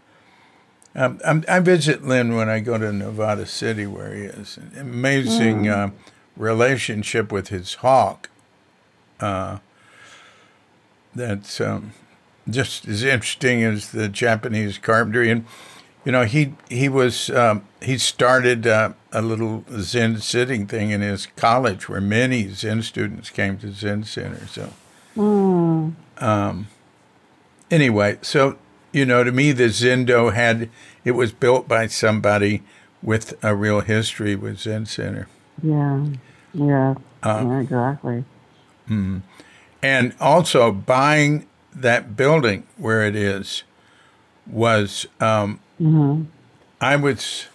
um, 0.96 1.20
I'm, 1.24 1.44
I 1.48 1.60
visit 1.60 2.04
Lynn 2.04 2.36
when 2.36 2.50
I 2.50 2.60
go 2.60 2.78
to 2.78 2.92
Nevada 2.92 3.46
City, 3.46 3.86
where 3.86 4.14
he 4.14 4.24
is. 4.24 4.58
An 4.58 4.72
amazing 4.80 5.68
uh, 5.68 5.92
relationship 6.36 7.32
with 7.32 7.50
his 7.50 7.76
hawk. 7.76 8.30
Uh, 9.20 9.60
that's 11.14 11.62
um, 11.62 11.94
just 12.50 12.88
as 12.88 13.04
interesting 13.04 13.64
as 13.64 13.92
the 13.92 14.08
Japanese 14.10 14.78
carpentry, 14.78 15.30
and 15.30 15.46
you 16.06 16.12
know 16.12 16.24
he 16.26 16.54
he 16.70 16.90
was 16.90 17.30
um, 17.32 17.64
he 17.82 17.98
started 17.98 18.66
uh, 18.68 18.94
a 19.12 19.22
little 19.22 19.64
Zen 19.80 20.20
sitting 20.20 20.68
thing 20.68 20.92
in 20.92 21.02
his 21.02 21.28
college, 21.36 21.90
where 21.90 22.02
many 22.02 22.50
Zen 22.50 22.82
students 22.84 23.30
came 23.30 23.58
to 23.60 23.72
Zen 23.72 24.04
Center. 24.04 24.48
So 24.48 24.72
Mm. 25.16 25.94
anyway, 27.72 28.18
so 28.22 28.58
you 28.94 29.06
know, 29.06 29.24
to 29.24 29.32
me, 29.32 29.52
the 29.52 29.66
Zendo 29.66 30.34
had 30.34 30.70
it 31.04 31.12
was 31.12 31.32
built 31.32 31.68
by 31.68 31.88
somebody 31.88 32.64
with 33.02 33.34
a 33.44 33.56
real 33.56 33.82
history 33.82 34.36
with 34.36 34.60
Zen 34.60 34.86
Center, 34.86 35.28
Yeah. 35.62 36.06
Yeah. 36.54 36.96
Uh, 37.24 37.44
yeah, 37.48 37.60
exactly. 37.60 38.24
and 38.90 40.16
also 40.20 40.72
buying 40.72 41.46
that 41.82 42.16
building 42.16 42.66
where 42.78 43.06
it 43.06 43.16
is 43.16 43.64
was 44.46 45.06
um, 45.20 45.60
hmm 45.78 46.24
I 46.80 46.96
was, 46.96 47.48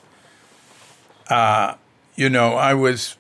uh, 1.31 1.75
you 2.17 2.29
know, 2.29 2.55
I 2.55 2.75
was, 2.75 3.17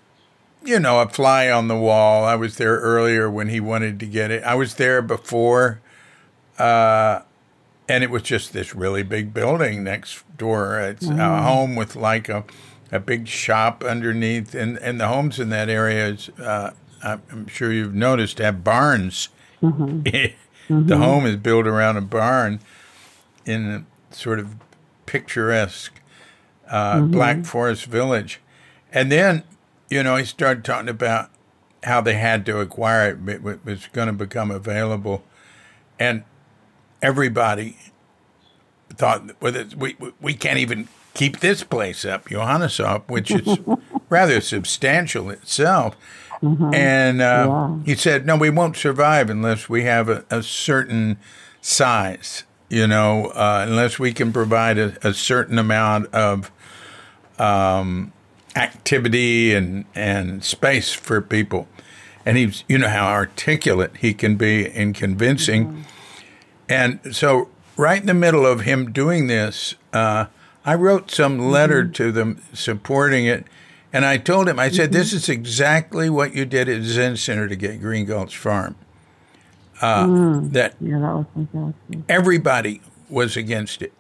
you 0.64 0.80
know, 0.80 1.00
a 1.00 1.08
fly 1.08 1.48
on 1.48 1.68
the 1.68 1.76
wall. 1.76 2.24
I 2.24 2.34
was 2.34 2.56
there 2.56 2.76
earlier 2.78 3.30
when 3.30 3.48
he 3.48 3.60
wanted 3.60 4.00
to 4.00 4.06
get 4.06 4.32
it. 4.32 4.42
I 4.42 4.56
was 4.56 4.74
there 4.74 5.00
before, 5.00 5.80
uh, 6.58 7.20
and 7.88 8.02
it 8.02 8.10
was 8.10 8.22
just 8.22 8.52
this 8.52 8.74
really 8.74 9.04
big 9.04 9.32
building 9.32 9.84
next 9.84 10.24
door. 10.36 10.80
It's 10.80 11.06
a 11.08 11.42
home 11.42 11.76
with 11.76 11.94
like 11.94 12.28
a, 12.28 12.44
a 12.90 12.98
big 12.98 13.28
shop 13.28 13.84
underneath, 13.84 14.54
and, 14.54 14.76
and 14.78 14.98
the 15.00 15.06
homes 15.06 15.38
in 15.38 15.50
that 15.50 15.68
area 15.68 16.08
is, 16.08 16.30
uh, 16.40 16.72
I'm 17.04 17.46
sure 17.46 17.72
you've 17.72 17.94
noticed, 17.94 18.38
have 18.38 18.64
barns. 18.64 19.28
the 20.80 20.96
home 20.98 21.26
is 21.26 21.36
built 21.36 21.66
around 21.66 21.96
a 21.96 22.00
barn 22.00 22.60
in 23.44 23.66
a 24.10 24.14
sort 24.14 24.38
of 24.38 24.56
picturesque 25.06 25.92
uh, 26.68 27.00
Black 27.02 27.44
Forest 27.44 27.86
Village. 27.86 28.40
And 28.92 29.10
then, 29.12 29.42
you 29.90 30.02
know, 30.02 30.16
he 30.16 30.24
started 30.24 30.64
talking 30.64 30.88
about 30.88 31.30
how 31.84 32.00
they 32.00 32.14
had 32.14 32.46
to 32.46 32.60
acquire 32.60 33.18
it, 33.26 33.44
it 33.44 33.64
was 33.64 33.88
going 33.88 34.06
to 34.06 34.12
become 34.12 34.50
available. 34.50 35.24
And 35.98 36.24
everybody 37.02 37.76
thought, 38.90 39.40
well, 39.40 39.64
we, 39.76 39.96
we- 40.20 40.34
can't 40.34 40.58
even 40.58 40.88
keep 41.14 41.40
this 41.40 41.62
place 41.64 42.04
up, 42.04 42.28
Johanneshof, 42.28 43.02
which 43.08 43.30
is 43.30 43.58
rather 44.08 44.40
substantial 44.40 45.30
itself. 45.30 45.96
And 46.42 47.20
uh, 47.22 47.46
Yeah. 47.48 47.78
he 47.84 47.94
said, 47.94 48.26
no, 48.26 48.36
we 48.36 48.50
won't 48.50 48.76
survive 48.76 49.30
unless 49.30 49.68
we 49.68 49.84
have 49.84 50.08
a, 50.08 50.24
a 50.30 50.42
certain 50.42 51.18
size, 51.60 52.44
you 52.68 52.86
know, 52.86 53.26
uh, 53.26 53.64
unless 53.68 53.98
we 53.98 54.12
can 54.12 54.32
provide 54.32 54.78
a, 54.78 54.96
a 55.06 55.14
certain 55.14 55.58
amount 55.58 56.12
of 56.12 56.50
um, 57.38 58.12
activity 58.56 59.54
and, 59.54 59.84
and 59.94 60.44
space 60.44 60.92
for 60.92 61.20
people. 61.20 61.68
And 62.24 62.36
he's, 62.36 62.64
you 62.68 62.78
know, 62.78 62.88
how 62.88 63.06
articulate 63.08 63.96
he 63.98 64.14
can 64.14 64.36
be 64.36 64.68
and 64.68 64.94
convincing. 64.94 65.84
And 66.68 67.00
so, 67.14 67.48
right 67.76 68.00
in 68.00 68.06
the 68.06 68.14
middle 68.14 68.46
of 68.46 68.60
him 68.60 68.92
doing 68.92 69.26
this, 69.26 69.74
uh, 69.92 70.26
I 70.64 70.74
wrote 70.76 71.10
some 71.10 71.38
letter 71.38 71.84
to 71.84 72.12
them 72.12 72.40
supporting 72.52 73.26
it. 73.26 73.44
And 73.92 74.04
I 74.06 74.16
told 74.16 74.48
him, 74.48 74.58
I 74.58 74.70
said, 74.70 74.90
this 74.92 75.12
is 75.12 75.28
exactly 75.28 76.08
what 76.08 76.34
you 76.34 76.46
did 76.46 76.68
at 76.68 76.82
Zen 76.82 77.16
Center 77.18 77.46
to 77.46 77.56
get 77.56 77.80
Green 77.80 78.06
Gulch 78.06 78.36
Farm. 78.38 78.74
Uh, 79.82 80.40
That 80.52 80.74
Yeah, 80.80 80.98
that 81.00 81.14
was 81.14 81.26
fantastic. 81.34 81.98
everybody 82.08 82.80
was 83.10 83.36
against 83.36 83.82
it. 83.82 83.92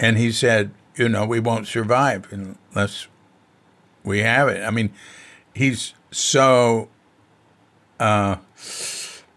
And 0.00 0.16
he 0.18 0.32
said, 0.32 0.72
you 0.96 1.08
know, 1.08 1.24
we 1.24 1.38
won't 1.38 1.68
survive 1.68 2.26
unless 2.32 3.06
we 4.02 4.20
have 4.20 4.48
it. 4.48 4.62
I 4.64 4.70
mean, 4.70 4.92
he's 5.54 5.94
so, 6.10 6.88
uh, 8.00 8.36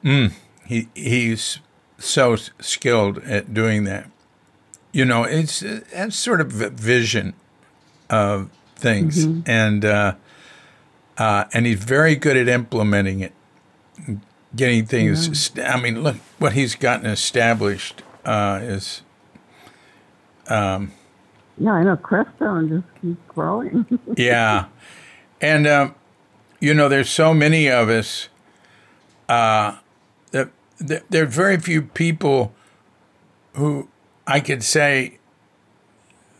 mm, 0.03 0.31
he, 0.65 0.87
he's 0.95 1.59
so 1.99 2.35
skilled 2.59 3.19
at 3.19 3.53
doing 3.53 3.83
that. 3.83 4.09
You 4.91 5.05
know, 5.05 5.23
it's 5.25 5.59
that's 5.59 6.15
sort 6.15 6.41
of 6.41 6.59
a 6.59 6.69
vision 6.69 7.33
of 8.09 8.49
things, 8.77 9.25
and 9.45 9.83
uh, 9.85 10.15
uh, 11.17 11.45
and 11.53 11.65
he's 11.65 11.83
very 11.83 12.15
good 12.15 12.37
at 12.37 12.47
implementing 12.47 13.19
it. 13.21 13.33
getting 14.55 14.85
things. 14.85 15.27
est- 15.27 15.59
I 15.59 15.79
mean, 15.81 16.03
look 16.03 16.15
what 16.39 16.53
he's 16.53 16.75
gotten 16.75 17.05
established 17.07 18.03
uh, 18.25 18.59
is. 18.61 19.01
Yeah, 21.59 21.73
I 21.73 21.83
know 21.83 21.97
Crestone 21.97 22.69
just 22.69 23.01
keeps 23.01 23.19
growing. 23.27 23.85
Yeah, 24.17 24.65
and 25.41 25.65
um, 25.67 25.95
you 26.59 26.73
know, 26.73 26.87
there's 26.89 27.09
so 27.09 27.33
many 27.33 27.69
of 27.69 27.89
us. 27.89 28.29
Uh, 29.27 29.77
that, 30.31 30.49
that 30.79 31.03
there 31.09 31.23
are 31.23 31.27
very 31.27 31.57
few 31.57 31.81
people 31.81 32.53
who 33.53 33.87
I 34.25 34.39
could 34.39 34.63
say. 34.63 35.17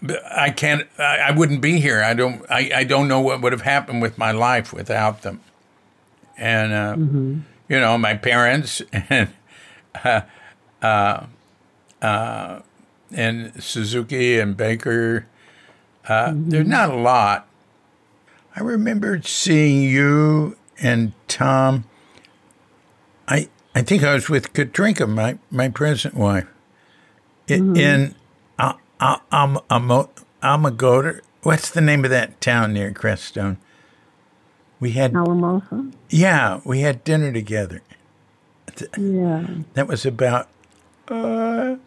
"But 0.02 0.24
I 0.26 0.50
can't. 0.52 0.88
I, 0.98 1.18
I 1.18 1.32
wouldn't 1.32 1.62
be 1.62 1.80
here. 1.80 2.04
I 2.04 2.14
don't. 2.14 2.45
I, 2.50 2.72
I 2.76 2.84
don't 2.84 3.08
know 3.08 3.20
what 3.22 3.41
would 3.41 3.52
have 3.52 3.62
happened 3.62 4.02
with 4.02 4.18
my 4.18 4.32
life 4.32 4.74
without 4.74 5.22
them. 5.24 5.41
And 6.38 6.74
uh, 6.74 6.95
you 7.70 7.80
know, 7.80 7.98
my 7.98 8.16
parents 8.16 8.82
and 8.93 9.30
uh, 10.04 10.22
uh, 10.82 11.26
uh, 12.02 12.60
and 13.12 13.64
Suzuki 13.64 14.39
and 14.39 14.56
Baker. 14.56 15.28
Uh, 16.08 16.32
There's 16.36 16.68
not 16.68 16.89
a 16.89 16.95
lot. 16.95 17.48
I 18.56 18.62
remember 18.62 19.22
seeing 19.22 19.84
you 19.84 20.56
and 20.80 21.14
Tom. 21.28 21.84
I 23.28 23.50
I 23.76 23.82
think 23.82 24.04
I 24.04 24.14
was 24.14 24.30
with 24.30 24.54
Katrinka, 24.54 25.08
my 25.08 25.38
my 25.52 25.70
present 25.70 26.16
wife, 26.16 26.48
in, 27.48 27.76
in 27.76 28.16
uh, 29.00 29.18
um, 29.32 29.60
Amo- 29.70 30.10
Almagoter. 30.41 31.22
What's 31.43 31.70
the 31.70 31.82
name 31.82 32.04
of 32.04 32.12
that 32.12 32.39
town 32.41 32.74
near 32.74 32.91
Crestone? 32.91 33.58
We 34.80 34.91
had 34.91 35.16
Alamosa? 35.16 35.91
yeah, 36.10 36.62
we 36.66 36.82
had 36.82 37.04
dinner 37.04 37.32
together. 37.32 37.82
Yeah. 38.98 39.48
That 39.74 39.88
was 39.88 40.06
about 40.06 40.48
uh, 41.08 41.78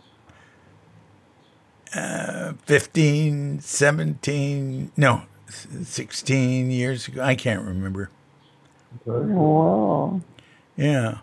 uh, 1.95 2.53
15, 2.67 3.61
17, 3.61 4.91
no, 4.97 5.23
16 5.49 6.71
years 6.71 7.07
ago. 7.07 7.23
I 7.23 7.35
can't 7.37 7.63
remember. 7.65 8.11
Whoa. 9.05 10.21
Yeah. 10.77 11.19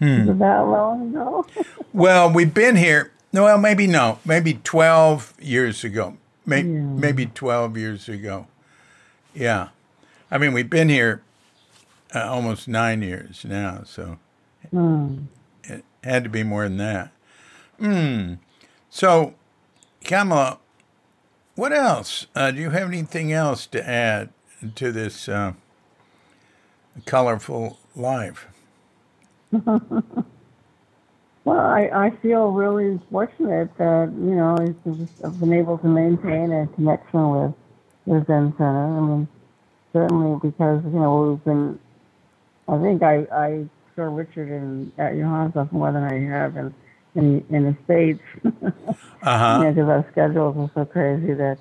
It 0.00 0.38
that 0.38 0.60
long 0.60 1.10
ago? 1.10 1.46
Well, 1.92 2.32
we've 2.32 2.54
been 2.54 2.76
here. 2.76 3.10
No, 3.32 3.44
well, 3.44 3.58
maybe 3.58 3.86
no, 3.86 4.18
maybe 4.24 4.54
12 4.54 5.34
years 5.40 5.84
ago. 5.84 6.16
Maybe, 6.46 6.68
Yeah. 6.70 6.80
maybe 6.80 7.26
12 7.26 7.76
years 7.76 8.08
ago. 8.08 8.46
Yeah. 9.34 9.68
I 10.30 10.38
mean, 10.38 10.52
we've 10.52 10.70
been 10.70 10.88
here 10.88 11.22
uh, 12.14 12.20
almost 12.24 12.66
nine 12.66 13.02
years 13.02 13.44
now, 13.44 13.82
so 13.84 14.18
Hmm. 14.70 15.24
it 15.62 15.84
had 16.02 16.24
to 16.24 16.30
be 16.30 16.42
more 16.42 16.64
than 16.64 16.76
that. 16.78 17.10
Hmm. 17.78 18.34
So, 18.90 19.34
Kamala, 20.02 20.58
what 21.54 21.72
else? 21.72 22.26
Uh, 22.34 22.50
do 22.50 22.60
you 22.60 22.70
have 22.70 22.88
anything 22.88 23.32
else 23.32 23.66
to 23.68 23.88
add 23.88 24.30
to 24.74 24.90
this 24.90 25.28
uh, 25.28 25.52
colorful 27.06 27.78
life? 27.94 28.48
Well, 31.50 31.58
I, 31.66 31.90
I 32.06 32.10
feel 32.22 32.52
really 32.52 33.00
fortunate 33.10 33.76
that, 33.76 34.12
you 34.14 34.36
know, 34.36 34.54
I've- 34.56 35.30
been 35.40 35.52
able 35.52 35.78
to 35.78 35.88
maintain 35.88 36.52
a 36.52 36.68
connection 36.68 37.30
with 37.30 37.54
the 38.06 38.24
Zen 38.24 38.54
Center. 38.56 38.86
I 38.86 39.00
mean, 39.00 39.28
certainly 39.92 40.38
because, 40.40 40.84
you 40.84 40.90
know, 40.90 41.30
we've 41.32 41.44
been, 41.44 41.80
I 42.68 42.80
think 42.80 43.02
I, 43.02 43.26
I 43.32 43.64
saw 43.96 44.04
Richard 44.04 44.48
in, 44.48 44.92
at 44.96 45.16
your 45.16 45.26
house 45.26 45.52
more 45.72 45.90
than 45.90 46.04
I 46.04 46.20
have 46.20 46.56
in, 46.56 46.72
in, 47.16 47.44
in 47.50 47.64
the 47.64 47.76
States. 47.84 48.22
Uh 49.22 49.36
huh. 49.38 49.60
Yeah, 49.62 49.70
because 49.72 49.88
our 49.90 50.06
schedules 50.12 50.56
are 50.56 50.70
so 50.74 50.90
crazy 50.90 51.34
that 51.34 51.58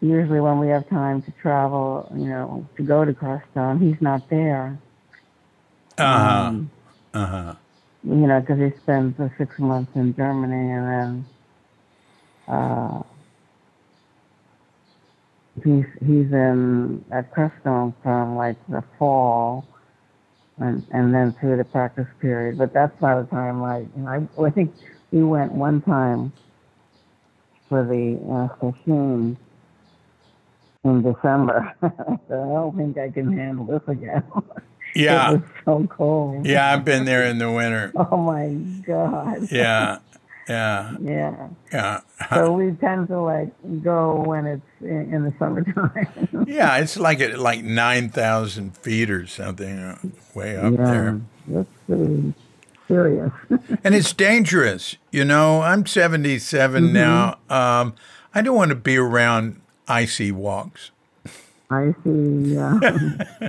usually 0.00 0.40
when 0.40 0.58
we 0.58 0.66
have 0.68 0.88
time 0.88 1.22
to 1.22 1.30
travel, 1.40 2.10
you 2.16 2.26
know, 2.26 2.66
to 2.76 2.82
go 2.82 3.04
to 3.04 3.12
Crestone, 3.12 3.80
he's 3.80 4.00
not 4.02 4.28
there. 4.28 4.76
Uh 5.96 6.02
huh. 6.18 6.48
Um, 6.48 6.70
Uh 7.14 7.26
huh. 7.26 7.54
You 8.02 8.26
know, 8.26 8.40
because 8.40 8.58
he 8.58 8.70
spends 8.82 9.16
the 9.16 9.30
six 9.38 9.58
months 9.58 9.92
in 9.94 10.14
Germany 10.14 10.72
and 10.72 10.86
then 10.88 11.26
uh, 12.48 13.02
he's 15.62 15.84
he's 16.00 16.32
in 16.32 17.04
at 17.12 17.32
Crestone 17.32 17.94
from 18.02 18.36
like 18.36 18.56
the 18.68 18.82
fall 18.98 19.66
and 20.58 20.86
and 20.92 21.14
then 21.14 21.34
through 21.40 21.56
the 21.56 21.64
practice 21.64 22.06
period. 22.20 22.58
But 22.58 22.72
that's 22.72 22.98
by 23.00 23.20
the 23.20 23.26
time 23.28 23.60
like 23.60 23.86
you 23.96 24.02
know, 24.02 24.28
I 24.38 24.42
I 24.44 24.50
think 24.50 24.72
we 25.10 25.22
went 25.22 25.52
one 25.52 25.82
time 25.82 26.32
for 27.68 27.84
the 27.84 28.18
uh, 28.30 28.48
in 30.84 31.02
December. 31.02 31.74
so 31.80 31.86
I 32.28 32.54
don't 32.54 32.76
think 32.76 32.98
I 32.98 33.10
can 33.10 33.36
handle 33.36 33.66
this 33.66 33.82
again. 33.86 34.24
Yeah. 34.94 35.32
it 35.32 35.34
was 35.34 35.42
so 35.64 35.86
cold. 35.88 36.46
Yeah, 36.46 36.72
I've 36.72 36.84
been 36.84 37.04
there 37.04 37.24
in 37.26 37.38
the 37.38 37.50
winter. 37.50 37.92
Oh 37.96 38.16
my 38.16 38.48
god. 38.86 39.50
Yeah. 39.50 39.98
Yeah. 40.48 40.96
Yeah. 41.00 41.48
Yeah. 41.72 42.00
So 42.34 42.52
we 42.52 42.72
tend 42.72 43.08
to 43.08 43.20
like 43.20 43.50
go 43.82 44.16
when 44.26 44.46
it's 44.46 44.66
in, 44.80 45.14
in 45.14 45.24
the 45.24 45.32
summertime. 45.38 46.46
Yeah, 46.48 46.78
it's 46.78 46.96
like 46.96 47.20
at 47.20 47.38
like 47.38 47.62
9,000 47.62 48.76
feet 48.76 49.08
or 49.10 49.26
something, 49.28 49.78
uh, 49.78 49.98
way 50.34 50.56
up 50.56 50.74
there. 50.76 51.20
That's 51.46 51.68
pretty 51.86 52.34
serious. 52.88 53.30
And 53.84 53.94
it's 53.94 54.12
dangerous. 54.12 54.96
You 55.12 55.24
know, 55.24 55.62
I'm 55.62 55.86
77 55.86 56.92
now. 56.92 57.38
Um, 57.48 57.94
I 58.34 58.42
don't 58.42 58.56
want 58.56 58.70
to 58.70 58.74
be 58.74 58.96
around 58.96 59.60
icy 59.86 60.32
walks. 60.32 60.90
I 61.70 61.94
see 62.02 62.58
uh, 62.58 62.80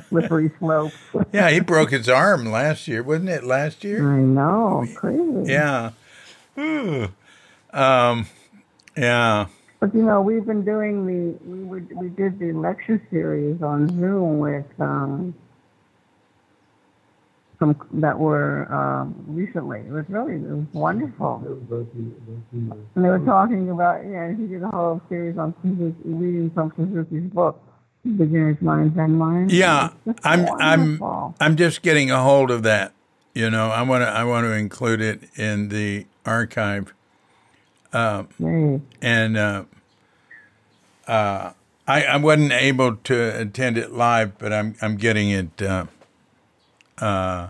slippery 0.10 0.52
slopes. 0.60 0.96
Yeah, 1.34 1.50
he 1.50 1.60
broke 1.60 1.90
his 1.90 2.08
arm 2.08 2.46
last 2.46 2.88
year, 2.88 3.02
wasn't 3.02 3.30
it? 3.30 3.44
Last 3.44 3.84
year? 3.84 4.08
I 4.12 4.20
know, 4.20 4.86
crazy. 4.96 5.52
Yeah. 5.52 5.92
Ooh. 6.60 7.10
Um, 7.74 8.28
yeah. 8.96 9.48
But 9.80 9.96
you 9.96 10.04
know, 10.04 10.22
we've 10.22 10.46
been 10.46 10.64
doing 10.64 11.08
the 11.08 11.44
we 11.44 11.82
we 11.96 12.10
did 12.10 12.38
the 12.38 12.52
lecture 12.54 13.02
series 13.10 13.64
on 13.64 13.88
Zoom 14.00 14.38
with 14.38 14.66
um, 14.80 15.34
some 17.58 17.76
that 17.94 18.20
were 18.20 18.72
um, 18.72 19.16
recently. 19.28 19.80
It 19.80 19.92
was 19.92 20.06
really 20.08 20.36
it 20.36 20.42
was 20.42 20.66
wonderful. 20.74 21.42
And 22.52 22.72
they 22.96 23.10
were 23.10 23.20
talking 23.26 23.72
about 23.72 24.06
yeah, 24.06 24.32
he 24.36 24.46
did 24.46 24.62
a 24.62 24.68
whole 24.68 25.02
series 25.10 25.38
on 25.40 25.56
Suzuki, 25.64 25.96
reading 26.06 26.52
from 26.52 26.72
Suzuki's 26.76 27.32
book, 27.32 27.60
Beginner's 28.04 28.62
Mind, 28.62 28.96
Zen 28.96 29.16
Mind. 29.16 29.52
Yeah, 29.52 29.92
I'm 30.24 30.48
I'm. 30.60 31.04
I'm 31.40 31.56
just 31.56 31.82
getting 31.82 32.10
a 32.10 32.22
hold 32.22 32.50
of 32.50 32.64
that. 32.64 32.94
You 33.34 33.50
know, 33.50 33.70
I 33.70 33.84
want 33.84 34.04
to 34.04 34.10
I 34.10 34.24
want 34.24 34.46
to 34.46 34.52
include 34.54 35.02
it 35.02 35.22
in 35.36 35.70
the 35.70 36.06
archive, 36.26 36.94
Great. 37.92 38.82
and 39.02 39.38
uh, 39.38 39.64
uh, 41.08 41.54
I 41.88 42.04
I 42.04 42.18
wasn't 42.18 42.54
able 42.54 42.96
to 42.96 43.40
attend 43.40 43.78
it 43.78 43.94
live, 43.94 44.38
but 44.38 44.52
I'm 44.52 44.76
I'm 44.82 44.98
getting 44.98 45.30
it. 45.30 45.62
Uh, 45.62 45.86
uh, 46.98 47.50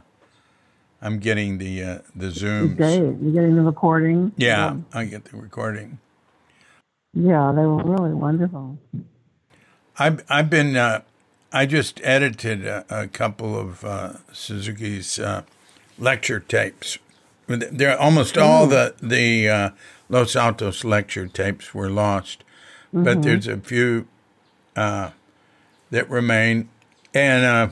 I'm 1.01 1.19
getting 1.19 1.57
the 1.57 1.83
uh, 1.83 1.99
the 2.15 2.27
zooms. 2.27 2.77
Great. 2.77 2.99
You're 2.99 3.33
getting 3.33 3.55
the 3.55 3.63
recording. 3.63 4.33
Yeah, 4.35 4.75
I 4.93 5.05
get 5.05 5.25
the 5.25 5.37
recording. 5.37 5.99
Yeah, 7.13 7.51
they 7.55 7.63
were 7.63 7.83
really 7.83 8.13
wonderful. 8.13 8.77
I've 9.97 10.23
I've 10.29 10.49
been 10.49 10.75
uh, 10.75 11.01
I 11.51 11.65
just 11.65 11.99
edited 12.03 12.65
a, 12.65 12.85
a 12.89 13.07
couple 13.07 13.57
of 13.57 13.83
uh, 13.83 14.13
Suzuki's 14.31 15.19
uh, 15.19 15.43
lecture 15.99 16.39
tapes. 16.39 16.97
They're 17.47 17.99
almost 17.99 18.37
all 18.37 18.67
the 18.67 18.95
the 19.01 19.49
uh, 19.49 19.69
Los 20.09 20.35
Altos 20.35 20.83
lecture 20.83 21.27
tapes 21.27 21.73
were 21.73 21.89
lost, 21.89 22.43
but 22.93 23.21
there's 23.23 23.47
a 23.47 23.57
few 23.57 24.07
uh, 24.75 25.11
that 25.89 26.09
remain, 26.09 26.69
and 27.13 27.45
uh, 27.45 27.69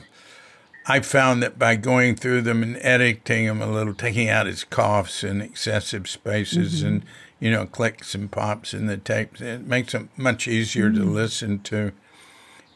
I 0.86 1.00
found 1.00 1.42
that 1.42 1.58
by 1.58 1.76
going 1.76 2.16
through 2.16 2.42
them 2.42 2.62
and 2.62 2.76
editing 2.78 3.46
them 3.46 3.62
a 3.62 3.66
little, 3.66 3.94
taking 3.94 4.28
out 4.28 4.46
his 4.46 4.64
coughs 4.64 5.24
and 5.24 5.40
excessive 5.40 6.08
spaces, 6.08 6.82
and 6.82 7.02
you 7.38 7.50
know 7.50 7.64
clicks 7.64 8.14
and 8.14 8.30
pops 8.30 8.74
in 8.74 8.86
the 8.86 8.98
tapes, 8.98 9.40
it 9.40 9.66
makes 9.66 9.92
them 9.92 10.10
much 10.18 10.46
easier 10.46 10.90
to 10.90 11.04
listen 11.04 11.60
to. 11.60 11.92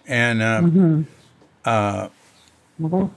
And 0.07 0.43
uh, 0.43 2.09
Well, 2.79 3.11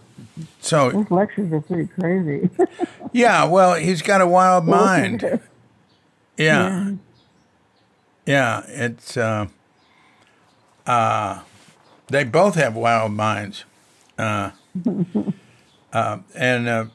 so, 0.62 0.90
those, 0.90 0.94
those 0.94 1.12
lectures 1.12 1.52
are 1.54 1.62
pretty 1.62 1.88
crazy. 1.88 2.50
yeah, 3.12 3.46
well, 3.46 3.76
he's 3.76 4.02
got 4.02 4.22
a 4.22 4.28
wild 4.28 4.66
mind. 4.66 5.40
Yeah. 6.38 6.92
Yeah, 8.26 8.64
it's 8.68 9.16
uh, 9.16 9.48
uh, 10.86 11.42
they 12.08 12.24
both 12.26 12.56
have 12.56 12.76
wild 12.76 13.14
minds, 13.14 13.64
uh, 14.18 14.52
uh, 15.94 16.18
and 16.36 16.68
uh, 16.68 16.86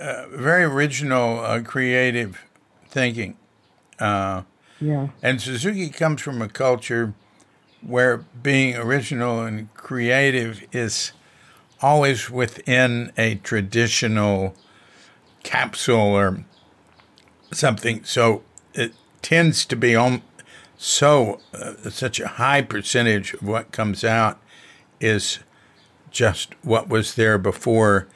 uh, 0.00 0.26
very 0.30 0.64
original, 0.64 1.38
uh, 1.40 1.60
creative 1.62 2.40
thinking. 2.88 3.36
Uh, 3.98 4.42
Yes. 4.78 5.08
and 5.22 5.40
Suzuki 5.40 5.88
comes 5.88 6.20
from 6.20 6.42
a 6.42 6.48
culture 6.50 7.14
where 7.86 8.18
being 8.42 8.76
original 8.76 9.42
and 9.42 9.72
creative 9.74 10.62
is 10.72 11.12
always 11.80 12.30
within 12.30 13.12
a 13.16 13.36
traditional 13.36 14.54
capsule 15.42 15.98
or 15.98 16.44
something. 17.52 18.02
So 18.04 18.42
it 18.74 18.92
tends 19.22 19.64
to 19.66 19.76
be 19.76 19.94
on 19.94 20.22
so 20.78 21.40
uh, 21.54 21.90
such 21.90 22.20
a 22.20 22.28
high 22.28 22.60
percentage 22.62 23.32
of 23.34 23.42
what 23.42 23.72
comes 23.72 24.04
out 24.04 24.38
is 25.00 25.38
just 26.10 26.54
what 26.62 26.88
was 26.88 27.14
there 27.14 27.38
before 27.38 28.06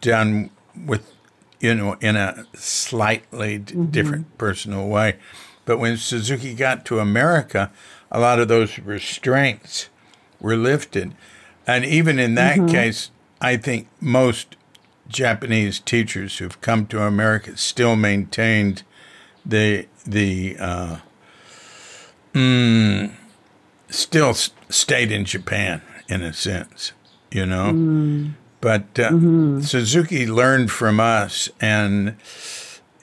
done 0.00 0.50
with 0.86 1.12
you 1.60 1.74
know 1.74 1.96
in 2.00 2.16
a 2.16 2.44
slightly 2.54 3.58
d- 3.58 3.74
different 3.90 4.36
personal 4.38 4.88
way 4.88 5.16
but 5.64 5.78
when 5.78 5.96
suzuki 5.96 6.54
got 6.54 6.84
to 6.84 6.98
america 6.98 7.70
a 8.12 8.20
lot 8.20 8.38
of 8.38 8.46
those 8.46 8.78
restraints 8.78 9.88
were 10.40 10.56
lifted 10.56 11.12
and 11.66 11.84
even 11.84 12.18
in 12.18 12.34
that 12.36 12.56
case 12.68 13.10
i 13.40 13.56
think 13.56 13.88
most 14.00 14.54
japanese 15.08 15.80
teachers 15.80 16.38
who've 16.38 16.60
come 16.60 16.86
to 16.86 17.00
america 17.02 17.56
still 17.56 17.96
maintained 17.96 18.82
the 19.44 19.86
the 20.06 20.56
uh, 20.60 20.96
mm, 22.34 23.10
still 23.88 24.30
s- 24.30 24.50
stayed 24.68 25.12
in 25.12 25.24
Japan 25.24 25.82
in 26.08 26.22
a 26.22 26.32
sense, 26.32 26.92
you 27.30 27.46
know. 27.46 27.72
But 28.60 28.98
uh, 28.98 29.10
Suzuki 29.62 30.26
learned 30.26 30.70
from 30.70 31.00
us 31.00 31.48
and 31.60 32.16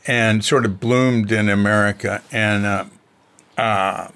and 0.08 0.44
sort 0.44 0.66
of 0.66 0.80
bloomed 0.80 1.32
in 1.32 1.50
America 1.50 2.22
and. 2.32 2.66
Uh, 2.66 2.86
uh, 3.58 4.08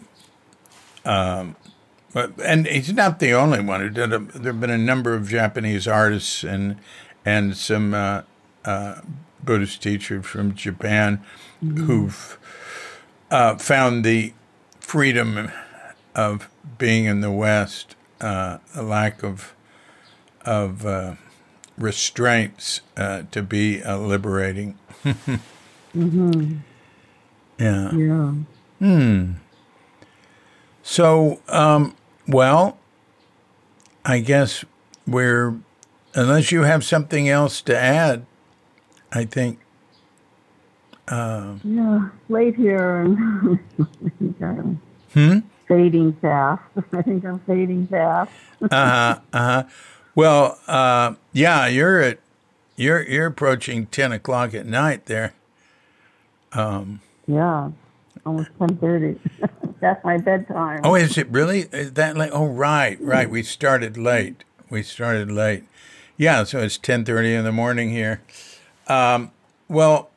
um, 1.06 1.56
but, 2.14 2.32
and 2.43 2.68
he's 2.68 2.93
not 2.93 3.20
the 3.20 3.34
only 3.34 3.60
one 3.60 3.82
who 3.82 3.89
did. 3.89 4.14
A, 4.14 4.20
there 4.20 4.54
have 4.54 4.62
been 4.62 4.70
a 4.70 4.78
number 4.78 5.14
of 5.16 5.28
Japanese 5.28 5.88
artists 5.88 6.43
and 6.43 6.78
and 7.26 7.58
some 7.58 7.93
uh, 7.93 8.22
uh, 8.66 9.01
Buddhist 9.43 9.82
teachers 9.82 10.26
from 10.26 10.54
Japan 10.54 11.24
who've 11.62 12.38
uh, 13.32 13.56
found 13.58 14.04
the 14.04 14.34
freedom 14.80 15.51
of 16.14 16.49
being 16.78 17.06
in 17.06 17.22
the 17.22 17.32
West, 17.32 17.95
uh, 18.22 18.60
a 18.76 18.84
lack 18.84 19.24
of 19.24 19.56
of 20.45 20.86
uh, 20.86 21.16
restraints 21.78 22.82
uh, 22.97 23.24
to 23.32 23.41
be 23.41 23.82
uh, 23.84 23.97
liberating. 23.97 24.78
Mm-hmm. 25.95 26.56
Yeah. 27.60 27.91
Yeah. 27.91 28.34
Hmm. 28.80 29.32
So, 30.84 31.40
um, 31.48 31.96
well, 32.28 32.78
I 34.06 34.20
guess 34.20 34.66
we're 35.08 35.56
unless 36.14 36.52
you 36.52 36.64
have 36.64 36.84
something 36.84 37.30
else 37.30 37.62
to 37.62 37.76
add, 37.76 38.26
I 39.12 39.26
think. 39.26 39.60
Uh, 41.08 41.56
Yeah. 41.64 42.10
Late 42.30 42.56
here 42.56 43.02
and 43.02 43.60
I 43.80 44.10
think 44.20 44.42
I'm 44.42 44.82
hmm. 45.14 45.40
fading 45.68 46.14
fast. 46.14 46.62
I 46.94 47.02
think 47.02 47.26
I'm 47.26 47.40
fading 47.40 47.88
fast. 47.88 48.32
Uh 48.62 48.68
huh. 48.70 49.20
Uh 49.32 49.40
huh. 49.40 49.64
Well, 50.16 50.60
uh, 50.68 51.16
yeah, 51.32 51.68
you're 51.68 52.02
at 52.02 52.20
you're 52.76 53.04
you're 53.04 53.28
approaching 53.28 53.88
ten 53.88 54.12
o'clock 54.12 54.54
at 54.54 54.66
night 54.66 55.06
there. 55.06 55.34
Um. 56.52 57.02
Yeah. 57.28 57.72
Almost 58.26 58.52
ten 58.60 58.78
thirty. 58.78 59.20
That's 59.84 60.04
my 60.06 60.18
bedtime. 60.18 60.80
Oh, 60.86 60.96
is 60.96 61.18
it 61.18 61.28
really 61.28 61.68
is 61.74 61.92
that 61.94 62.16
late? 62.16 62.32
Oh, 62.34 62.48
right, 62.48 62.98
right. 63.02 63.30
We 63.30 63.44
started 63.44 63.98
late. 63.98 64.46
We 64.70 64.82
started 64.82 65.30
late. 65.30 65.66
Yeah, 66.16 66.46
so 66.46 66.60
it's 66.60 66.78
ten 66.78 67.04
thirty 67.04 67.34
in 67.34 67.44
the 67.44 67.52
morning 67.52 67.90
here. 67.90 68.22
Um, 68.88 69.32
well, 69.68 70.10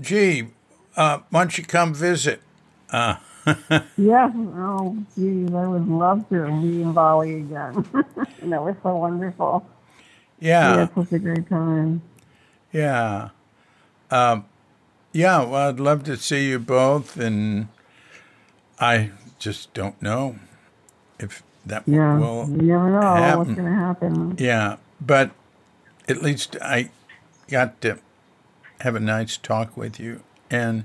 gee, 0.00 0.48
uh, 0.96 1.18
why 1.28 1.42
don't 1.42 1.58
you 1.58 1.64
come 1.64 1.92
visit? 1.92 2.40
Uh, 2.90 3.16
Yeah. 3.98 4.30
Oh, 4.34 4.96
geez, 5.14 5.52
I 5.52 5.66
would 5.66 5.86
love 5.86 6.26
to 6.30 6.46
be 6.62 6.80
in 6.80 6.94
Bali 6.94 7.34
again. 7.40 7.84
that 8.42 8.62
was 8.62 8.76
so 8.82 8.96
wonderful. 8.96 9.66
Yeah, 10.40 10.76
had 10.78 10.94
such 10.94 11.12
a 11.12 11.18
great 11.18 11.46
time. 11.50 12.00
yeah, 12.72 13.28
um, 14.10 14.46
yeah. 15.12 15.44
Well, 15.44 15.68
I'd 15.68 15.78
love 15.78 16.04
to 16.04 16.16
see 16.16 16.48
you 16.48 16.58
both, 16.58 17.18
and 17.18 17.68
I 18.78 19.10
just 19.38 19.72
don't 19.74 20.00
know 20.02 20.36
if 21.18 21.42
that 21.66 21.84
Yeah. 21.86 22.18
will 22.18 22.46
you 22.48 22.56
never 22.62 22.90
know 22.90 23.00
happen. 23.14 23.38
what's 23.38 23.50
going 23.60 23.68
to 23.72 23.78
happen. 23.78 24.36
Yeah, 24.38 24.76
but 25.00 25.30
at 26.08 26.22
least 26.22 26.56
I 26.60 26.90
got 27.48 27.80
to 27.82 27.98
have 28.80 28.94
a 28.94 29.00
nice 29.00 29.36
talk 29.36 29.76
with 29.76 29.98
you. 30.00 30.20
And 30.50 30.84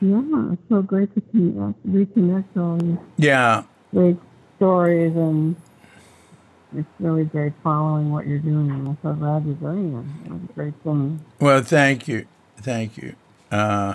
Yeah, 0.00 0.52
it's 0.52 0.62
so 0.68 0.82
great 0.82 1.14
to 1.14 1.20
connect, 1.20 1.86
reconnect 1.86 2.56
all 2.56 2.76
these 2.76 2.98
yeah, 3.16 3.62
great 3.92 4.18
stories, 4.56 5.14
and 5.16 5.56
it's 6.76 6.88
really 7.00 7.24
great 7.24 7.52
following 7.62 8.10
what 8.12 8.26
you're 8.26 8.38
doing. 8.40 8.70
I'm 8.70 8.98
so 9.02 9.12
glad 9.14 9.46
you're 9.46 9.54
doing 9.54 9.94
it. 10.26 10.32
It's 10.32 10.50
a 10.50 10.52
great 10.52 10.74
thing. 10.82 11.20
well, 11.40 11.62
thank 11.62 12.08
you. 12.08 12.26
Thank 12.58 12.96
you. 12.98 13.14
Uh, 13.50 13.94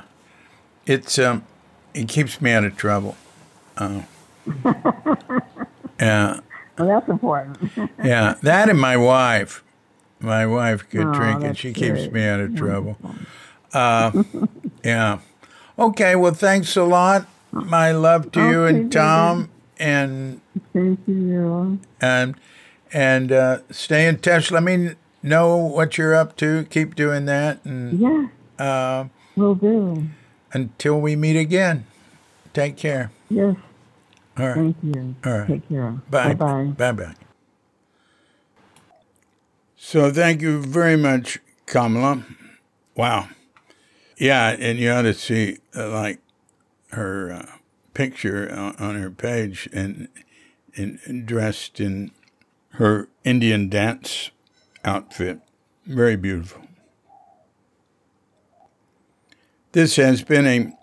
it's 0.86 1.20
um, 1.20 1.46
it 1.94 2.08
keeps 2.08 2.42
me 2.42 2.52
out 2.52 2.64
of 2.64 2.76
trouble. 2.78 3.16
Uh, 3.78 4.02
yeah, 6.00 6.40
Well, 6.78 6.88
that's 6.88 7.10
important. 7.10 7.72
yeah. 8.04 8.36
That 8.42 8.70
and 8.70 8.80
my 8.80 8.96
wife. 8.96 9.64
My 10.22 10.46
wife 10.46 10.90
could 10.90 11.08
Oh, 11.08 11.14
drink, 11.14 11.36
and 11.38 11.44
that's 11.50 11.60
she 11.60 11.74
keeps 11.74 12.10
me 12.12 12.26
out 12.26 12.40
of 12.40 12.56
trouble. 12.56 12.98
Uh, 13.74 14.24
yeah. 14.84 15.20
Okay. 15.78 16.16
Well, 16.16 16.34
thanks 16.34 16.76
a 16.78 16.84
lot. 16.84 17.28
My 17.52 17.92
love 17.92 18.32
to 18.34 18.50
you 18.50 18.66
and 18.66 18.92
Tom, 18.92 19.50
and 19.78 20.40
Thank 20.74 21.00
you. 21.08 21.80
and 22.00 22.36
and 22.94 23.32
uh, 23.32 23.60
stay 23.72 24.08
in 24.08 24.20
touch. 24.20 24.52
Let 24.52 24.64
me 24.64 24.92
know 25.24 25.58
what 25.58 25.98
you're 25.98 26.16
up 26.16 26.36
to. 26.38 26.66
Keep 26.70 26.96
doing 26.96 27.26
that, 27.26 27.64
and 27.66 28.00
Yeah, 28.00 28.28
uh, 28.64 29.06
will 29.36 29.56
do. 29.56 30.04
Until 30.54 31.00
we 31.00 31.16
meet 31.16 31.36
again, 31.38 31.86
take 32.54 32.78
care. 32.78 33.12
Yes, 33.30 33.56
All 34.38 34.48
right, 34.48 34.56
thank 34.56 34.78
you. 34.84 35.16
All 35.26 35.38
right. 35.40 35.48
Take 35.48 35.70
care. 35.70 35.92
bye, 36.10 36.34
Bye-bye. 36.34 36.64
bye, 36.78 36.92
bye. 36.92 37.14
So 39.76 40.12
thank 40.12 40.42
you 40.42 40.62
very 40.62 40.98
much, 40.98 41.40
Kamala. 41.66 42.24
Wow, 42.96 43.30
yeah, 44.18 44.56
and 44.60 44.78
you 44.78 44.92
ought 44.92 45.04
to 45.04 45.14
see 45.14 45.58
uh, 45.76 45.90
like 45.90 46.20
her 46.92 47.32
uh, 47.32 47.46
picture 47.94 48.52
on, 48.54 48.76
on 48.78 48.96
her 49.02 49.10
page, 49.10 49.70
and, 49.72 50.10
and 50.76 51.00
and 51.06 51.26
dressed 51.26 51.80
in 51.80 52.12
her 52.72 53.08
Indian 53.24 53.70
dance 53.70 54.32
outfit. 54.84 55.40
Very 55.86 56.16
beautiful. 56.18 56.62
This 59.72 59.98
has 59.98 60.24
been 60.24 60.48
a 60.48 60.74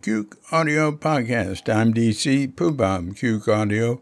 Cuke 0.00 0.36
Audio 0.50 0.90
podcast. 0.90 1.72
I'm 1.72 1.94
DC 1.94 2.54
Poobah, 2.54 3.14
Cuke 3.14 3.46
Audio 3.46 4.00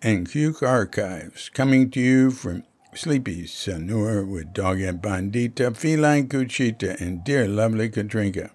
and 0.00 0.26
Cuke 0.26 0.66
Archives, 0.66 1.50
coming 1.50 1.90
to 1.90 2.00
you 2.00 2.30
from 2.30 2.64
Sleepy 2.94 3.42
Sanur 3.42 4.26
with 4.26 4.54
Dogette 4.54 5.02
Bandita, 5.02 5.76
Feline 5.76 6.28
Cuchita, 6.28 6.98
and 6.98 7.22
dear 7.22 7.46
lovely 7.46 7.90
Katrinka. 7.90 8.52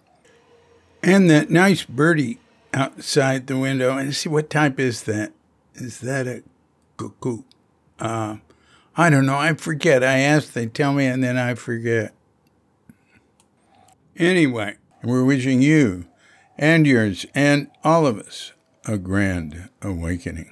And 1.04 1.30
that 1.30 1.52
nice 1.52 1.86
birdie 1.86 2.40
outside 2.74 3.46
the 3.46 3.60
window. 3.60 3.96
And 3.96 4.16
see, 4.16 4.30
what 4.30 4.50
type 4.50 4.80
is 4.80 5.04
that? 5.04 5.32
Is 5.76 6.00
that 6.00 6.26
a 6.26 6.42
cuckoo? 6.98 7.44
Uh, 8.00 8.38
I 8.98 9.12
don't 9.12 9.28
know. 9.28 9.38
I 9.38 9.54
forget. 9.54 10.04
I 10.04 10.22
ask, 10.22 10.54
they 10.54 10.66
tell 10.66 10.92
me, 10.92 11.06
and 11.06 11.24
then 11.24 11.38
I 11.38 11.54
forget. 11.54 12.16
Anyway, 14.18 14.78
and 15.04 15.12
we're 15.12 15.26
wishing 15.26 15.62
you 15.62 16.06
and 16.58 16.88
yours 16.88 17.26
and 17.36 17.70
all 17.84 18.08
of 18.08 18.18
us 18.18 18.54
a 18.86 18.98
grand 18.98 19.70
awakening. 19.82 20.50